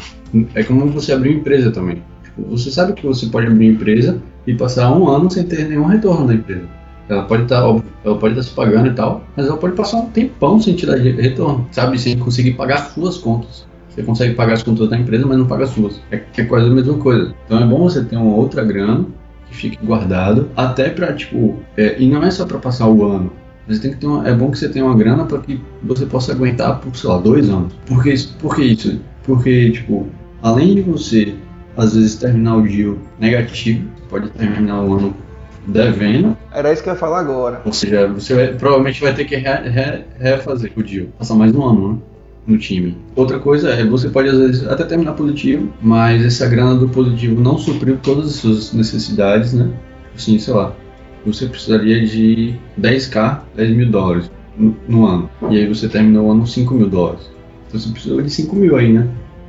É 0.56 0.64
como 0.64 0.88
você 0.88 1.12
abrir 1.12 1.30
uma 1.30 1.38
empresa 1.38 1.70
também. 1.70 2.02
Tipo, 2.24 2.50
você 2.50 2.68
sabe 2.68 2.94
que 2.94 3.06
você 3.06 3.26
pode 3.26 3.46
abrir 3.46 3.66
uma 3.66 3.74
empresa 3.76 4.20
e 4.48 4.52
passar 4.52 4.90
um 4.90 5.08
ano 5.08 5.30
sem 5.30 5.44
ter 5.44 5.68
nenhum 5.68 5.84
retorno 5.84 6.26
da 6.26 6.34
empresa. 6.34 6.64
Ela 7.08 7.22
pode 7.22 7.44
tá, 7.44 7.60
estar 8.04 8.34
tá 8.34 8.42
se 8.42 8.50
pagando 8.50 8.88
e 8.88 8.92
tal, 8.92 9.22
mas 9.36 9.46
ela 9.46 9.56
pode 9.56 9.76
passar 9.76 9.98
um 9.98 10.06
tempão 10.06 10.60
sem 10.60 10.74
te 10.74 10.84
dar 10.84 10.96
retorno, 10.96 11.68
sabe? 11.70 11.96
Sem 11.96 12.18
conseguir 12.18 12.54
pagar 12.54 12.90
suas 12.90 13.18
contas. 13.18 13.64
Você 13.88 14.02
consegue 14.02 14.34
pagar 14.34 14.54
as 14.54 14.64
contas 14.64 14.88
da 14.88 14.98
empresa, 14.98 15.24
mas 15.26 15.38
não 15.38 15.46
paga 15.46 15.62
as 15.62 15.70
suas. 15.70 16.00
É, 16.10 16.20
é 16.36 16.44
quase 16.44 16.66
a 16.66 16.70
mesma 16.70 16.94
coisa. 16.94 17.32
Então 17.46 17.60
é 17.60 17.64
bom 17.64 17.78
você 17.84 18.02
ter 18.02 18.16
uma 18.16 18.34
outra 18.34 18.64
grana 18.64 19.06
que 19.48 19.54
fique 19.54 19.78
guardado, 19.84 20.48
até 20.56 20.90
para 20.90 21.12
tipo, 21.12 21.56
é, 21.76 22.00
e 22.02 22.08
não 22.08 22.24
é 22.24 22.32
só 22.32 22.44
para 22.44 22.58
passar 22.58 22.88
o 22.88 23.04
ano. 23.04 23.39
Você 23.68 23.80
tem 23.80 23.92
que 23.92 23.98
ter 23.98 24.06
uma, 24.06 24.28
é 24.28 24.34
bom 24.34 24.50
que 24.50 24.58
você 24.58 24.68
tenha 24.68 24.84
uma 24.84 24.96
grana 24.96 25.24
para 25.24 25.38
que 25.38 25.60
você 25.82 26.06
possa 26.06 26.32
aguentar 26.32 26.80
por, 26.80 26.94
sei 26.96 27.08
lá, 27.08 27.18
dois 27.18 27.48
anos. 27.48 27.72
Por 27.86 28.02
que, 28.02 28.14
por 28.40 28.56
que 28.56 28.62
isso? 28.62 29.00
Porque, 29.22 29.70
tipo, 29.70 30.08
além 30.42 30.74
de 30.74 30.82
você, 30.82 31.34
às 31.76 31.94
vezes, 31.94 32.16
terminar 32.16 32.56
o 32.56 32.62
deal 32.62 32.96
negativo, 33.18 33.88
pode 34.08 34.28
terminar 34.30 34.82
o 34.82 34.94
ano 34.94 35.14
devendo. 35.66 36.36
Era 36.52 36.72
isso 36.72 36.82
que 36.82 36.88
eu 36.88 36.94
ia 36.94 36.98
falar 36.98 37.20
agora. 37.20 37.62
Ou 37.64 37.72
seja, 37.72 38.08
você 38.08 38.34
vai, 38.34 38.48
provavelmente 38.48 39.00
vai 39.00 39.14
ter 39.14 39.24
que 39.24 39.36
re, 39.36 39.68
re, 39.68 40.04
refazer 40.18 40.72
o 40.76 40.82
deal. 40.82 41.06
Passar 41.18 41.34
mais 41.34 41.54
um 41.54 41.64
ano, 41.64 41.92
né? 41.92 41.98
No 42.46 42.58
time. 42.58 42.96
Outra 43.14 43.38
coisa 43.38 43.70
é, 43.70 43.84
você 43.84 44.08
pode 44.08 44.28
às 44.28 44.38
vezes 44.38 44.66
até 44.66 44.82
terminar 44.84 45.12
positivo, 45.12 45.70
mas 45.80 46.24
essa 46.24 46.48
grana 46.48 46.74
do 46.74 46.88
positivo 46.88 47.40
não 47.40 47.58
supriu 47.58 47.98
todas 48.02 48.26
as 48.26 48.34
suas 48.36 48.72
necessidades, 48.72 49.52
né? 49.52 49.70
Assim, 50.16 50.38
sei 50.38 50.54
lá, 50.54 50.74
você 51.24 51.46
precisaria 51.46 52.04
de 52.04 52.54
10k, 52.80 53.40
10 53.56 53.70
mil 53.70 53.90
dólares 53.90 54.30
no, 54.56 54.76
no 54.88 55.06
ano. 55.06 55.30
E 55.50 55.58
aí 55.58 55.66
você 55.66 55.88
terminou 55.88 56.26
o 56.26 56.30
ano 56.30 56.40
com 56.40 56.46
5 56.46 56.74
mil 56.74 56.88
dólares. 56.88 57.30
Então 57.68 57.80
você 57.80 57.90
precisou 57.90 58.22
de 58.22 58.30
5 58.30 58.56
mil 58.56 58.76
aí, 58.76 58.92
né? 58.92 59.08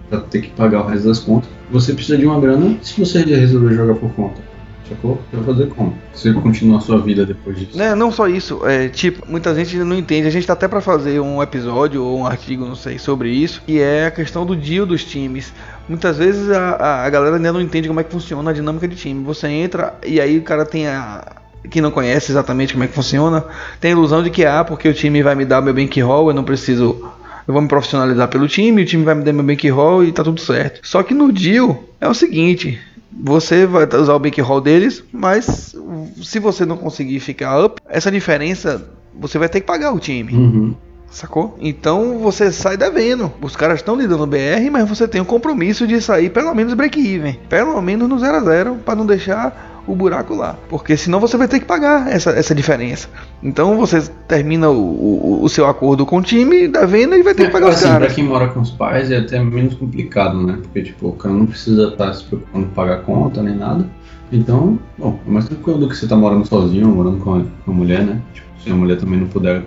Pra 0.10 0.20
ter 0.20 0.42
que 0.42 0.50
pagar 0.50 0.84
o 0.84 0.88
resto 0.88 1.08
das 1.08 1.20
contas. 1.20 1.50
Você 1.72 1.94
precisa 1.94 2.18
de 2.18 2.26
uma 2.26 2.40
grana 2.40 2.78
se 2.82 3.00
você 3.00 3.24
resolver 3.24 3.74
jogar 3.74 3.96
por 3.96 4.12
conta. 4.14 4.52
Sacou? 4.92 5.22
Vai 5.32 5.44
fazer 5.44 5.68
como? 5.70 5.98
Você 6.14 6.34
continua 6.34 6.78
a 6.78 6.82
sua 6.82 7.00
vida 7.00 7.26
depois 7.26 7.58
disso. 7.58 7.78
Né, 7.78 7.96
não 7.96 8.12
só 8.12 8.28
isso, 8.28 8.66
é, 8.66 8.90
tipo, 8.90 9.26
muita 9.30 9.56
gente 9.56 9.78
não 9.78 9.96
entende. 9.96 10.28
A 10.28 10.30
gente 10.30 10.46
tá 10.46 10.52
até 10.52 10.68
para 10.68 10.82
fazer 10.82 11.22
um 11.22 11.42
episódio 11.42 12.04
ou 12.04 12.20
um 12.20 12.26
artigo, 12.26 12.66
não 12.66 12.76
sei, 12.76 13.00
sobre 13.00 13.30
isso, 13.30 13.62
que 13.66 13.80
é 13.80 14.08
a 14.08 14.12
questão 14.12 14.46
do 14.46 14.54
deal 14.54 14.86
dos 14.86 15.06
times. 15.06 15.54
Muitas 15.88 16.18
vezes 16.18 16.50
a, 16.50 17.06
a 17.06 17.10
galera 17.10 17.38
ainda 17.38 17.54
não 17.54 17.62
entende 17.62 17.88
como 17.88 18.02
é 18.02 18.04
que 18.04 18.12
funciona 18.12 18.52
a 18.52 18.54
dinâmica 18.54 18.86
de 18.86 18.96
time. 18.96 19.24
Você 19.24 19.48
entra 19.48 19.96
e 20.06 20.20
aí 20.20 20.38
o 20.38 20.42
cara 20.42 20.66
tem 20.66 20.88
a, 20.88 21.41
que 21.70 21.82
não 21.82 21.92
conhece 21.92 22.32
exatamente 22.32 22.74
como 22.74 22.84
é 22.84 22.88
que 22.88 22.94
funciona, 22.94 23.46
tem 23.80 23.92
a 23.92 23.94
ilusão 23.94 24.24
de 24.24 24.30
que 24.30 24.46
ah, 24.46 24.64
porque 24.64 24.88
o 24.88 24.94
time 24.94 25.22
vai 25.22 25.36
me 25.36 25.46
dar 25.46 25.62
meu 25.62 25.74
bankroll, 25.74 26.30
eu 26.30 26.34
não 26.34 26.44
preciso 26.44 27.12
eu 27.48 27.54
vou 27.54 27.62
me 27.62 27.68
profissionalizar 27.68 28.28
pelo 28.28 28.48
time, 28.48 28.84
o 28.84 28.86
time 28.86 29.04
vai 29.04 29.16
me 29.16 29.24
dar 29.24 29.34
meu 29.34 29.44
bankroll 29.44 30.04
e 30.04 30.12
tá 30.12 30.24
tudo 30.24 30.40
certo. 30.40 30.80
Só 30.84 31.04
que 31.04 31.14
no 31.14 31.32
deal 31.32 31.84
é 32.00 32.08
o 32.08 32.14
seguinte, 32.14 32.80
você 33.12 33.66
vai 33.66 33.88
usar 33.94 34.14
o 34.14 34.20
bankroll 34.20 34.62
deles, 34.62 35.04
mas 35.12 35.76
se 36.22 36.40
você 36.40 36.66
não 36.66 36.78
conseguir 36.78 37.20
ficar 37.20 37.64
up, 37.64 37.82
essa 37.90 38.12
diferença 38.12 38.88
você 39.14 39.38
vai 39.38 39.50
ter 39.50 39.62
que 39.62 39.68
pagar 39.68 39.92
o 39.94 40.00
time. 40.00 40.34
Uhum. 40.34 40.76
Sacou? 41.10 41.58
Então 41.60 42.20
você 42.20 42.54
sai 42.54 42.78
devendo. 42.78 43.32
Os 43.42 43.54
caras 43.54 43.80
estão 43.80 43.98
lhe 43.98 44.08
dando 44.08 44.26
BR, 44.26 44.72
mas 44.72 44.88
você 44.88 45.06
tem 45.06 45.20
o 45.20 45.26
compromisso 45.26 45.86
de 45.86 46.02
sair 46.02 46.30
pelo 46.30 46.56
menos 46.56 46.74
break-even. 46.74 47.38
Pelo 47.50 47.82
menos 47.82 48.08
no 48.08 48.18
0 48.18 48.38
a 48.38 48.40
0 48.40 48.76
para 48.86 48.96
não 48.96 49.06
deixar 49.06 49.71
o 49.88 49.96
buraco 49.96 50.36
lá. 50.36 50.56
Porque 50.70 50.96
senão 50.96 51.20
você 51.20 51.38
vai 51.38 51.48
ter 51.48 51.60
que 51.60 51.66
pagar 51.66 52.12
essa, 52.12 52.32
essa 52.32 52.54
diferença. 52.54 53.10
Então 53.42 53.78
você 53.78 54.02
termina 54.28 54.70
o, 54.70 54.80
o, 54.80 55.44
o 55.44 55.50
seu 55.50 55.66
acordo 55.68 56.06
com 56.06 56.18
o 56.18 56.22
time 56.22 56.68
da 56.68 56.86
venda 56.86 57.18
e 57.18 57.24
vai 57.24 57.34
ter 57.34 57.48
que 57.48 57.52
pagar 57.52 57.68
é, 57.68 57.70
os 57.70 57.76
assim, 57.76 57.88
caras. 57.88 58.08
Pra 58.08 58.16
quem 58.16 58.24
mora 58.24 58.48
com 58.48 58.60
os 58.62 58.72
pais 58.72 59.12
é 59.12 59.18
até 59.18 59.44
menos 59.44 59.76
complicado, 59.76 60.42
né? 60.42 60.60
Porque 60.62 60.84
tipo, 60.84 61.10
o 61.10 61.14
cara 61.14 61.34
não 61.34 61.46
precisa 61.46 61.88
estar 61.90 62.14
se 62.14 62.24
preocupando 62.24 62.68
com 62.68 62.74
pagar 62.74 63.02
conta 63.02 63.42
nem 63.42 63.56
nada. 63.56 63.88
Então, 64.32 64.80
bom, 64.98 65.20
é 65.28 65.30
mais 65.30 65.48
tranquilo 65.48 65.80
do 65.80 65.90
que 65.90 65.98
você 65.98 66.08
tá 66.08 66.16
morando 66.16 66.48
sozinho 66.48 66.88
morando 66.88 67.18
com 67.18 67.36
a, 67.36 67.44
com 67.66 67.72
a 67.72 67.74
mulher, 67.74 68.04
né? 68.04 68.22
Tipo, 68.34 68.48
se 68.64 68.70
a 68.70 68.76
mulher 68.76 68.98
também 68.98 69.20
não 69.20 69.28
puder 69.28 69.64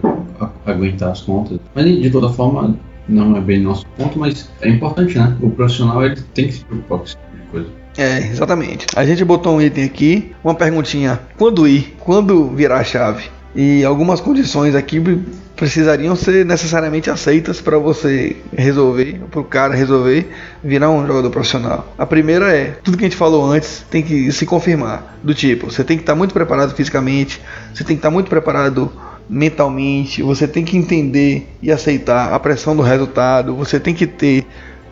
aguentar 0.64 1.10
as 1.10 1.20
contas. 1.20 1.58
Mas 1.74 1.84
de 1.84 2.10
toda 2.10 2.30
forma, 2.30 2.76
não 3.08 3.36
é 3.36 3.40
bem 3.40 3.60
nosso 3.60 3.86
ponto, 3.98 4.18
mas 4.18 4.50
é 4.62 4.68
importante, 4.68 5.18
né? 5.18 5.36
O 5.42 5.50
profissional 5.50 6.04
ele 6.04 6.20
tem 6.32 6.46
que 6.46 6.54
se 6.54 6.64
preocupar 6.64 6.98
com 6.98 7.04
esse 7.04 7.16
tipo 7.16 7.36
de 7.36 7.42
coisa. 7.50 7.83
É, 7.96 8.18
exatamente. 8.18 8.86
A 8.94 9.04
gente 9.04 9.24
botou 9.24 9.56
um 9.56 9.62
item 9.62 9.84
aqui, 9.84 10.34
uma 10.42 10.54
perguntinha: 10.54 11.20
quando 11.36 11.66
ir? 11.66 11.96
Quando 12.00 12.48
virar 12.48 12.78
a 12.78 12.84
chave? 12.84 13.30
E 13.54 13.84
algumas 13.84 14.20
condições 14.20 14.74
aqui 14.74 15.00
precisariam 15.54 16.16
ser 16.16 16.44
necessariamente 16.44 17.08
aceitas 17.08 17.60
para 17.60 17.78
você 17.78 18.36
resolver, 18.56 19.20
para 19.30 19.40
o 19.40 19.44
cara 19.44 19.74
resolver 19.74 20.28
virar 20.62 20.90
um 20.90 21.06
jogador 21.06 21.30
profissional. 21.30 21.94
A 21.96 22.04
primeira 22.04 22.52
é, 22.52 22.76
tudo 22.82 22.98
que 22.98 23.04
a 23.04 23.08
gente 23.08 23.16
falou 23.16 23.44
antes 23.44 23.84
tem 23.88 24.02
que 24.02 24.32
se 24.32 24.44
confirmar, 24.44 25.16
do 25.22 25.32
tipo, 25.32 25.70
você 25.70 25.84
tem 25.84 25.96
que 25.96 26.02
estar 26.02 26.16
muito 26.16 26.34
preparado 26.34 26.74
fisicamente, 26.74 27.40
você 27.72 27.84
tem 27.84 27.94
que 27.94 28.00
estar 28.00 28.10
muito 28.10 28.28
preparado 28.28 28.90
mentalmente, 29.28 30.20
você 30.20 30.48
tem 30.48 30.64
que 30.64 30.76
entender 30.76 31.48
e 31.62 31.70
aceitar 31.70 32.32
a 32.32 32.38
pressão 32.40 32.74
do 32.74 32.82
resultado, 32.82 33.54
você 33.54 33.78
tem 33.78 33.94
que 33.94 34.06
ter 34.06 34.44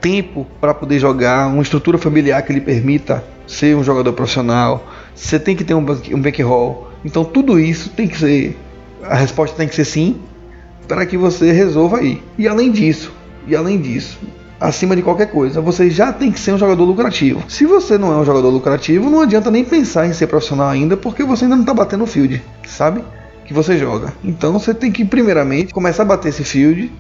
tempo 0.03 0.47
para 0.61 0.75
poder 0.75 0.99
jogar, 0.99 1.47
uma 1.47 1.63
estrutura 1.63 1.97
familiar 1.97 2.43
que 2.43 2.53
lhe 2.53 2.61
permita 2.61 3.25
ser 3.47 3.77
um 3.77 3.85
jogador 3.85 4.13
profissional, 4.13 4.85
você 5.15 5.39
tem 5.39 5.55
que 5.57 5.65
ter 5.65 5.75
um, 5.75 5.79
um 5.79 6.21
bankroll. 6.21 6.89
Então 7.05 7.25
tudo 7.25 7.59
isso 7.59 7.89
tem 7.91 8.09
que 8.09 8.19
ser, 8.19 8.59
a 9.03 9.15
resposta 9.15 9.57
tem 9.57 9.69
que 9.69 9.75
ser 9.75 9.85
sim, 9.85 10.21
para 10.89 11.07
que 11.07 11.17
você 11.17 11.53
resolva 11.53 11.99
aí. 11.99 12.21
E 12.37 12.49
além 12.49 12.71
disso, 12.71 13.13
e 13.47 13.55
além 13.55 13.81
disso, 13.81 14.19
acima 14.61 14.97
de 14.97 15.03
qualquer 15.03 15.31
coisa, 15.31 15.61
você 15.61 15.89
já 15.89 16.13
tem 16.13 16.33
que 16.33 16.41
ser 16.41 16.53
um 16.53 16.59
jogador 16.59 16.85
lucrativo. 16.85 17.43
Se 17.49 17.65
você 17.65 17.97
não 17.97 18.13
é 18.13 18.17
um 18.17 18.25
jogador 18.25 18.51
lucrativo, 18.51 19.09
não 19.09 19.21
adianta 19.21 19.51
nem 19.51 19.65
pensar 19.65 20.07
em 20.07 20.13
ser 20.13 20.27
profissional 20.27 20.69
ainda, 20.69 20.97
porque 20.97 21.23
você 21.23 21.45
ainda 21.45 21.57
não 21.57 21.63
está 21.63 21.75
batendo 21.75 22.05
o 22.05 22.07
field, 22.07 22.43
sabe? 22.67 23.05
Que 23.45 23.55
você 23.55 23.79
joga. 23.79 24.13
Então 24.25 24.53
você 24.53 24.75
tem 24.75 24.91
que 24.91 25.05
primeiramente 25.05 25.73
começar 25.73 26.03
a 26.03 26.07
bater 26.07 26.29
esse 26.31 26.45
field, 26.45 26.93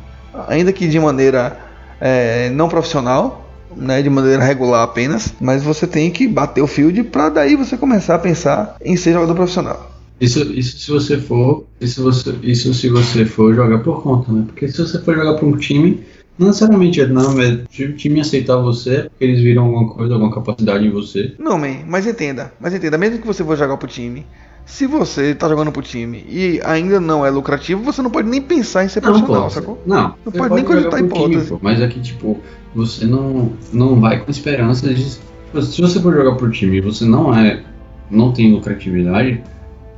ainda 0.49 0.73
que 0.73 0.87
de 0.87 0.99
maneira 0.99 1.72
é, 2.03 2.51
não 2.51 2.69
profissional, 2.69 3.49
né, 3.77 4.03
de 4.03 4.11
maneira 4.11 4.43
regular 4.43 4.83
apenas, 4.83 5.33
mas 5.41 5.63
você 5.63 5.87
tem 5.87 6.11
que 6.11 6.27
bater 6.27 6.61
o 6.61 6.67
field 6.67 7.05
para 7.05 7.29
daí 7.29 7.55
você 7.55 7.77
começar 7.77 8.17
a 8.17 8.19
pensar 8.19 8.77
em 8.85 8.97
ser 8.97 9.13
jogador 9.13 9.35
profissional. 9.37 9.91
Isso, 10.21 10.41
isso 10.53 10.79
se 10.79 10.91
você 10.91 11.17
for, 11.17 11.65
isso, 11.81 12.03
você, 12.03 12.35
isso 12.43 12.75
se 12.75 12.89
você 12.89 13.25
for 13.25 13.55
jogar 13.55 13.79
por 13.79 14.03
conta, 14.03 14.33
né? 14.33 14.45
Porque 14.47 14.69
se 14.69 14.79
você 14.79 15.01
for 15.01 15.15
jogar 15.15 15.35
para 15.35 15.47
um 15.47 15.57
time, 15.57 16.01
não 16.39 16.49
necessariamente 16.49 17.01
é 17.01 17.07
não, 17.07 17.41
é 17.41 17.65
o 17.85 17.93
time 17.93 18.21
aceitar 18.21 18.57
você 18.57 19.05
porque 19.09 19.25
eles 19.25 19.41
viram 19.41 19.65
alguma 19.65 19.89
coisa, 19.93 20.15
alguma 20.15 20.33
capacidade 20.33 20.87
em 20.87 20.91
você. 20.91 21.35
Não, 21.39 21.59
man, 21.59 21.79
mas 21.87 22.07
entenda, 22.07 22.53
mas 22.61 22.75
entenda, 22.75 22.99
mesmo 22.99 23.21
que 23.21 23.27
você 23.27 23.45
for 23.45 23.57
jogar 23.57 23.77
pro 23.77 23.89
time, 23.89 24.27
se 24.65 24.87
você 24.87 25.35
tá 25.35 25.49
jogando 25.49 25.71
pro 25.73 25.83
time 25.83 26.25
e 26.29 26.61
ainda 26.65 27.01
não 27.01 27.25
é 27.27 27.31
lucrativo, 27.31 27.83
você 27.83 28.01
não 28.03 28.11
pode 28.11 28.29
nem 28.29 28.41
pensar 28.41 28.85
em 28.85 28.89
ser 28.89 29.01
profissional, 29.01 29.45
pô, 29.45 29.51
sacou? 29.51 29.83
Não, 29.87 30.15
Não 30.25 30.33
pode 30.33 30.55
nem 30.55 30.65
cogitar 30.65 30.95
time, 31.01 31.09
hipótese. 31.09 31.49
pô, 31.51 31.59
mas 31.61 31.83
aqui, 31.83 32.01
tipo, 32.01 32.39
você 32.75 33.05
não, 33.05 33.53
não 33.73 34.01
vai 34.01 34.21
com 34.25 34.31
esperança 34.31 34.93
de. 34.93 35.03
Se 35.05 35.81
você 35.83 36.01
for 36.01 36.15
jogar 36.15 36.37
pro 36.37 36.51
time 36.51 36.79
e 36.79 36.81
você 36.81 37.05
não 37.05 37.35
é. 37.35 37.63
não 38.11 38.33
tem 38.33 38.53
lucratividade, 38.53 39.43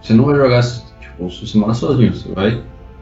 você 0.03 0.12
não 0.12 0.25
vai 0.27 0.35
jogar, 0.37 0.62
tipo, 1.01 1.31
se 1.31 1.47
você 1.47 1.59
mora 1.59 1.75
sozinho, 1.75 2.12
você 2.12 2.29
vai 2.33 2.61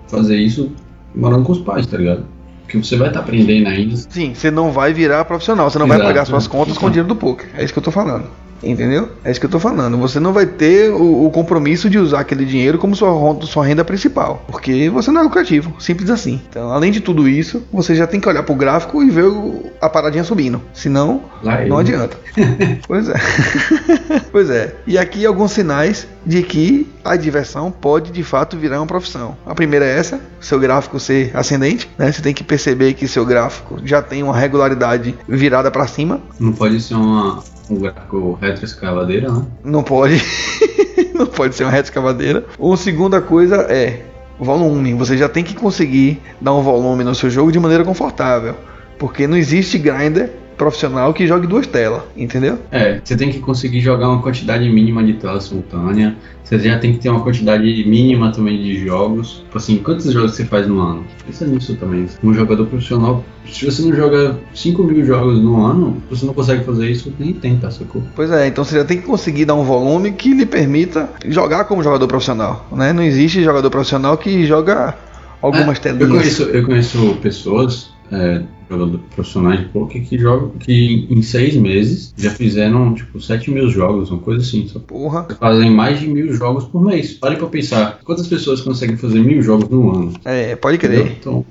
fazer 0.08 0.36
isso 0.36 0.70
morando 1.14 1.44
com 1.44 1.52
os 1.52 1.60
pais, 1.60 1.86
tá 1.86 1.96
ligado? 1.96 2.24
Porque 2.62 2.76
você 2.82 2.96
vai 2.96 3.08
estar 3.08 3.20
aprendendo 3.20 3.68
ainda. 3.68 3.96
Sim, 3.96 4.34
você 4.34 4.50
não 4.50 4.70
vai 4.70 4.92
virar 4.92 5.24
profissional, 5.24 5.70
você 5.70 5.78
não 5.78 5.86
vai 5.86 5.96
Exato, 5.98 6.08
pagar 6.10 6.24
suas 6.26 6.46
é. 6.46 6.48
contas 6.48 6.74
com 6.74 6.80
Então. 6.80 6.88
o 6.88 6.90
dinheiro 6.90 7.08
do 7.08 7.16
poker. 7.16 7.48
É 7.54 7.64
isso 7.64 7.72
que 7.72 7.78
eu 7.78 7.82
tô 7.82 7.90
falando. 7.90 8.24
Entendeu? 8.62 9.08
É 9.24 9.30
isso 9.30 9.40
que 9.40 9.46
eu 9.46 9.50
tô 9.50 9.58
falando. 9.58 9.98
Você 9.98 10.20
não 10.20 10.32
vai 10.32 10.46
ter 10.46 10.90
o, 10.90 11.26
o 11.26 11.30
compromisso 11.30 11.90
de 11.90 11.98
usar 11.98 12.20
aquele 12.20 12.44
dinheiro 12.44 12.78
como 12.78 12.94
sua, 12.94 13.12
sua 13.42 13.66
renda 13.66 13.84
principal. 13.84 14.44
Porque 14.48 14.88
você 14.88 15.10
não 15.10 15.20
é 15.20 15.24
lucrativo. 15.24 15.74
Simples 15.80 16.10
assim. 16.10 16.40
Então, 16.48 16.70
além 16.70 16.92
de 16.92 17.00
tudo 17.00 17.28
isso, 17.28 17.62
você 17.72 17.94
já 17.94 18.06
tem 18.06 18.20
que 18.20 18.28
olhar 18.28 18.42
pro 18.44 18.54
gráfico 18.54 19.02
e 19.02 19.10
ver 19.10 19.24
o- 19.24 19.64
a 19.80 19.88
paradinha 19.88 20.22
subindo. 20.24 20.62
Senão, 20.72 21.22
Lá 21.42 21.64
não 21.66 21.78
adianta. 21.78 22.16
pois 22.86 23.08
é. 23.08 23.14
pois 24.30 24.50
é. 24.50 24.74
E 24.86 24.96
aqui 24.96 25.26
alguns 25.26 25.52
sinais 25.52 26.06
de 26.24 26.42
que 26.42 26.86
a 27.04 27.16
diversão 27.16 27.70
pode 27.70 28.12
de 28.12 28.22
fato 28.22 28.56
virar 28.56 28.78
uma 28.80 28.86
profissão. 28.86 29.36
A 29.44 29.54
primeira 29.54 29.84
é 29.84 29.98
essa, 29.98 30.20
seu 30.40 30.58
gráfico 30.60 31.00
ser 31.00 31.30
ascendente, 31.36 31.90
né? 31.98 32.12
Você 32.12 32.22
tem 32.22 32.32
que 32.32 32.44
perceber 32.44 32.94
que 32.94 33.08
seu 33.08 33.24
gráfico 33.26 33.78
já 33.84 34.00
tem 34.00 34.22
uma 34.22 34.36
regularidade 34.36 35.14
virada 35.28 35.70
para 35.70 35.86
cima. 35.86 36.20
Não 36.38 36.52
pode 36.52 36.80
ser 36.80 36.94
uma, 36.94 37.42
um 37.72 37.80
gráfico 37.80 38.38
retroescavadeira, 38.40 39.30
né? 39.30 39.44
Não 39.64 39.82
pode. 39.82 40.22
não 41.14 41.26
pode 41.26 41.54
ser 41.54 41.64
uma 41.64 41.70
reta 41.70 41.88
escavadeira. 41.88 42.44
Uma 42.58 42.76
segunda 42.76 43.20
coisa 43.20 43.56
é 43.62 44.02
volume. 44.38 44.94
Você 44.94 45.16
já 45.16 45.28
tem 45.28 45.44
que 45.44 45.54
conseguir 45.54 46.20
dar 46.40 46.54
um 46.54 46.62
volume 46.62 47.04
no 47.04 47.14
seu 47.14 47.30
jogo 47.30 47.52
de 47.52 47.58
maneira 47.58 47.84
confortável. 47.84 48.56
Porque 48.98 49.26
não 49.26 49.36
existe 49.36 49.78
grinder 49.78 50.30
profissional 50.62 51.12
que 51.12 51.26
jogue 51.26 51.46
duas 51.46 51.66
telas, 51.66 52.02
entendeu? 52.16 52.58
É, 52.70 53.00
você 53.02 53.16
tem 53.16 53.30
que 53.30 53.38
conseguir 53.40 53.80
jogar 53.80 54.08
uma 54.08 54.22
quantidade 54.22 54.68
mínima 54.68 55.02
de 55.04 55.14
tela 55.14 55.40
simultânea. 55.40 56.16
Você 56.44 56.58
já 56.58 56.78
tem 56.78 56.92
que 56.92 56.98
ter 56.98 57.08
uma 57.08 57.20
quantidade 57.22 57.64
mínima 57.86 58.30
também 58.30 58.62
de 58.62 58.84
jogos. 58.84 59.42
Tipo 59.44 59.56
assim, 59.58 59.78
quantos 59.78 60.12
jogos 60.12 60.32
você 60.34 60.44
faz 60.44 60.66
no 60.66 60.80
ano? 60.80 61.02
Pensa 61.26 61.46
nisso 61.46 61.74
também. 61.76 62.06
Um 62.22 62.34
jogador 62.34 62.66
profissional, 62.66 63.24
se 63.50 63.64
você 63.64 63.80
não 63.82 63.94
joga 63.94 64.38
5 64.54 64.82
mil 64.82 65.04
jogos 65.04 65.42
no 65.42 65.64
ano, 65.64 66.02
você 66.10 66.26
não 66.26 66.34
consegue 66.34 66.62
fazer 66.64 66.90
isso, 66.90 67.12
nem 67.18 67.32
tenta, 67.32 67.70
sacou? 67.70 68.02
Pois 68.14 68.30
é, 68.30 68.46
então 68.48 68.64
você 68.64 68.76
já 68.76 68.84
tem 68.84 68.98
que 68.98 69.06
conseguir 69.06 69.46
dar 69.46 69.54
um 69.54 69.64
volume 69.64 70.12
que 70.12 70.34
lhe 70.34 70.44
permita 70.44 71.08
jogar 71.26 71.64
como 71.64 71.82
jogador 71.82 72.06
profissional, 72.06 72.66
né? 72.70 72.92
Não 72.92 73.02
existe 73.02 73.42
jogador 73.42 73.70
profissional 73.70 74.18
que 74.18 74.44
joga 74.44 74.94
algumas 75.40 75.78
É, 75.78 75.80
telinhas. 75.80 76.02
Eu 76.10 76.16
conheço, 76.16 76.42
eu 76.42 76.66
conheço 76.66 77.16
pessoas, 77.22 77.90
é, 78.10 78.42
jogadores 78.68 79.00
profissionais 79.14 79.60
de 79.60 79.66
poker, 79.66 80.02
que 80.02 80.18
jogam, 80.18 80.50
que 80.58 81.06
em 81.10 81.22
seis 81.22 81.54
meses 81.54 82.12
já 82.16 82.30
fizeram 82.30 82.94
tipo 82.94 83.20
7 83.20 83.50
mil 83.50 83.68
jogos, 83.68 84.10
uma 84.10 84.20
coisa 84.20 84.42
assim. 84.42 84.66
Só 84.68 84.78
Porra. 84.78 85.26
fazem 85.38 85.70
mais 85.70 86.00
de 86.00 86.08
mil 86.08 86.32
jogos 86.34 86.64
por 86.64 86.82
mês. 86.82 87.12
Pare 87.12 87.36
pra 87.36 87.46
pensar, 87.46 88.00
quantas 88.04 88.26
pessoas 88.26 88.60
conseguem 88.60 88.96
fazer 88.96 89.20
mil 89.20 89.42
jogos 89.42 89.68
no 89.68 89.90
ano? 89.94 90.12
É, 90.24 90.56
pode 90.56 90.76
Entendeu? 90.76 91.04
crer. 91.04 91.16
Então, 91.20 91.44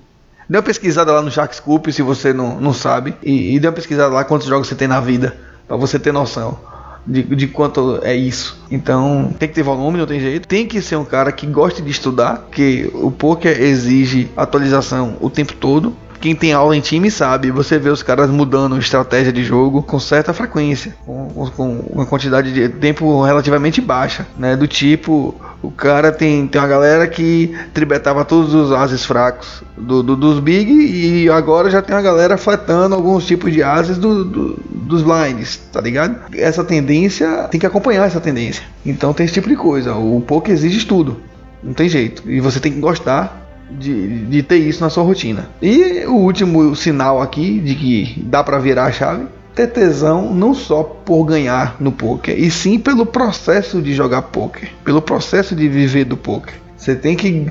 Dê 0.50 0.58
uma 0.58 0.64
pesquisada 0.64 1.14
lá 1.14 1.22
no 1.22 1.32
Shark 1.32 1.56
Scoop 1.56 1.94
se 1.94 2.02
você 2.02 2.34
não, 2.34 2.60
não 2.60 2.74
sabe. 2.74 3.14
E, 3.24 3.56
e 3.56 3.60
dê 3.60 3.68
uma 3.70 3.74
pesquisada 3.74 4.14
lá 4.14 4.26
quantos 4.26 4.48
jogos 4.48 4.68
você 4.68 4.76
tem 4.76 4.86
na 4.86 5.00
vida. 5.00 5.38
Pra 5.66 5.78
você 5.78 5.98
ter 5.98 6.12
noção 6.12 6.60
de, 7.08 7.24
de 7.24 7.48
quanto 7.48 8.00
é 8.04 8.14
isso. 8.14 8.60
Então 8.70 9.34
tem 9.40 9.48
que 9.48 9.56
ter 9.56 9.64
volume, 9.64 9.98
não 9.98 10.06
tem 10.06 10.20
jeito. 10.20 10.46
Tem 10.48 10.68
que 10.68 10.82
ser 10.82 10.98
um 10.98 11.06
cara 11.06 11.32
que 11.32 11.48
goste 11.48 11.82
de 11.82 11.90
estudar. 11.90 12.50
Que 12.52 12.92
o 12.94 13.10
poker 13.10 13.62
exige 13.62 14.28
atualização 14.36 15.16
o 15.22 15.30
tempo 15.30 15.54
todo. 15.54 15.96
Quem 16.22 16.36
tem 16.36 16.54
aula 16.54 16.78
em 16.78 16.80
time 16.80 17.10
sabe, 17.10 17.50
você 17.50 17.80
vê 17.80 17.90
os 17.90 18.04
caras 18.04 18.30
mudando 18.30 18.78
estratégia 18.78 19.34
de 19.34 19.44
jogo 19.44 19.82
com 19.82 20.00
certa 20.00 20.34
frequência, 20.34 20.96
com, 21.04 21.50
com 21.56 21.80
uma 21.92 22.06
quantidade 22.06 22.54
de 22.54 22.70
tempo 22.70 23.24
relativamente 23.24 23.82
baixa, 23.82 24.28
né? 24.38 24.56
Do 24.56 24.68
tipo, 24.68 25.36
O 25.64 25.70
cara 25.70 26.12
tem, 26.12 26.48
tem 26.48 26.60
uma 26.60 26.68
galera 26.68 27.08
que 27.08 27.56
tribetava 27.74 28.26
todos 28.26 28.54
os 28.54 28.72
ases 28.72 29.06
fracos 29.06 29.64
do, 29.78 30.02
do, 30.02 30.16
dos 30.16 30.40
big 30.40 30.72
e 30.72 31.30
agora 31.30 31.70
já 31.70 31.82
tem 31.82 31.96
uma 31.96 32.02
galera 32.02 32.36
fletando 32.36 32.96
alguns 32.96 33.26
tipos 33.26 33.54
de 33.54 33.62
ases 33.62 33.98
do, 33.98 34.24
do, 34.24 34.60
dos 34.70 35.04
blinds, 35.04 35.58
tá 35.72 35.80
ligado? 35.80 36.20
Essa 36.36 36.64
tendência 36.64 37.48
tem 37.52 37.60
que 37.60 37.66
acompanhar 37.66 38.08
essa 38.08 38.20
tendência. 38.20 38.64
Então 38.84 39.14
tem 39.14 39.26
esse 39.26 39.36
tipo 39.36 39.50
de 39.50 39.56
coisa. 39.56 39.94
O 39.94 40.20
poker 40.22 40.52
exige 40.52 40.80
estudo, 40.80 41.18
não 41.64 41.74
tem 41.74 41.88
jeito. 41.88 42.24
E 42.30 42.40
você 42.40 42.60
tem 42.60 42.72
que 42.72 42.80
gostar 42.80 43.41
de, 43.80 44.26
de 44.26 44.44
ter 44.44 44.58
isso 44.58 44.82
na 44.82 44.90
sua 44.90 45.04
rotina. 45.04 45.50
E 45.62 46.06
o 46.06 46.14
último 46.14 46.76
sinal 46.76 47.22
aqui 47.22 47.60
de 47.60 47.76
que 47.76 48.22
dá 48.26 48.44
para 48.44 48.60
virar 48.60 48.86
a 48.86 48.92
chave 48.92 49.26
ter 49.56 49.68
tesão 49.68 50.34
não 50.34 50.54
só 50.54 50.84
por 50.84 51.26
ganhar 51.26 51.76
no 51.80 51.92
poker, 51.92 52.38
e 52.38 52.50
sim 52.50 52.80
pelo 52.80 53.06
processo 53.06 53.82
de 53.82 53.94
jogar 53.94 54.24
poker, 54.24 54.70
pelo 54.84 55.02
processo 55.02 55.56
de 55.56 55.68
viver 55.68 56.06
do 56.06 56.16
poker. 56.16 56.54
Você 56.82 56.96
tem 56.96 57.16
que 57.16 57.46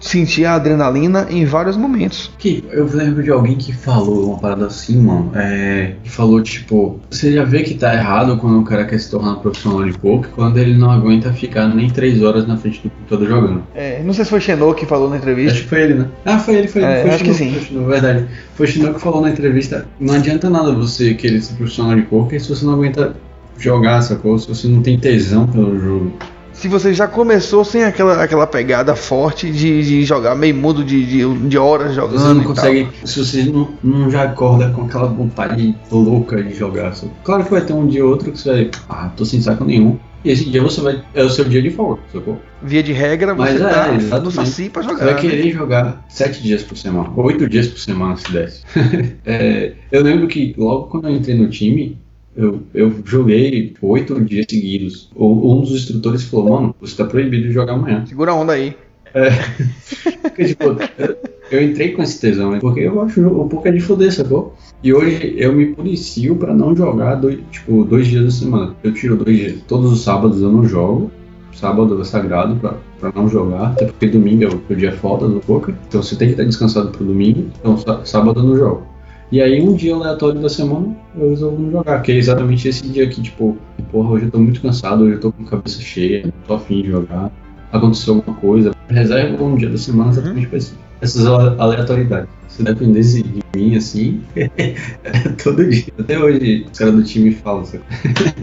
sentir 0.00 0.44
a 0.44 0.54
adrenalina 0.54 1.28
em 1.30 1.44
vários 1.44 1.76
momentos. 1.76 2.32
Que 2.36 2.64
eu 2.72 2.84
lembro 2.92 3.22
de 3.22 3.30
alguém 3.30 3.54
que 3.54 3.72
falou 3.72 4.30
uma 4.30 4.38
parada 4.38 4.66
assim, 4.66 5.00
mano. 5.00 5.30
É, 5.36 5.94
que 6.02 6.10
falou 6.10 6.42
tipo, 6.42 6.98
você 7.08 7.32
já 7.32 7.44
vê 7.44 7.62
que 7.62 7.74
tá 7.74 7.94
errado 7.94 8.36
quando 8.38 8.58
o 8.58 8.64
cara 8.64 8.84
quer 8.84 8.98
se 8.98 9.08
tornar 9.08 9.36
profissional 9.36 9.84
de 9.84 9.96
poker, 9.96 10.30
quando 10.34 10.58
ele 10.58 10.76
não 10.76 10.90
aguenta 10.90 11.32
ficar 11.32 11.68
nem 11.68 11.88
três 11.90 12.20
horas 12.24 12.44
na 12.44 12.56
frente 12.56 12.82
do 12.82 12.90
computador 12.90 13.28
jogando. 13.28 13.62
É, 13.72 14.02
não 14.02 14.12
sei 14.12 14.24
se 14.24 14.30
foi 14.30 14.40
Xenô 14.40 14.74
que 14.74 14.84
falou 14.84 15.08
na 15.08 15.18
entrevista. 15.18 15.52
Acho 15.52 15.62
que 15.62 15.68
foi 15.68 15.82
ele, 15.82 15.94
né? 15.94 16.08
Ah, 16.24 16.38
foi 16.40 16.56
ele, 16.56 16.66
foi 16.66 16.82
ele. 16.82 16.90
É, 16.90 17.02
foi 17.02 17.10
acho 17.10 17.18
Xenô, 17.18 17.30
que 17.30 17.38
sim. 17.38 17.52
Foi 17.52 17.60
Xenô, 17.60 17.84
verdade. 17.84 18.26
Foi 18.56 18.66
Xenô 18.66 18.94
que 18.94 19.00
falou 19.00 19.20
na 19.20 19.30
entrevista. 19.30 19.86
Não 20.00 20.14
adianta 20.14 20.50
nada 20.50 20.72
você 20.72 21.14
querer 21.14 21.40
ser 21.40 21.54
profissional 21.54 21.94
de 21.94 22.02
poker 22.02 22.42
se 22.42 22.48
você 22.48 22.64
não 22.66 22.72
aguenta 22.74 23.14
jogar, 23.56 24.02
sacou? 24.02 24.36
Se 24.40 24.48
você 24.48 24.66
não 24.66 24.82
tem 24.82 24.98
tesão 24.98 25.46
pelo 25.46 25.78
jogo. 25.78 26.12
Se 26.52 26.68
você 26.68 26.92
já 26.94 27.08
começou 27.08 27.64
sem 27.64 27.84
aquela, 27.84 28.22
aquela 28.22 28.46
pegada 28.46 28.94
forte 28.94 29.50
de, 29.50 29.82
de 29.82 30.04
jogar 30.04 30.34
meio 30.34 30.54
mundo 30.54 30.84
de, 30.84 31.04
de, 31.04 31.48
de 31.48 31.58
horas 31.58 31.94
jogando. 31.94 32.18
Você 32.18 32.34
não 32.34 32.44
consegue. 32.44 32.88
Se 33.04 33.18
você 33.18 33.44
não, 33.44 33.68
não 33.82 34.10
já 34.10 34.24
acorda 34.24 34.70
com 34.70 34.82
aquela 34.82 35.08
vontade 35.08 35.74
louca 35.90 36.42
de 36.42 36.54
jogar. 36.54 36.92
Claro 37.24 37.44
que 37.44 37.50
vai 37.50 37.62
ter 37.62 37.72
um 37.72 37.86
dia 37.86 38.04
ou 38.04 38.10
outro 38.10 38.30
que 38.30 38.38
você 38.38 38.50
vai. 38.50 38.70
Ah, 38.88 39.10
tô 39.16 39.24
sem 39.24 39.40
saco 39.40 39.64
nenhum. 39.64 39.98
E 40.24 40.30
esse 40.30 40.48
dia 40.48 40.62
você 40.62 40.80
vai. 40.80 41.02
É 41.14 41.22
o 41.24 41.30
seu 41.30 41.44
dia 41.44 41.60
de 41.60 41.70
folga, 41.70 42.00
sacou? 42.12 42.34
tal. 42.34 42.42
Via 42.62 42.82
de 42.82 42.92
regra, 42.92 43.34
Mas 43.34 43.58
você 43.58 43.64
é, 43.64 44.08
tá 44.08 44.20
no 44.20 44.30
saci 44.30 44.70
pra 44.70 44.82
jogar. 44.82 44.98
Você 44.98 45.04
vai 45.04 45.14
né? 45.14 45.20
querer 45.20 45.50
jogar 45.50 46.04
sete 46.08 46.42
dias 46.42 46.62
por 46.62 46.76
semana, 46.76 47.10
oito 47.16 47.48
dias 47.48 47.66
por 47.66 47.78
semana 47.78 48.16
se 48.16 48.32
desse. 48.32 48.62
É, 49.24 49.72
eu 49.90 50.02
lembro 50.02 50.26
que 50.26 50.54
logo 50.56 50.86
quando 50.86 51.08
eu 51.08 51.14
entrei 51.14 51.36
no 51.36 51.48
time, 51.48 51.98
eu, 52.36 52.60
eu 52.74 52.92
joguei 53.04 53.74
oito 53.82 54.20
dias 54.24 54.46
seguidos. 54.48 55.10
O- 55.14 55.52
Um 55.54 55.60
dos 55.60 55.70
instrutores 55.72 56.22
falou, 56.24 56.60
mano, 56.60 56.74
você 56.80 56.96
tá 56.96 57.04
proibido 57.04 57.48
de 57.48 57.52
jogar 57.52 57.74
amanhã. 57.74 58.04
Segura 58.06 58.32
a 58.32 58.34
onda 58.34 58.52
aí. 58.52 58.74
Porque, 60.22 60.44
tipo, 60.46 60.64
eu, 60.64 61.16
eu 61.50 61.62
entrei 61.62 61.90
com 61.92 62.02
esse 62.02 62.20
tesão, 62.20 62.50
né? 62.52 62.58
Porque 62.60 62.80
eu 62.80 63.00
acho 63.02 63.20
o 63.26 63.48
poker 63.48 63.72
de 63.72 63.80
foder, 63.80 64.12
sacou? 64.12 64.54
E 64.82 64.92
hoje 64.92 65.34
eu 65.36 65.52
me 65.52 65.66
policio 65.74 66.34
pra 66.36 66.54
não 66.54 66.74
jogar 66.74 67.16
dois, 67.16 67.38
tipo, 67.50 67.84
dois 67.84 68.06
dias 68.06 68.24
da 68.24 68.30
semana. 68.30 68.74
Eu 68.82 68.92
tiro 68.94 69.16
dois 69.16 69.36
dias. 69.36 69.62
Todos 69.68 69.92
os 69.92 70.00
sábados 70.02 70.40
eu 70.40 70.50
não 70.50 70.64
jogo. 70.64 71.10
Sábado 71.52 72.00
é 72.00 72.04
sagrado 72.04 72.56
pra, 72.56 72.76
pra 72.98 73.12
não 73.14 73.28
jogar, 73.28 73.72
até 73.72 73.84
porque 73.84 74.06
domingo 74.06 74.44
é 74.44 74.48
o, 74.48 74.62
o 74.70 74.74
dia 74.74 74.90
foda 74.92 75.28
do 75.28 75.38
poker. 75.40 75.74
Então 75.86 76.02
você 76.02 76.16
tem 76.16 76.28
que 76.28 76.32
estar 76.32 76.44
descansado 76.44 76.90
pro 76.90 77.04
domingo. 77.04 77.50
Então 77.60 77.76
sá- 77.76 78.02
sábado 78.06 78.40
eu 78.40 78.44
não 78.44 78.56
jogo. 78.56 78.86
E 79.32 79.40
aí 79.40 79.62
um 79.62 79.74
dia 79.74 79.94
aleatório 79.94 80.40
da 80.40 80.48
semana 80.50 80.94
eu 81.16 81.30
resolvo 81.30 81.60
não 81.62 81.70
jogar, 81.72 82.00
que 82.02 82.12
é 82.12 82.16
exatamente 82.16 82.68
esse 82.68 82.86
dia 82.86 83.08
que, 83.08 83.22
tipo, 83.22 83.56
porra, 83.90 84.10
hoje 84.10 84.26
eu 84.26 84.30
tô 84.30 84.38
muito 84.38 84.60
cansado, 84.60 85.04
hoje 85.04 85.14
eu 85.14 85.20
tô 85.20 85.32
com 85.32 85.42
a 85.42 85.46
cabeça 85.46 85.80
cheia, 85.80 86.22
não 86.26 86.32
tô 86.46 86.54
afim 86.54 86.82
de 86.82 86.90
jogar. 86.90 87.30
Aconteceu 87.72 88.16
alguma 88.16 88.36
coisa. 88.36 88.72
Reserva 88.88 89.42
um 89.42 89.56
dia 89.56 89.70
da 89.70 89.78
semana 89.78 90.10
exatamente 90.10 90.46
pra 90.48 90.58
isso. 90.58 90.78
Essas 91.00 91.26
ale- 91.26 91.56
aleatoriedades. 91.58 92.28
Se 92.48 92.62
dependesse 92.62 93.22
de 93.22 93.40
mim, 93.56 93.74
assim, 93.74 94.20
era 94.36 95.32
todo 95.42 95.66
dia. 95.66 95.86
Até 95.98 96.18
hoje 96.18 96.66
os 96.70 96.78
caras 96.78 96.94
do 96.94 97.02
time 97.02 97.32
falam, 97.32 97.64
sabe? 97.64 97.82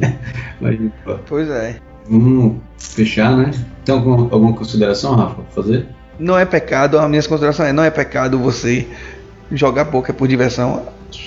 Mas, 0.60 0.80
pô, 1.06 1.16
Pois 1.28 1.48
é. 1.50 1.76
vamos 2.10 2.56
fechar, 2.80 3.38
né? 3.38 3.52
Tem 3.86 3.94
alguma, 3.94 4.24
alguma 4.32 4.54
consideração, 4.54 5.16
Rafa, 5.16 5.36
pra 5.36 5.44
fazer? 5.64 5.86
Não 6.20 6.38
é 6.38 6.44
pecado, 6.46 6.98
a 6.98 7.08
minha 7.08 7.22
consideração 7.22 7.66
é, 7.68 7.72
não 7.72 7.84
é 7.84 7.92
pecado 7.92 8.40
você 8.40 8.88
jogar 9.52 9.86
poker 9.86 10.14
por 10.16 10.28
diversão 10.28 10.84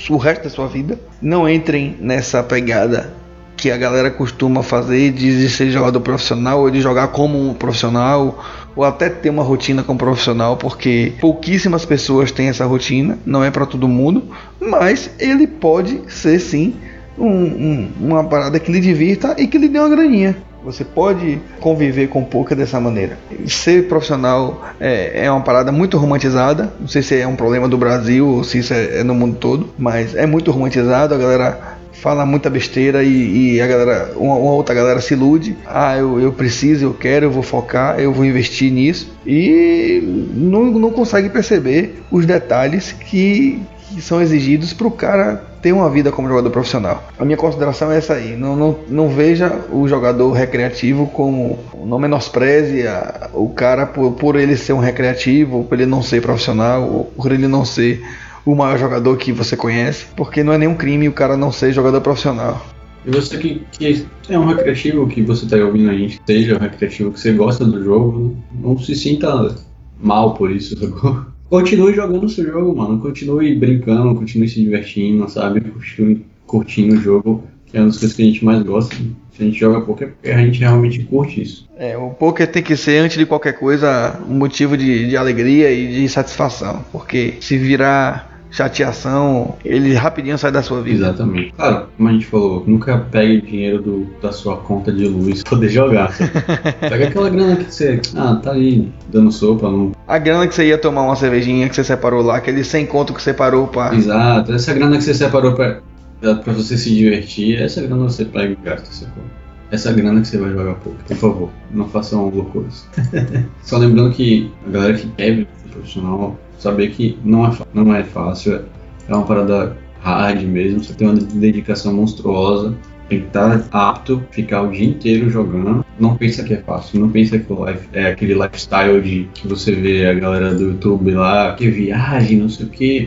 o 0.09 0.17
resto 0.17 0.45
da 0.45 0.51
sua 0.51 0.67
vida. 0.69 0.99
Não 1.21 1.49
entrem 1.49 1.97
nessa 2.01 2.43
pegada 2.43 3.13
que 3.57 3.71
a 3.71 3.77
galera 3.77 4.11
costuma 4.11 4.63
fazer 4.63 5.13
de 5.13 5.49
ser 5.49 5.71
jogador 5.71 6.01
profissional 6.01 6.61
ou 6.61 6.71
de 6.71 6.81
jogar 6.81 7.09
como 7.09 7.39
um 7.39 7.55
profissional 7.55 8.43
ou 8.75 8.85
até 8.85 9.09
ter 9.09 9.31
uma 9.31 9.43
rotina 9.43 9.83
como 9.85 9.99
profissional, 9.99 10.57
porque 10.57 11.13
pouquíssimas 11.21 11.85
pessoas 11.85 12.33
têm 12.33 12.49
essa 12.49 12.65
rotina, 12.65 13.19
não 13.25 13.45
é 13.45 13.51
para 13.51 13.67
todo 13.67 13.87
mundo, 13.87 14.25
mas 14.61 15.11
ele 15.19 15.47
pode 15.47 16.01
ser 16.09 16.41
sim 16.41 16.75
um- 17.19 17.29
um- 17.29 17.89
uma 18.01 18.25
parada 18.25 18.59
que 18.59 18.73
lhe 18.73 18.81
divirta 18.81 19.37
e 19.39 19.47
que 19.47 19.59
lhe 19.59 19.69
dê 19.69 19.79
uma 19.79 19.89
graninha. 19.91 20.37
Você 20.65 20.85
pode 20.85 21.41
conviver 21.61 22.09
com 22.09 22.25
poker 22.25 22.57
dessa 22.57 22.81
maneira. 22.81 23.19
Ser 23.47 23.89
profissional 23.89 24.65
é, 24.81 25.25
é 25.25 25.31
uma 25.31 25.41
parada 25.41 25.73
muito 25.73 25.99
romantizada. 25.99 26.73
Não 26.79 26.89
sei 26.89 27.03
se 27.03 27.19
é 27.19 27.27
um 27.27 27.37
problema 27.37 27.69
do 27.69 27.77
Brasil 27.77 28.29
ou 28.29 28.45
se 28.45 28.59
isso 28.59 28.73
é, 28.73 29.01
é 29.01 29.03
no 29.03 29.15
mundo 29.15 29.37
todo, 29.39 29.71
mas 29.79 30.15
é 30.15 30.27
muito 30.27 30.51
romantizado. 30.51 31.15
A 31.15 31.19
galera 31.19 31.79
fala 32.03 32.27
muita 32.27 32.51
besteira 32.51 33.03
e, 33.05 33.55
e 33.55 33.61
a 33.61 33.67
galera, 33.67 34.13
uma, 34.17 34.35
uma 34.35 34.53
outra 34.53 34.75
galera 34.75 35.01
se 35.01 35.15
ilude. 35.15 35.57
Ah, 35.67 35.97
eu, 35.97 36.21
eu 36.21 36.33
preciso, 36.33 36.85
eu 36.85 36.95
quero, 36.95 37.27
eu 37.27 37.31
vou 37.31 37.43
focar, 37.43 37.99
eu 38.01 38.13
vou 38.13 38.25
investir 38.25 38.73
nisso 38.73 39.13
e 39.27 40.03
não, 40.35 40.65
não 40.65 40.91
consegue 40.91 41.29
perceber 41.29 42.03
os 42.11 42.27
detalhes 42.27 42.93
que, 42.93 43.61
que 43.89 44.01
são 44.01 44.21
exigidos 44.21 44.73
para 44.73 44.87
o 44.87 44.91
cara 44.91 45.52
ter 45.63 45.73
uma 45.73 45.89
vida 45.89 46.11
como 46.11 46.29
jogador 46.29 46.51
profissional. 46.51 47.05
A 47.19 47.25
minha 47.25 47.37
consideração 47.37 47.91
é 47.93 47.99
essa 47.99 48.15
aí. 48.15 48.37
Não, 48.37 48.57
não, 48.57 48.77
não 48.89 49.09
veja 49.09 49.61
o 49.71 49.87
jogador 49.89 50.33
recreativo 50.33 51.07
como. 51.07 51.59
Não 51.85 51.99
menospreze 51.99 52.87
a- 52.87 53.31
o 53.33 53.49
cara 53.49 53.87
por, 53.87 54.13
por 54.13 54.37
ele 54.37 54.57
ser 54.57 54.73
um 54.73 54.79
recreativo, 54.81 55.65
por 55.65 55.79
ele 55.79 55.87
não 55.87 56.03
ser 56.03 56.21
profissional, 56.21 57.07
por 57.17 57.31
ele 57.33 57.47
não 57.49 57.65
ser 57.65 58.03
o 58.45 58.55
maior 58.57 58.77
jogador 58.77 59.17
que 59.17 59.33
você 59.33 59.57
conhece, 59.57 60.07
porque 60.17 60.43
não 60.43 60.53
é 60.53 60.59
nenhum 60.59 60.75
crime 60.75 61.09
o 61.09 61.13
cara 61.13 61.37
não 61.37 61.53
ser 61.53 61.73
jogador 61.73 62.01
profissional. 62.01 62.61
E 63.07 63.11
você 63.11 63.37
que, 63.39 63.63
que 63.73 64.07
é 64.29 64.39
um 64.39 64.47
recreativo, 64.47 65.07
que 65.07 65.23
você 65.23 65.47
tá 65.47 65.57
ouvindo 65.57 65.91
a 65.91 65.95
gente, 65.95 66.21
seja 66.27 66.57
um 66.57 66.59
recreativo, 66.61 67.13
que 67.13 67.21
você 67.21 67.33
gosta 67.33 67.65
do 67.65 67.83
jogo, 67.83 68.37
não 68.53 68.77
se 68.79 68.95
sinta 68.95 69.55
mal 70.01 70.35
por 70.35 70.51
isso, 70.51 70.77
sacou? 70.79 71.32
Continue 71.53 71.93
jogando 71.93 72.25
o 72.25 72.29
seu 72.31 72.47
jogo, 72.47 72.75
mano. 72.75 72.99
Continue 72.99 73.55
brincando, 73.55 74.15
continue 74.15 74.49
se 74.49 74.59
divertindo, 74.59 75.29
sabe? 75.29 75.61
Continue 75.61 76.25
curtindo 76.47 76.95
o 76.95 76.99
jogo, 76.99 77.45
que 77.67 77.77
é 77.77 77.81
uma 77.81 77.89
das 77.89 77.99
coisas 77.99 78.17
que 78.17 78.23
a 78.23 78.25
gente 78.25 78.43
mais 78.43 78.63
gosta. 78.63 78.97
Se 78.97 79.43
a 79.43 79.45
gente 79.45 79.59
joga 79.59 79.83
poker, 79.83 80.13
porque 80.13 80.31
a 80.31 80.39
gente 80.39 80.61
realmente 80.61 81.01
curte 81.05 81.43
isso. 81.43 81.69
É, 81.77 81.95
o 81.95 82.09
poker 82.09 82.51
tem 82.51 82.63
que 82.63 82.75
ser, 82.75 83.01
antes 83.01 83.19
de 83.19 83.27
qualquer 83.27 83.53
coisa, 83.53 84.19
um 84.27 84.33
motivo 84.33 84.79
de, 84.79 85.09
de 85.09 85.15
alegria 85.15 85.71
e 85.71 85.93
de 85.93 86.09
satisfação, 86.09 86.83
porque 86.91 87.35
se 87.41 87.59
virar 87.59 88.32
chateação, 88.53 89.57
ele 89.65 89.95
rapidinho 89.95 90.37
sai 90.37 90.53
da 90.53 90.63
sua 90.63 90.83
vida. 90.83 91.07
Exatamente. 91.07 91.53
Claro, 91.55 91.87
como 91.97 92.09
a 92.09 92.13
gente 92.13 92.27
falou, 92.27 92.63
nunca 92.67 92.99
pegue 92.99 93.41
dinheiro 93.41 93.83
do, 93.83 94.07
da 94.21 94.31
sua 94.31 94.59
conta 94.59 94.93
de 94.93 95.09
luz 95.09 95.43
pra 95.43 95.51
poder 95.51 95.71
jogar. 95.71 96.15
Pega 96.79 97.09
aquela 97.09 97.31
grana 97.31 97.57
que 97.57 97.73
você. 97.73 98.01
Ah, 98.15 98.39
tá 98.41 98.53
aí 98.53 98.93
dando 99.09 99.33
sopa, 99.33 99.71
não 99.71 99.93
A 100.07 100.19
grana 100.19 100.47
que 100.47 100.55
você 100.55 100.67
ia 100.67 100.77
tomar 100.77 101.03
uma 101.03 101.17
cervejinha 101.17 101.69
que 101.69 101.75
você 101.75 101.83
separou 101.83 102.23
lá, 102.23 102.37
aquele 102.37 102.63
100 102.63 102.87
conto 102.87 103.15
que 103.15 103.23
você 103.23 103.31
separou 103.31 103.67
pra. 103.67 103.95
Exato, 103.95 104.53
essa 104.53 104.75
grana 104.75 104.99
que 104.99 105.03
você 105.03 105.15
separou 105.15 105.55
pra, 105.55 105.81
pra 106.21 106.53
você 106.53 106.77
se 106.77 106.95
divertir, 106.95 107.61
essa 107.61 107.81
grana 107.81 108.03
você 108.03 108.27
pega 108.27 108.53
e 108.53 108.59
gasta, 108.63 108.87
sacou? 108.93 109.23
Essa 109.71 109.91
grana 109.91 110.21
que 110.21 110.29
você 110.29 110.37
vai 110.37 110.51
jogar 110.53 110.75
pouco, 110.75 110.99
por 111.03 111.17
favor, 111.17 111.51
não 111.71 111.89
façam 111.89 112.29
loucuras. 112.29 112.87
Só 113.65 113.79
lembrando 113.79 114.13
que 114.13 114.53
a 114.67 114.71
galera 114.71 114.95
que 114.95 115.09
quer 115.09 115.47
pro 115.47 115.71
profissional, 115.71 116.39
saber 116.63 116.91
que 116.91 117.19
não 117.25 117.47
é, 117.47 117.53
não 117.75 117.95
é 117.95 118.05
fácil, 118.05 118.55
é- 118.55 118.63
é 119.09 119.15
uma 119.15 119.27
parada 119.27 119.77
hard 120.01 120.43
mesmo, 120.43 120.83
você 120.83 120.95
tem 120.95 121.09
uma 121.09 121.17
dedicação 121.17 121.93
monstruosa, 121.93 122.75
tem 123.09 123.21
que 123.21 123.27
estar 123.27 123.67
apto, 123.73 124.23
ficar 124.31 124.63
o 124.63 124.71
dia 124.71 124.87
inteiro 124.87 125.29
jogando. 125.29 125.85
Não 125.99 126.17
pensa 126.17 126.43
que 126.43 126.55
é 126.55 126.59
fácil, 126.59 127.01
não 127.01 127.11
pensa 127.11 127.39
que 127.39 127.47
é 127.93 128.07
aquele 128.07 128.35
lifestyle 128.35 129.01
de 129.01 129.29
que 129.35 129.47
você 129.47 129.73
vê 129.73 130.07
a 130.07 130.15
galera 130.15 130.55
do 130.55 130.63
YouTube 130.71 131.13
lá, 131.13 131.55
que 131.55 131.69
viagem, 131.69 132.39
não 132.39 132.49
sei 132.49 132.67
o 132.67 132.69
que, 132.71 133.07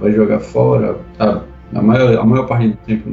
vai 0.00 0.12
jogar 0.12 0.40
fora, 0.40 0.98
tá? 1.16 1.44
A 1.74 1.82
maior, 1.82 2.18
a 2.18 2.24
maior 2.24 2.46
parte 2.46 2.68
do 2.68 2.76
tempo 2.78 3.10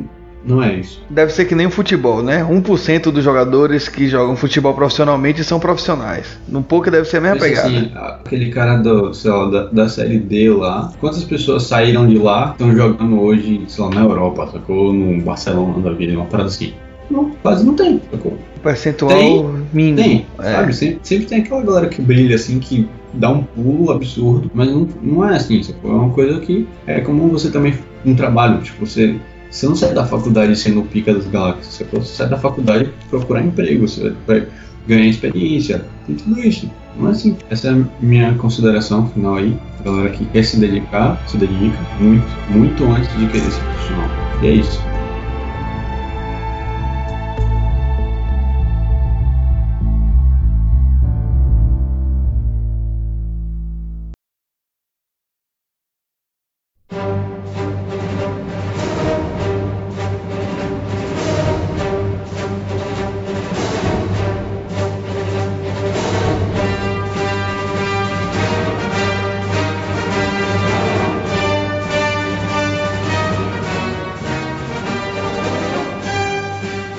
não 0.48 0.64
é 0.64 0.76
isso. 0.76 1.04
Deve 1.10 1.32
ser 1.34 1.46
que 1.46 1.54
nem 1.54 1.68
o 1.68 1.70
futebol, 1.72 2.24
né? 2.24 2.44
1% 2.50 3.12
dos 3.12 3.24
jogadores 3.24 3.88
que 3.90 4.08
jogam 4.08 4.36
futebol 4.36 4.74
profissionalmente 4.74 5.44
são 5.44 5.60
profissionais. 5.60 6.40
No 6.48 6.64
poker 6.64 6.92
deve 6.92 7.06
ser 7.06 7.18
a 7.18 7.22
mesma 7.22 7.38
Pensa 7.40 7.64
pegada. 7.64 7.68
assim, 7.78 7.92
aquele 8.26 8.50
cara 8.50 8.78
do, 8.78 9.14
sei 9.14 9.30
lá, 9.32 9.50
da, 9.50 9.64
da 9.66 9.90
série 9.90 10.18
D 10.20 10.50
lá, 10.50 10.92
quantas 11.00 11.24
pessoas 11.24 11.64
saíram 11.64 12.08
de 12.08 12.18
lá 12.18 12.52
estão 12.54 12.76
jogando 12.76 13.20
hoje, 13.20 13.62
sei 13.68 13.84
lá, 13.84 13.90
na 13.92 14.02
Europa, 14.02 14.50
sacou? 14.52 14.94
No 14.94 15.22
Barcelona 15.22 15.80
da 15.82 15.92
vida, 15.92 16.14
uma 16.14 16.26
parada 16.26 16.50
assim. 16.50 16.74
não, 17.12 17.32
quase 17.44 17.66
não 17.66 17.74
tem. 17.76 18.02
Sacou? 18.12 18.38
Percentual 18.64 19.12
Tem, 19.12 19.46
mínimo. 19.72 19.98
Tem, 19.98 20.26
É. 20.40 20.52
sabe? 20.54 20.74
Sempre, 20.76 21.00
sempre 21.04 21.26
tem 21.28 21.40
aquela 21.40 21.62
galera 21.62 21.88
que 21.88 22.02
brilha 22.02 22.36
assim, 22.36 22.60
que 22.60 22.88
dá 23.14 23.30
um 23.30 23.44
pulo 23.44 23.92
absurdo, 23.92 24.52
mas 24.54 24.70
não, 24.70 24.88
não 25.02 25.28
é 25.30 25.36
assim, 25.36 25.62
sacou? 25.64 25.92
É 25.92 25.94
uma 25.94 26.10
coisa 26.10 26.40
que 26.40 26.68
é 26.86 27.00
como 27.00 27.28
você 27.30 27.50
também 27.50 27.74
um 28.06 28.16
trabalho, 28.16 28.62
tipo, 28.62 28.86
você. 28.86 29.16
Você 29.50 29.66
não 29.66 29.76
sai 29.76 29.94
da 29.94 30.06
faculdade 30.06 30.56
sendo 30.56 30.82
o 30.82 30.86
pica 30.86 31.14
das 31.14 31.28
galáxias, 31.28 31.88
você 31.92 32.06
sai 32.06 32.30
da 32.30 32.38
faculdade 32.38 32.92
procurar 33.10 33.44
emprego, 33.44 33.88
você 33.88 34.14
vai 34.26 34.48
ganhar 34.88 35.06
experiência, 35.06 35.86
tem 36.06 36.16
tudo 36.16 36.40
isso. 36.40 36.70
Não 36.98 37.10
é 37.10 37.12
assim. 37.12 37.38
Essa 37.50 37.70
é 37.70 37.72
a 37.72 37.86
minha 38.02 38.34
consideração 38.36 39.08
final 39.10 39.36
aí. 39.36 39.56
Galera 39.84 40.10
que 40.10 40.26
quer 40.26 40.44
se 40.44 40.58
dedicar, 40.58 41.22
se 41.28 41.38
dedica 41.38 41.78
muito, 42.00 42.28
muito 42.50 42.84
antes 42.86 43.10
de 43.18 43.28
querer 43.28 43.52
ser 43.52 43.62
profissional. 43.62 44.10
E 44.42 44.48
é 44.48 44.52
isso. 44.52 44.97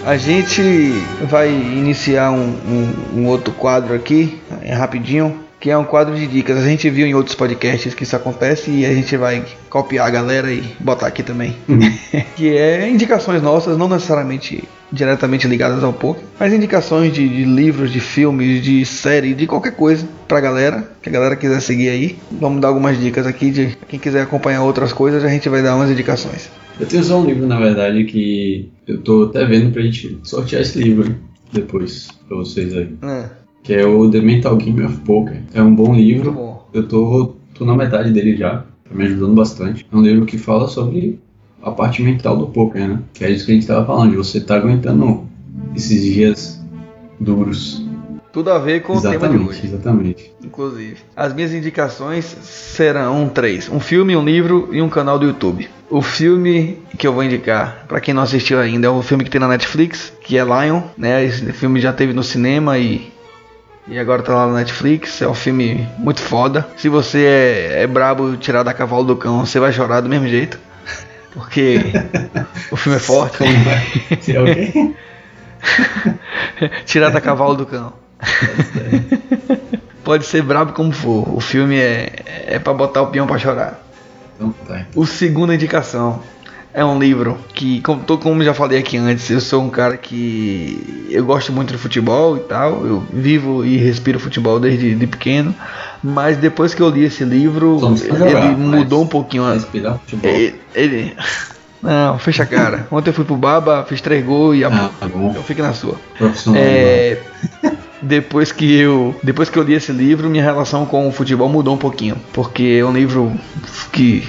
A 0.09 0.17
gente 0.17 0.63
vai 1.29 1.51
iniciar 1.51 2.31
um, 2.33 2.47
um- 2.47 2.95
um 3.21 3.27
outro 3.27 3.53
quadro 3.53 3.95
aqui, 3.95 4.41
é 4.63 4.73
rapidinho, 4.73 5.39
que 5.61 5.71
é 5.71 5.77
um 5.77 5.85
quadro 5.85 6.15
de 6.15 6.27
dicas. 6.27 6.59
A 6.59 6.67
gente 6.67 6.89
viu 6.89 7.07
em 7.07 7.15
outros 7.15 7.35
podcasts 7.35 7.95
que 7.95 8.05
isso 8.05 8.15
acontece 8.15 8.71
e 8.71 8.87
a 8.87 8.95
gente 8.95 9.17
vai 9.17 9.45
copiar 9.69 10.07
a 10.07 10.11
galera 10.11 10.53
e 10.53 10.63
botar 10.81 11.07
aqui 11.07 11.23
também. 11.23 11.57
que 12.37 12.57
é 12.57 12.89
indicações 12.89 13.43
nossas, 13.43 13.77
não 13.77 13.89
necessariamente 13.89 14.63
diretamente 14.91 15.47
ligadas 15.47 15.85
ao 15.85 15.93
poker, 15.93 16.25
mas 16.39 16.53
indicações 16.53 17.13
de, 17.13 17.29
de 17.29 17.45
livros, 17.45 17.93
de 17.93 18.01
filmes, 18.01 18.63
de 18.63 18.85
série, 18.87 19.35
de 19.35 19.47
qualquer 19.47 19.73
coisa 19.73 20.09
pra 20.27 20.41
galera, 20.41 20.91
que 21.03 21.09
a 21.09 21.13
galera 21.13 21.37
quiser 21.37 21.61
seguir 21.61 21.91
aí. 21.91 22.19
Vamos 22.33 22.61
dar 22.61 22.69
algumas 22.69 22.99
dicas 22.99 23.27
aqui 23.27 23.51
de 23.51 23.77
quem 23.89 23.99
quiser 23.99 24.23
acompanhar 24.23 24.63
outras 24.63 24.93
coisas, 24.93 25.25
a 25.25 25.29
gente 25.29 25.49
vai 25.49 25.63
dar 25.63 25.77
umas 25.77 25.91
indicações. 25.91 26.51
Eu 26.81 26.87
tenho 26.87 27.03
só 27.03 27.21
um 27.21 27.27
livro, 27.27 27.47
na 27.47 27.59
verdade, 27.59 28.05
que 28.05 28.71
eu 28.87 28.99
tô 28.99 29.25
até 29.25 29.45
vendo 29.45 29.73
pra 29.73 29.83
gente 29.83 30.19
sortear 30.23 30.63
esse 30.63 30.79
livro 30.79 31.15
depois 31.53 32.09
pra 32.29 32.37
vocês 32.37 32.75
aí. 32.75 32.89
É, 33.03 33.29
Que 33.69 33.75
é 33.75 33.85
o 33.85 34.11
The 34.11 34.23
Mental 34.23 34.57
Game 34.57 34.83
of 34.83 34.97
Poker. 35.01 35.43
É 35.53 35.61
um 35.61 35.75
bom 35.75 35.95
livro. 35.95 36.33
bom. 36.33 36.67
Eu 36.73 36.89
tô, 36.89 37.35
tô 37.53 37.67
na 37.67 37.77
metade 37.77 38.11
dele 38.11 38.35
já. 38.35 38.65
Tá 38.89 38.95
me 38.95 39.05
ajudando 39.05 39.35
bastante. 39.35 39.87
É 39.93 39.95
um 39.95 40.01
livro 40.01 40.25
que 40.25 40.39
fala 40.39 40.67
sobre 40.69 41.21
a 41.63 41.71
parte 41.71 42.03
mental 42.03 42.39
do 42.39 42.47
poker, 42.47 42.89
né? 42.89 42.99
Que 43.13 43.27
é 43.27 43.31
isso 43.31 43.45
que 43.45 43.53
a 43.53 43.55
gente 43.55 43.67
tava 43.67 43.85
falando, 43.85 44.13
de 44.13 44.17
você 44.17 44.41
tá 44.41 44.57
aguentando 44.57 45.29
esses 45.77 46.03
dias 46.03 46.65
duros. 47.21 47.85
Tudo 48.33 48.51
a 48.53 48.59
ver 48.59 48.81
com 48.81 48.97
o 48.97 49.03
tema 49.03 49.11
de 49.11 49.17
exatamente, 49.19 49.51
hoje. 49.51 49.67
exatamente. 49.67 50.33
inclusive. 50.43 50.97
As 51.15 51.35
minhas 51.35 51.53
indicações 51.53 52.25
serão 52.25 53.29
três: 53.29 53.69
um 53.69 53.81
filme, 53.81 54.17
um 54.17 54.25
livro 54.25 54.71
e 54.73 54.81
um 54.81 54.89
canal 54.89 55.19
do 55.19 55.27
YouTube. 55.27 55.69
O 55.91 56.01
filme 56.01 56.79
que 56.97 57.07
eu 57.07 57.13
vou 57.13 57.23
indicar, 57.23 57.85
pra 57.87 58.01
quem 58.01 58.15
não 58.15 58.23
assistiu 58.23 58.59
ainda, 58.59 58.87
é 58.87 58.91
o 58.91 59.03
filme 59.03 59.25
que 59.25 59.31
tem 59.31 59.39
na 59.39 59.49
Netflix, 59.49 60.11
que 60.23 60.39
é 60.39 60.43
Lion, 60.43 60.81
né? 60.97 61.23
Esse 61.23 61.53
filme 61.53 61.79
já 61.83 61.93
teve 61.93 62.15
no 62.15 62.23
cinema 62.23 62.79
e 62.79 63.18
e 63.89 63.99
agora 63.99 64.23
tá 64.23 64.35
lá 64.35 64.47
na 64.47 64.55
Netflix. 64.55 65.23
É 65.23 65.29
um 65.29 65.35
filme 65.35 65.89
muito 65.99 66.21
foda. 66.21 66.69
Se 66.77 66.89
você 66.89 67.25
é, 67.25 67.83
é 67.83 67.87
brabo 67.87 68.37
tirar 68.37 68.63
da 68.63 68.75
cavalo 68.75 69.05
do 69.05 69.17
cão, 69.17 69.47
você 69.47 69.59
vai 69.59 69.73
chorar 69.73 70.01
do 70.01 70.09
mesmo 70.09 70.29
jeito. 70.29 70.59
Porque 71.33 71.81
o 72.71 72.77
filme 72.77 72.97
é 72.97 73.01
forte. 73.01 73.39
Tirar 74.21 74.43
o 74.43 74.47
quê? 74.47 74.95
Tirar 76.85 77.11
da 77.11 77.21
cavalo 77.21 77.55
do 77.55 77.67
cão. 77.67 77.93
Pode 80.05 80.25
ser 80.25 80.43
brabo 80.43 80.73
como 80.73 80.93
for. 80.93 81.35
O 81.35 81.41
filme 81.41 81.79
é, 81.79 82.11
é 82.47 82.59
pra 82.59 82.73
botar 82.73 83.03
o 83.03 83.09
peão 83.09 83.27
pra 83.27 83.39
chorar. 83.39 83.81
Então 84.37 84.53
tá. 84.67 84.87
O 84.95 85.07
segunda 85.07 85.55
indicação 85.55 86.21
é 86.75 86.85
um 86.85 86.99
livro 86.99 87.39
que, 87.55 87.81
como, 87.81 88.03
como 88.05 88.43
já 88.45 88.53
falei 88.55 88.79
aqui 88.79 88.97
antes, 88.97 89.29
eu 89.31 89.41
sou 89.41 89.63
um 89.63 89.71
cara 89.71 89.97
que 89.97 91.07
eu 91.11 91.25
gosto 91.25 91.53
muito 91.53 91.73
de 91.73 91.79
futebol 91.79 92.37
e 92.37 92.41
tal. 92.41 92.87
Eu 92.87 93.05
vivo 93.13 93.65
e 93.65 93.77
respiro 93.77 94.19
futebol 94.21 94.61
desde 94.61 94.95
de 94.95 95.07
pequeno. 95.07 95.55
Mas 96.03 96.37
depois 96.37 96.75
que 96.75 96.83
eu 96.83 96.89
li 96.89 97.05
esse 97.05 97.25
livro, 97.25 97.79
ele 98.01 98.17
jogar, 98.19 98.57
mudou 98.57 99.03
um 99.03 99.07
pouquinho 99.07 99.45
a, 99.45 99.55
Respirar 99.55 99.99
futebol. 99.99 100.31
ele, 100.31 100.55
ele- 100.75 101.17
Não, 101.83 102.19
fecha 102.19 102.43
a 102.43 102.47
cara. 102.47 102.87
Ontem 102.91 103.11
eu 103.11 103.15
fui 103.15 103.25
pro 103.25 103.37
Baba, 103.37 103.85
fiz 103.89 104.01
três 104.01 104.25
gols 104.25 104.57
e 104.57 104.65
a... 104.65 104.69
Ah, 104.69 104.91
tá 105.01 105.07
eu 105.07 105.43
fico 105.43 105.63
na 105.63 105.73
sua. 105.73 105.95
Profissional. 106.17 106.61
É, 106.63 107.19
depois 108.03 108.53
que 108.53 108.79
eu 108.79 109.15
depois 109.23 109.49
que 109.51 109.59
eu 109.59 109.63
li 109.63 109.75
esse 109.75 109.93
livro, 109.93 110.29
minha 110.31 110.43
relação 110.43 110.87
com 110.87 111.09
o 111.09 111.13
futebol 111.13 111.49
mudou 111.49 111.75
um 111.75 111.79
pouquinho, 111.79 112.17
porque 112.33 112.79
é 112.81 112.85
um 112.85 112.93
livro 112.93 113.33
que 113.93 114.23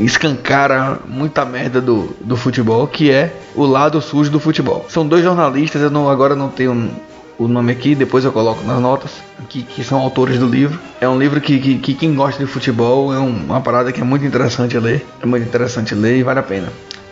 escancara 0.00 0.98
muita 1.08 1.44
merda 1.44 1.80
do, 1.80 2.14
do 2.20 2.36
futebol, 2.36 2.86
que 2.86 3.10
é 3.10 3.32
o 3.54 3.64
lado 3.64 4.00
sujo 4.00 4.30
do 4.30 4.40
futebol. 4.40 4.84
São 4.88 5.06
dois 5.06 5.22
jornalistas, 5.22 5.80
eu 5.82 5.90
não, 5.90 6.08
agora 6.08 6.34
não 6.34 6.48
tenho 6.48 6.90
o 7.38 7.46
nome 7.46 7.70
aqui, 7.72 7.94
depois 7.94 8.24
eu 8.24 8.32
coloco 8.32 8.64
nas 8.64 8.80
notas, 8.80 9.10
que, 9.48 9.62
que 9.62 9.84
são 9.84 9.98
autores 10.00 10.38
do 10.38 10.46
livro. 10.46 10.78
É 11.00 11.08
um 11.08 11.18
livro 11.18 11.40
que, 11.40 11.58
que, 11.58 11.78
que 11.78 11.94
quem 11.94 12.14
gosta 12.14 12.42
de 12.44 12.50
futebol 12.50 13.12
é 13.12 13.18
um- 13.18 13.44
uma 13.46 13.60
parada 13.60 13.92
que 13.92 14.00
é 14.00 14.04
muito 14.04 14.24
interessante 14.24 14.78
ler, 14.78 15.04
é 15.22 15.26
muito 15.26 15.46
interessante 15.46 15.94
ler 15.94 16.16
e 16.18 16.22
vale 16.22 16.40
a 16.40 16.42
pena. 16.42 16.68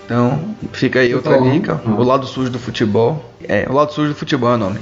Então, 0.06 0.38
fica 0.72 1.00
aí 1.00 1.14
outra 1.14 1.38
Bom. 1.38 1.50
dica, 1.50 1.80
o 1.86 2.02
lado 2.02 2.26
sujo 2.26 2.50
do 2.50 2.58
futebol. 2.58 3.24
É, 3.46 3.66
o 3.68 3.72
lado 3.72 3.92
sujo 3.92 4.10
do 4.10 4.14
futebol 4.14 4.50
é 4.50 4.54
o 4.54 4.58
nome. 4.58 4.78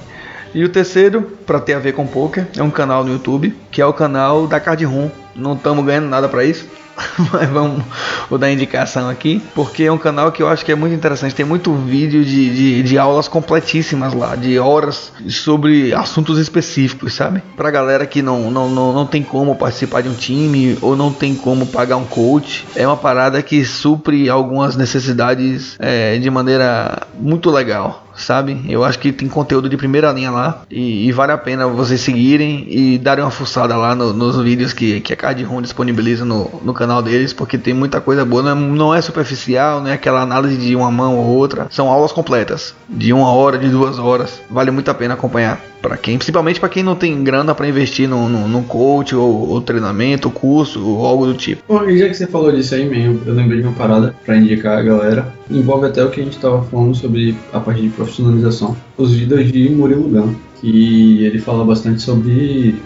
E 0.54 0.62
o 0.64 0.68
terceiro, 0.68 1.22
pra 1.46 1.58
ter 1.58 1.74
a 1.74 1.78
ver 1.78 1.92
com 1.92 2.06
poker, 2.06 2.46
é 2.56 2.62
um 2.62 2.70
canal 2.70 3.02
no 3.02 3.12
YouTube, 3.12 3.56
que 3.70 3.80
é 3.80 3.86
o 3.86 3.92
canal 3.92 4.46
da 4.46 4.60
Card 4.60 4.84
Room. 4.84 5.10
Não 5.34 5.54
estamos 5.54 5.84
ganhando 5.84 6.08
nada 6.08 6.28
pra 6.28 6.44
isso, 6.44 6.68
mas 7.32 7.48
vamos 7.50 7.82
vou 8.28 8.38
dar 8.38 8.50
indicação 8.50 9.08
aqui, 9.08 9.42
porque 9.54 9.84
é 9.84 9.92
um 9.92 9.98
canal 9.98 10.30
que 10.32 10.42
eu 10.42 10.48
acho 10.48 10.64
que 10.64 10.72
é 10.72 10.74
muito 10.74 10.94
interessante. 10.94 11.34
Tem 11.34 11.44
muito 11.44 11.72
vídeo 11.74 12.24
de, 12.24 12.54
de, 12.54 12.82
de 12.82 12.98
aulas 12.98 13.28
completíssimas 13.28 14.14
lá, 14.14 14.34
de 14.36 14.58
horas 14.58 15.12
sobre 15.28 15.92
assuntos 15.94 16.38
específicos, 16.38 17.14
sabe? 17.14 17.42
Pra 17.56 17.70
galera 17.70 18.06
que 18.06 18.22
não, 18.22 18.50
não, 18.50 18.68
não, 18.70 18.92
não 18.92 19.06
tem 19.06 19.22
como 19.22 19.54
participar 19.56 20.02
de 20.02 20.08
um 20.08 20.14
time 20.14 20.76
ou 20.80 20.96
não 20.96 21.12
tem 21.12 21.34
como 21.34 21.66
pagar 21.66 21.96
um 21.96 22.04
coach, 22.04 22.64
é 22.76 22.86
uma 22.86 22.96
parada 22.96 23.42
que 23.42 23.64
supre 23.64 24.28
algumas 24.28 24.76
necessidades 24.76 25.76
é, 25.78 26.16
de 26.18 26.30
maneira 26.30 27.02
muito 27.18 27.50
legal 27.50 28.06
sabe? 28.14 28.60
Eu 28.68 28.84
acho 28.84 28.98
que 28.98 29.10
tem 29.10 29.26
conteúdo 29.26 29.70
de 29.70 29.76
primeira 29.78 30.12
linha 30.12 30.30
lá 30.30 30.62
e, 30.70 31.08
e 31.08 31.12
vale 31.12 31.32
a 31.32 31.38
pena 31.38 31.66
vocês 31.66 31.98
seguirem 32.02 32.66
e 32.68 32.98
darem 32.98 33.24
uma 33.24 33.30
fuçada 33.30 33.74
lá 33.74 33.94
no- 33.94 34.12
nos 34.12 34.36
vídeos 34.36 34.74
que, 34.74 35.00
que 35.00 35.14
a 35.14 35.16
Card 35.16 35.42
Room 35.44 35.62
disponibiliza 35.62 36.22
no, 36.22 36.60
no 36.62 36.74
canal 36.82 37.00
deles, 37.00 37.32
porque 37.32 37.56
tem 37.56 37.72
muita 37.72 38.00
coisa 38.00 38.24
boa, 38.24 38.42
não 38.42 38.50
é, 38.50 38.54
não 38.54 38.94
é 38.94 39.00
superficial, 39.00 39.80
não 39.80 39.88
é 39.88 39.92
aquela 39.92 40.20
análise 40.20 40.56
de 40.56 40.74
uma 40.74 40.90
mão 40.90 41.16
ou 41.16 41.26
outra, 41.36 41.68
são 41.70 41.88
aulas 41.88 42.10
completas, 42.10 42.74
de 42.88 43.12
uma 43.12 43.32
hora, 43.32 43.56
de 43.56 43.68
duas 43.68 43.98
horas, 43.98 44.40
vale 44.50 44.70
muito 44.70 44.90
a 44.90 44.94
pena 44.94 45.14
acompanhar. 45.14 45.60
Para 45.80 45.96
quem, 45.96 46.16
principalmente 46.16 46.60
para 46.60 46.68
quem 46.68 46.82
não 46.82 46.94
tem 46.94 47.24
grana 47.24 47.56
para 47.56 47.66
investir 47.66 48.08
no, 48.08 48.28
no, 48.28 48.62
coach 48.62 49.16
ou, 49.16 49.48
ou 49.48 49.60
treinamento, 49.60 50.30
curso 50.30 50.80
ou 50.84 51.04
algo 51.04 51.26
do 51.26 51.34
tipo. 51.34 51.60
Bom, 51.68 51.88
e 51.88 51.98
já 51.98 52.08
que 52.08 52.14
você 52.14 52.26
falou 52.28 52.52
disso 52.52 52.76
aí 52.76 52.88
mesmo, 52.88 53.20
eu 53.26 53.34
lembrei 53.34 53.60
de 53.60 53.66
uma 53.66 53.74
parada 53.74 54.14
pra 54.24 54.36
indicar 54.36 54.78
a 54.78 54.82
galera. 54.82 55.34
Envolve 55.50 55.86
até 55.86 56.04
o 56.04 56.10
que 56.10 56.20
a 56.20 56.24
gente 56.24 56.38
tava 56.38 56.62
falando 56.62 56.94
sobre 56.94 57.36
a 57.52 57.58
parte 57.58 57.82
de 57.82 57.88
profissionalização. 57.88 58.76
Os 58.96 59.12
vídeos 59.12 59.50
de 59.50 59.70
Murilo 59.70 60.08
Gun, 60.08 60.34
que 60.60 61.24
ele 61.24 61.40
fala 61.40 61.64
bastante 61.64 62.00
sobre 62.00 62.76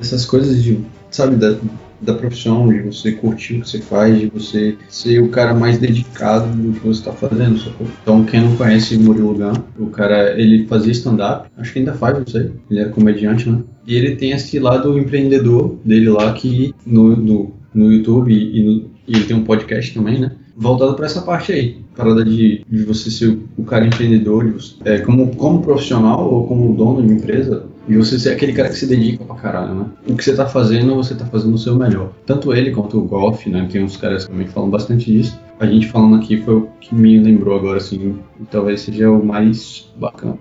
essas 0.00 0.24
coisas 0.24 0.62
de, 0.62 0.80
sabe, 1.10 1.36
da, 1.36 1.56
da 2.00 2.14
profissão, 2.14 2.68
de 2.68 2.80
você 2.80 3.12
curtir 3.12 3.58
o 3.58 3.60
que 3.60 3.68
você 3.68 3.80
faz, 3.80 4.18
de 4.18 4.26
você 4.26 4.76
ser 4.88 5.20
o 5.22 5.28
cara 5.28 5.54
mais 5.54 5.78
dedicado 5.78 6.48
do 6.56 6.72
que 6.78 6.86
você 6.86 7.02
tá 7.04 7.12
fazendo, 7.12 7.58
sacou? 7.58 7.86
Então, 8.02 8.24
quem 8.24 8.40
não 8.40 8.56
conhece 8.56 8.96
Murilo 8.98 9.34
Gun, 9.34 9.52
o 9.78 9.86
cara, 9.88 10.40
ele 10.40 10.66
fazia 10.66 10.92
stand-up, 10.92 11.48
acho 11.56 11.72
que 11.72 11.78
ainda 11.80 11.92
faz, 11.94 12.18
não 12.18 12.26
sei, 12.26 12.50
ele 12.70 12.80
era 12.80 12.90
comediante, 12.90 13.48
né? 13.48 13.62
E 13.86 13.94
ele 13.94 14.16
tem 14.16 14.32
esse 14.32 14.58
lado 14.58 14.98
empreendedor 14.98 15.76
dele 15.84 16.08
lá 16.10 16.32
que 16.32 16.74
no, 16.86 17.16
no, 17.16 17.52
no 17.74 17.92
YouTube 17.92 18.32
e, 18.32 18.62
no- 18.62 18.90
e 19.06 19.14
ele 19.16 19.24
tem 19.24 19.36
um 19.36 19.44
podcast 19.44 19.92
também, 19.94 20.20
né? 20.20 20.32
Voltado 20.56 20.94
para 20.94 21.06
essa 21.06 21.22
parte 21.22 21.52
aí, 21.52 21.78
parada 21.96 22.24
de, 22.24 22.64
de 22.68 22.84
você 22.84 23.10
ser 23.10 23.28
o, 23.28 23.42
o 23.58 23.64
cara 23.64 23.86
empreendedor, 23.86 24.44
de 24.50 24.76
é, 24.84 24.98
como, 24.98 25.34
como 25.36 25.62
profissional 25.62 26.32
ou 26.32 26.46
como 26.46 26.74
dono 26.74 27.06
de 27.06 27.12
empresa, 27.14 27.64
e 27.88 27.96
você 27.96 28.18
ser 28.18 28.30
aquele 28.30 28.52
cara 28.52 28.68
que 28.68 28.76
se 28.76 28.86
dedica 28.86 29.24
pra 29.24 29.36
caralho, 29.36 29.74
né? 29.74 29.86
O 30.06 30.16
que 30.16 30.24
você 30.24 30.34
tá 30.34 30.46
fazendo, 30.46 30.94
você 30.94 31.14
tá 31.14 31.24
fazendo 31.26 31.54
o 31.54 31.58
seu 31.58 31.74
melhor. 31.76 32.10
Tanto 32.26 32.54
ele 32.54 32.70
quanto 32.70 32.98
o 32.98 33.04
Golf, 33.04 33.46
né? 33.46 33.68
Tem 33.70 33.82
uns 33.82 33.96
caras 33.96 34.26
também 34.26 34.46
que 34.46 34.52
falam 34.52 34.70
bastante 34.70 35.12
disso. 35.12 35.38
a 35.58 35.66
gente 35.66 35.88
falando 35.88 36.16
aqui 36.16 36.40
foi 36.42 36.54
o 36.54 36.68
que 36.80 36.94
me 36.94 37.18
lembrou 37.18 37.58
agora, 37.58 37.78
assim, 37.78 38.18
talvez 38.50 38.82
seja 38.82 39.10
o 39.10 39.24
mais 39.24 39.90
bacana 39.96 40.38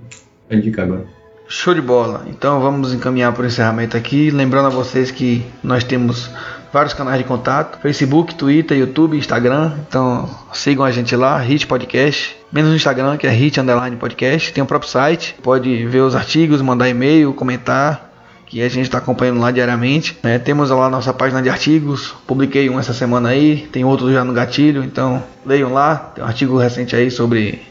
pra 0.47 0.57
indicar 0.57 0.85
agora. 0.85 1.05
Show 1.47 1.73
de 1.73 1.81
bola. 1.81 2.27
Então 2.29 2.61
vamos 2.61 2.93
encaminhar 2.93 3.33
para 3.33 3.43
o 3.43 3.47
encerramento 3.47 3.97
aqui. 3.97 4.29
Lembrando 4.29 4.67
a 4.67 4.69
vocês 4.69 5.09
que 5.09 5.43
nós 5.63 5.83
temos 5.83 6.29
vários 6.71 6.93
canais 6.93 7.17
de 7.17 7.23
contato: 7.23 7.79
Facebook, 7.81 8.35
Twitter, 8.35 8.77
YouTube, 8.77 9.17
Instagram. 9.17 9.73
Então 9.87 10.29
sigam 10.53 10.85
a 10.85 10.91
gente 10.91 11.15
lá, 11.15 11.37
Hit 11.39 11.67
Podcast. 11.67 12.37
Menos 12.51 12.71
no 12.71 12.75
Instagram, 12.75 13.17
que 13.17 13.27
é 13.27 13.29
Hit 13.29 13.59
Underline 13.59 13.95
Podcast. 13.95 14.51
Tem 14.51 14.63
o 14.63 14.67
próprio 14.67 14.89
site, 14.89 15.35
pode 15.43 15.85
ver 15.85 16.01
os 16.01 16.15
artigos, 16.15 16.61
mandar 16.61 16.89
e-mail, 16.89 17.33
comentar. 17.33 18.07
Que 18.45 18.63
a 18.63 18.67
gente 18.67 18.85
está 18.85 18.97
acompanhando 18.97 19.39
lá 19.39 19.51
diariamente. 19.51 20.17
Né? 20.23 20.39
Temos 20.39 20.71
lá 20.71 20.89
nossa 20.89 21.13
página 21.13 21.39
de 21.39 21.49
artigos. 21.49 22.15
Publiquei 22.25 22.67
um 22.67 22.79
essa 22.79 22.93
semana 22.93 23.29
aí. 23.29 23.69
Tem 23.71 23.85
outro 23.85 24.11
já 24.11 24.23
no 24.23 24.33
gatilho. 24.33 24.83
Então 24.83 25.21
leiam 25.45 25.71
lá. 25.71 25.95
Tem 26.15 26.23
um 26.23 26.27
artigo 26.27 26.57
recente 26.57 26.95
aí 26.95 27.11
sobre 27.11 27.61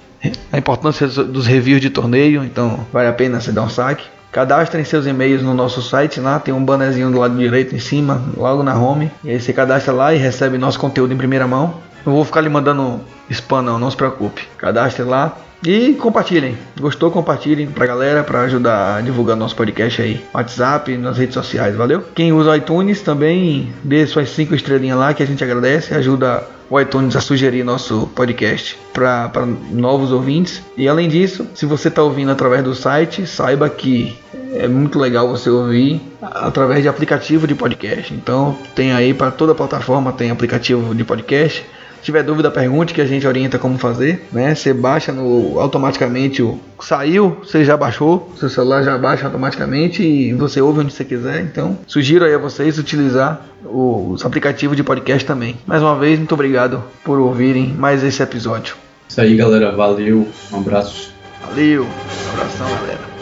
a 0.53 0.57
importância 0.57 1.09
dos 1.09 1.49
reviews 1.49 1.81
de 1.81 1.91
torneio. 1.91 2.45
Então 2.45 2.87
vale 2.93 3.09
a 3.09 3.13
pena 3.13 3.41
você 3.41 3.51
dar 3.51 3.63
um 3.63 3.69
saque. 3.69 4.05
Cadastrem 4.31 4.85
seus 4.85 5.07
e-mails 5.07 5.43
no 5.43 5.55
nosso 5.55 5.81
site 5.81 6.21
lá, 6.21 6.39
tem 6.39 6.53
um 6.53 6.65
bannerzinho 6.65 7.11
do 7.11 7.19
lado 7.19 7.37
direito 7.37 7.75
em 7.75 7.79
cima, 7.79 8.23
logo 8.37 8.63
na 8.63 8.79
home. 8.79 9.11
E 9.25 9.31
aí 9.31 9.41
você 9.41 9.53
cadastra 9.53 9.93
lá 9.93 10.15
e 10.15 10.19
recebe 10.19 10.59
nosso 10.59 10.79
conteúdo 10.79 11.13
em 11.15 11.17
primeira 11.17 11.47
mão. 11.47 11.75
Não 12.05 12.13
vou 12.13 12.25
ficar 12.25 12.41
lhe 12.41 12.49
mandando 12.49 13.01
spam 13.31 13.63
não, 13.63 13.79
não 13.79 13.91
se 13.91 13.97
preocupe. 13.97 14.47
Cadastre 14.57 15.03
lá 15.03 15.37
e 15.65 15.95
compartilhem. 15.95 16.57
Gostou? 16.79 17.11
Compartilhem 17.11 17.67
pra 17.67 17.87
galera 17.87 18.23
para 18.23 18.43
ajudar 18.43 18.97
a 18.97 19.01
divulgar 19.01 19.37
nosso 19.37 19.57
podcast 19.57 20.01
aí. 20.01 20.25
WhatsApp, 20.33 20.97
nas 20.97 21.19
redes 21.19 21.35
sociais, 21.35 21.75
valeu? 21.75 22.05
Quem 22.15 22.33
usa 22.33 22.57
iTunes 22.57 23.03
também 23.03 23.73
dê 23.83 24.07
suas 24.07 24.31
5 24.31 24.55
estrelinhas 24.55 24.99
lá 24.99 25.13
que 25.13 25.23
a 25.23 25.27
gente 25.27 25.43
agradece, 25.43 25.95
ajuda 25.95 26.47
o 26.71 26.81
iTunes 26.81 27.17
a 27.17 27.21
sugerir 27.21 27.65
nosso 27.65 28.09
podcast 28.15 28.79
para 28.93 29.47
novos 29.71 30.13
ouvintes. 30.13 30.63
E 30.77 30.89
além 30.89 31.09
disso, 31.09 31.47
se 31.55 31.65
você 31.65 31.89
está 31.89 32.03
ouvindo 32.03 32.31
através 32.31 32.63
do 32.63 32.75
site, 32.75 33.27
saiba 33.27 33.69
que 33.69 34.17
é 34.53 34.67
muito 34.67 34.99
legal 34.99 35.29
você 35.29 35.49
ouvir 35.49 36.01
através 36.21 36.83
de 36.83 36.89
aplicativo 36.89 37.47
de 37.47 37.55
podcast. 37.55 38.13
Então 38.13 38.57
tem 38.75 38.93
aí 38.93 39.15
para 39.15 39.31
toda 39.31 39.55
plataforma 39.55 40.13
tem 40.13 40.31
aplicativo 40.31 40.95
de 40.95 41.05
podcast. 41.05 41.65
Se 41.99 42.05
tiver 42.05 42.23
dúvida, 42.23 42.51
pergunte 42.51 42.95
que 42.95 43.01
a 43.01 43.07
gente 43.07 43.27
orienta 43.27 43.59
como 43.59 43.79
fazer, 43.79 44.27
né? 44.33 44.55
Você 44.55 44.73
baixa 44.73 45.13
no 45.13 45.59
automaticamente 45.61 46.43
o 46.43 46.59
saiu, 46.81 47.39
você 47.43 47.65
já 47.65 47.77
baixou, 47.77 48.33
seu 48.39 48.49
celular 48.49 48.83
já 48.83 48.97
baixa 48.97 49.27
automaticamente 49.27 50.03
e 50.03 50.33
você 50.33 50.61
ouve 50.61 50.81
onde 50.81 50.93
você 50.93 51.05
quiser. 51.05 51.43
Então, 51.43 51.77
sugiro 51.87 52.25
aí 52.25 52.35
a 52.35 52.39
vocês 52.39 52.79
utilizar 52.79 53.45
os 53.65 54.25
aplicativos 54.25 54.77
de 54.77 54.83
podcast 54.83 55.27
também. 55.27 55.57
Mais 55.67 55.83
uma 55.83 55.97
vez, 55.99 56.19
muito 56.19 56.35
obrigado 56.35 56.83
por 57.05 57.19
ouvirem 57.19 57.75
mais 57.75 58.03
esse 58.05 58.23
episódio. 58.23 58.77
Isso 59.09 59.21
aí, 59.21 59.37
galera. 59.37 59.73
Valeu. 59.73 60.29
Um 60.53 60.59
abraço. 60.59 61.13
Valeu. 61.43 61.85
Um 61.85 62.33
abração, 62.33 62.69
galera. 62.77 63.18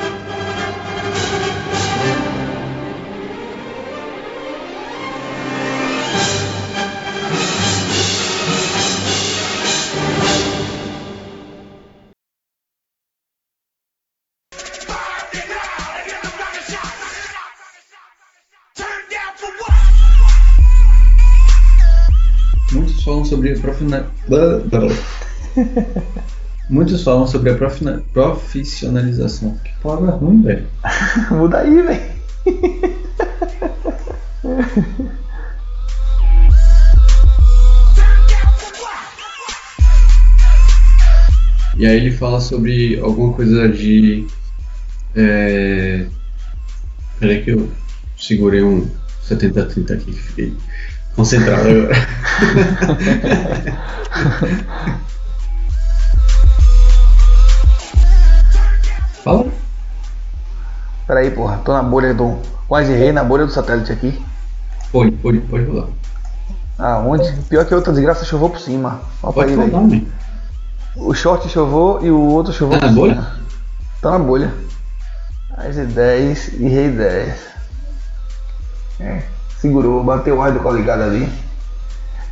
Muitos 26.69 27.05
falam 27.05 27.27
sobre 27.27 27.51
a 27.51 27.59
profissionalização. 28.13 29.59
Que 29.65 29.73
palavra 29.83 30.13
ruim, 30.13 30.43
velho. 30.43 30.67
Muda 31.31 31.59
aí, 31.59 31.83
velho. 31.83 32.17
E 41.79 41.85
aí 41.85 41.99
ele 41.99 42.11
fala 42.11 42.41
sobre 42.41 42.99
alguma 43.01 43.35
coisa 43.35 43.69
de. 43.69 44.27
É... 45.15 46.07
Peraí 47.21 47.45
que 47.45 47.51
eu 47.51 47.69
segurei 48.17 48.63
um 48.63 48.89
70-30 49.29 49.91
aqui 49.93 50.05
que 50.07 50.13
fiquei 50.13 50.57
concentrado 51.17 51.69
agora. 51.69 51.97
Fala. 59.23 59.47
Peraí, 61.07 61.31
porra, 61.31 61.59
tô 61.65 61.73
na 61.73 61.83
bolha 61.83 62.15
do. 62.15 62.39
Quase 62.69 62.93
errei 62.93 63.13
na 63.13 63.23
bolha 63.23 63.47
do 63.47 63.53
satélite 63.53 63.93
aqui. 63.93 64.25
Pode, 64.91 65.13
pode, 65.13 65.39
pode 65.41 65.65
rolar. 65.65 65.89
Ah, 66.79 66.99
onde? 66.99 67.31
Pior 67.49 67.65
que 67.65 67.75
outra 67.75 67.93
desgraça 67.93 68.25
chovou 68.25 68.51
por 68.51 68.61
cima. 68.61 69.01
Olha 69.23 69.33
pra 69.33 69.43
Pode 69.45 69.51
aí, 69.53 69.57
velho. 69.57 69.73
man. 69.73 70.03
O 70.97 71.15
short 71.15 71.49
chovou 71.49 72.05
e 72.05 72.11
o 72.11 72.21
outro 72.21 72.53
chovou 72.53 72.79
Tá 72.79 72.87
por 72.87 72.87
na 72.89 72.93
bolha? 72.93 73.15
cima. 73.15 73.37
Tá 74.03 74.11
na 74.11 74.19
bolha. 74.19 74.53
As 75.57 75.77
10 75.77 76.49
e 76.55 76.69
rei 76.69 76.91
10. 76.91 77.39
É, 79.01 79.23
segurou, 79.61 80.03
bateu 80.03 80.37
o 80.37 80.43
ar 80.43 80.53
do 80.53 80.61
coligado 80.61 81.03
ali. 81.03 81.29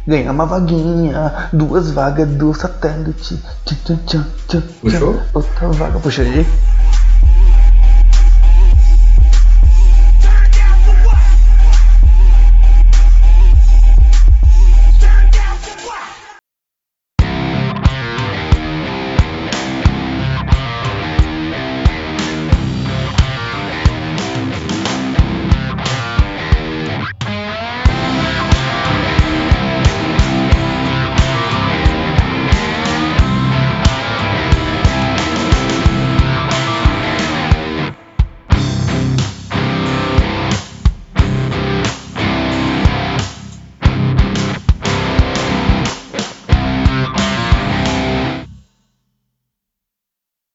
Ganhar 0.07 0.33
uma 0.33 0.45
vaguinha, 0.45 1.49
duas 1.53 1.91
vagas 1.91 2.29
do 2.29 2.53
satélite. 2.53 3.43
Tchan, 3.65 3.97
tchan, 4.07 4.27
tchan, 4.47 4.63
Puxou? 4.81 5.21
Outra 5.33 5.69
vaga, 5.69 5.99
puxa 5.99 6.23
aí. 6.23 6.47